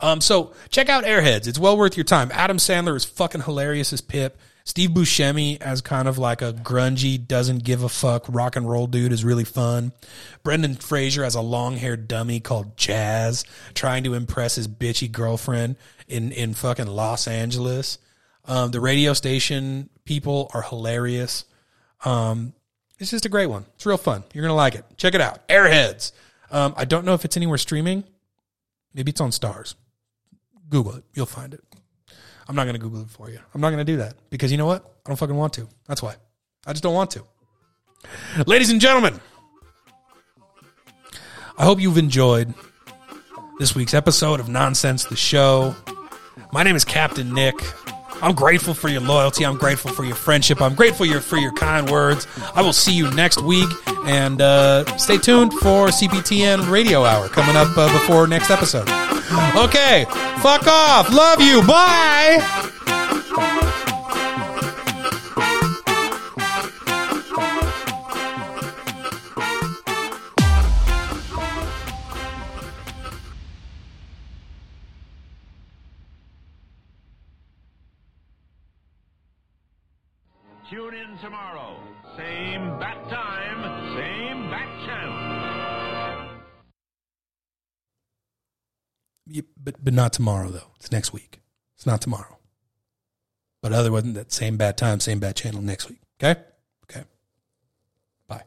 Um, 0.00 0.20
so 0.20 0.52
check 0.68 0.88
out 0.88 1.04
Airheads. 1.04 1.46
It's 1.46 1.58
well 1.60 1.78
worth 1.78 1.96
your 1.96 2.04
time. 2.04 2.30
Adam 2.32 2.58
Sandler 2.58 2.96
is 2.96 3.04
fucking 3.04 3.42
hilarious 3.42 3.92
as 3.92 4.00
Pip. 4.00 4.36
Steve 4.66 4.90
Buscemi 4.90 5.62
as 5.62 5.80
kind 5.80 6.08
of 6.08 6.18
like 6.18 6.42
a 6.42 6.52
grungy, 6.52 7.24
doesn't 7.24 7.62
give 7.62 7.84
a 7.84 7.88
fuck 7.88 8.24
rock 8.28 8.56
and 8.56 8.68
roll 8.68 8.88
dude 8.88 9.12
is 9.12 9.24
really 9.24 9.44
fun. 9.44 9.92
Brendan 10.42 10.74
Fraser 10.74 11.22
as 11.22 11.36
a 11.36 11.40
long 11.40 11.76
haired 11.76 12.08
dummy 12.08 12.40
called 12.40 12.76
Chazz, 12.76 13.46
trying 13.74 14.02
to 14.04 14.14
impress 14.14 14.56
his 14.56 14.66
bitchy 14.66 15.10
girlfriend 15.10 15.76
in, 16.08 16.32
in 16.32 16.52
fucking 16.52 16.88
Los 16.88 17.28
Angeles. 17.28 17.98
Um, 18.44 18.72
the 18.72 18.80
radio 18.80 19.12
station 19.12 19.88
people 20.04 20.50
are 20.52 20.62
hilarious. 20.62 21.44
Um, 22.04 22.52
it's 22.98 23.12
just 23.12 23.24
a 23.24 23.28
great 23.28 23.46
one. 23.46 23.66
It's 23.76 23.86
real 23.86 23.96
fun. 23.96 24.24
You're 24.34 24.42
going 24.42 24.50
to 24.50 24.54
like 24.54 24.74
it. 24.74 24.84
Check 24.96 25.14
it 25.14 25.20
out. 25.20 25.46
Airheads. 25.46 26.10
Um, 26.50 26.74
I 26.76 26.84
don't 26.84 27.04
know 27.04 27.14
if 27.14 27.24
it's 27.24 27.36
anywhere 27.36 27.58
streaming. 27.58 28.02
Maybe 28.92 29.10
it's 29.10 29.20
on 29.20 29.30
Starz. 29.30 29.76
Google 30.68 30.96
it. 30.96 31.04
You'll 31.14 31.26
find 31.26 31.54
it. 31.54 31.62
I'm 32.48 32.54
not 32.54 32.64
going 32.64 32.74
to 32.74 32.80
Google 32.80 33.02
it 33.02 33.10
for 33.10 33.30
you. 33.30 33.38
I'm 33.54 33.60
not 33.60 33.70
going 33.70 33.84
to 33.84 33.92
do 33.92 33.98
that 33.98 34.14
because 34.30 34.52
you 34.52 34.58
know 34.58 34.66
what? 34.66 34.84
I 35.04 35.10
don't 35.10 35.16
fucking 35.16 35.36
want 35.36 35.52
to. 35.54 35.68
That's 35.86 36.02
why. 36.02 36.14
I 36.66 36.72
just 36.72 36.82
don't 36.82 36.94
want 36.94 37.10
to. 37.12 37.24
Ladies 38.46 38.70
and 38.70 38.80
gentlemen, 38.80 39.20
I 41.58 41.64
hope 41.64 41.80
you've 41.80 41.98
enjoyed 41.98 42.54
this 43.58 43.74
week's 43.74 43.94
episode 43.94 44.40
of 44.40 44.48
Nonsense 44.48 45.04
the 45.04 45.16
Show. 45.16 45.74
My 46.52 46.62
name 46.62 46.76
is 46.76 46.84
Captain 46.84 47.32
Nick. 47.32 47.54
I'm 48.22 48.34
grateful 48.34 48.74
for 48.74 48.88
your 48.88 49.00
loyalty. 49.00 49.44
I'm 49.44 49.58
grateful 49.58 49.90
for 49.92 50.04
your 50.04 50.14
friendship. 50.14 50.62
I'm 50.62 50.74
grateful 50.74 51.04
your, 51.06 51.20
for 51.20 51.36
your 51.36 51.52
kind 51.52 51.90
words. 51.90 52.26
I 52.54 52.62
will 52.62 52.72
see 52.72 52.92
you 52.92 53.10
next 53.12 53.42
week. 53.42 53.68
And 54.06 54.40
uh, 54.40 54.84
stay 54.96 55.18
tuned 55.18 55.52
for 55.54 55.88
CBTN 55.88 56.70
Radio 56.70 57.04
Hour 57.04 57.28
coming 57.28 57.56
up 57.56 57.76
uh, 57.76 57.92
before 57.92 58.28
next 58.28 58.50
episode. 58.50 58.88
Okay, 59.56 60.06
fuck 60.38 60.66
off. 60.68 61.12
Love 61.12 61.40
you. 61.40 61.60
Bye. 61.66 62.62
Tune 80.70 80.94
in 80.94 81.18
tomorrow. 81.18 81.76
Same 82.16 82.78
bat 82.78 83.08
time, 83.10 83.62
same 83.94 84.50
bat 84.50 84.68
channel. 84.86 86.38
Yeah, 89.26 89.42
but 89.62 89.84
but 89.84 89.92
not 89.92 90.14
tomorrow 90.14 90.48
though. 90.48 90.70
It's 90.76 90.90
next 90.90 91.12
week. 91.12 91.40
It's 91.74 91.84
not 91.84 92.00
tomorrow. 92.00 92.38
But 93.60 93.72
other 93.72 93.90
than 93.90 94.14
that, 94.14 94.32
same 94.32 94.56
bad 94.56 94.78
time, 94.78 95.00
same 95.00 95.18
bad 95.18 95.36
channel 95.36 95.60
next 95.60 95.90
week. 95.90 95.98
Okay. 96.22 96.40
Okay. 96.84 97.04
Bye. 98.28 98.44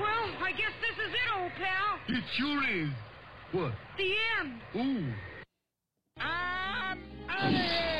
Well, 0.00 0.30
I 0.42 0.50
guess 0.52 0.72
this 0.80 0.96
is 1.06 1.12
it, 1.12 1.38
old 1.38 1.52
pal. 1.52 1.98
It 2.08 2.24
sure 2.36 2.64
is. 2.68 2.90
What? 3.52 3.72
The 3.98 4.14
end. 4.40 4.60
Ooh. 4.74 5.12
I'm 6.18 6.98
out 7.28 7.44
of 7.44 7.50
here. 7.52 7.99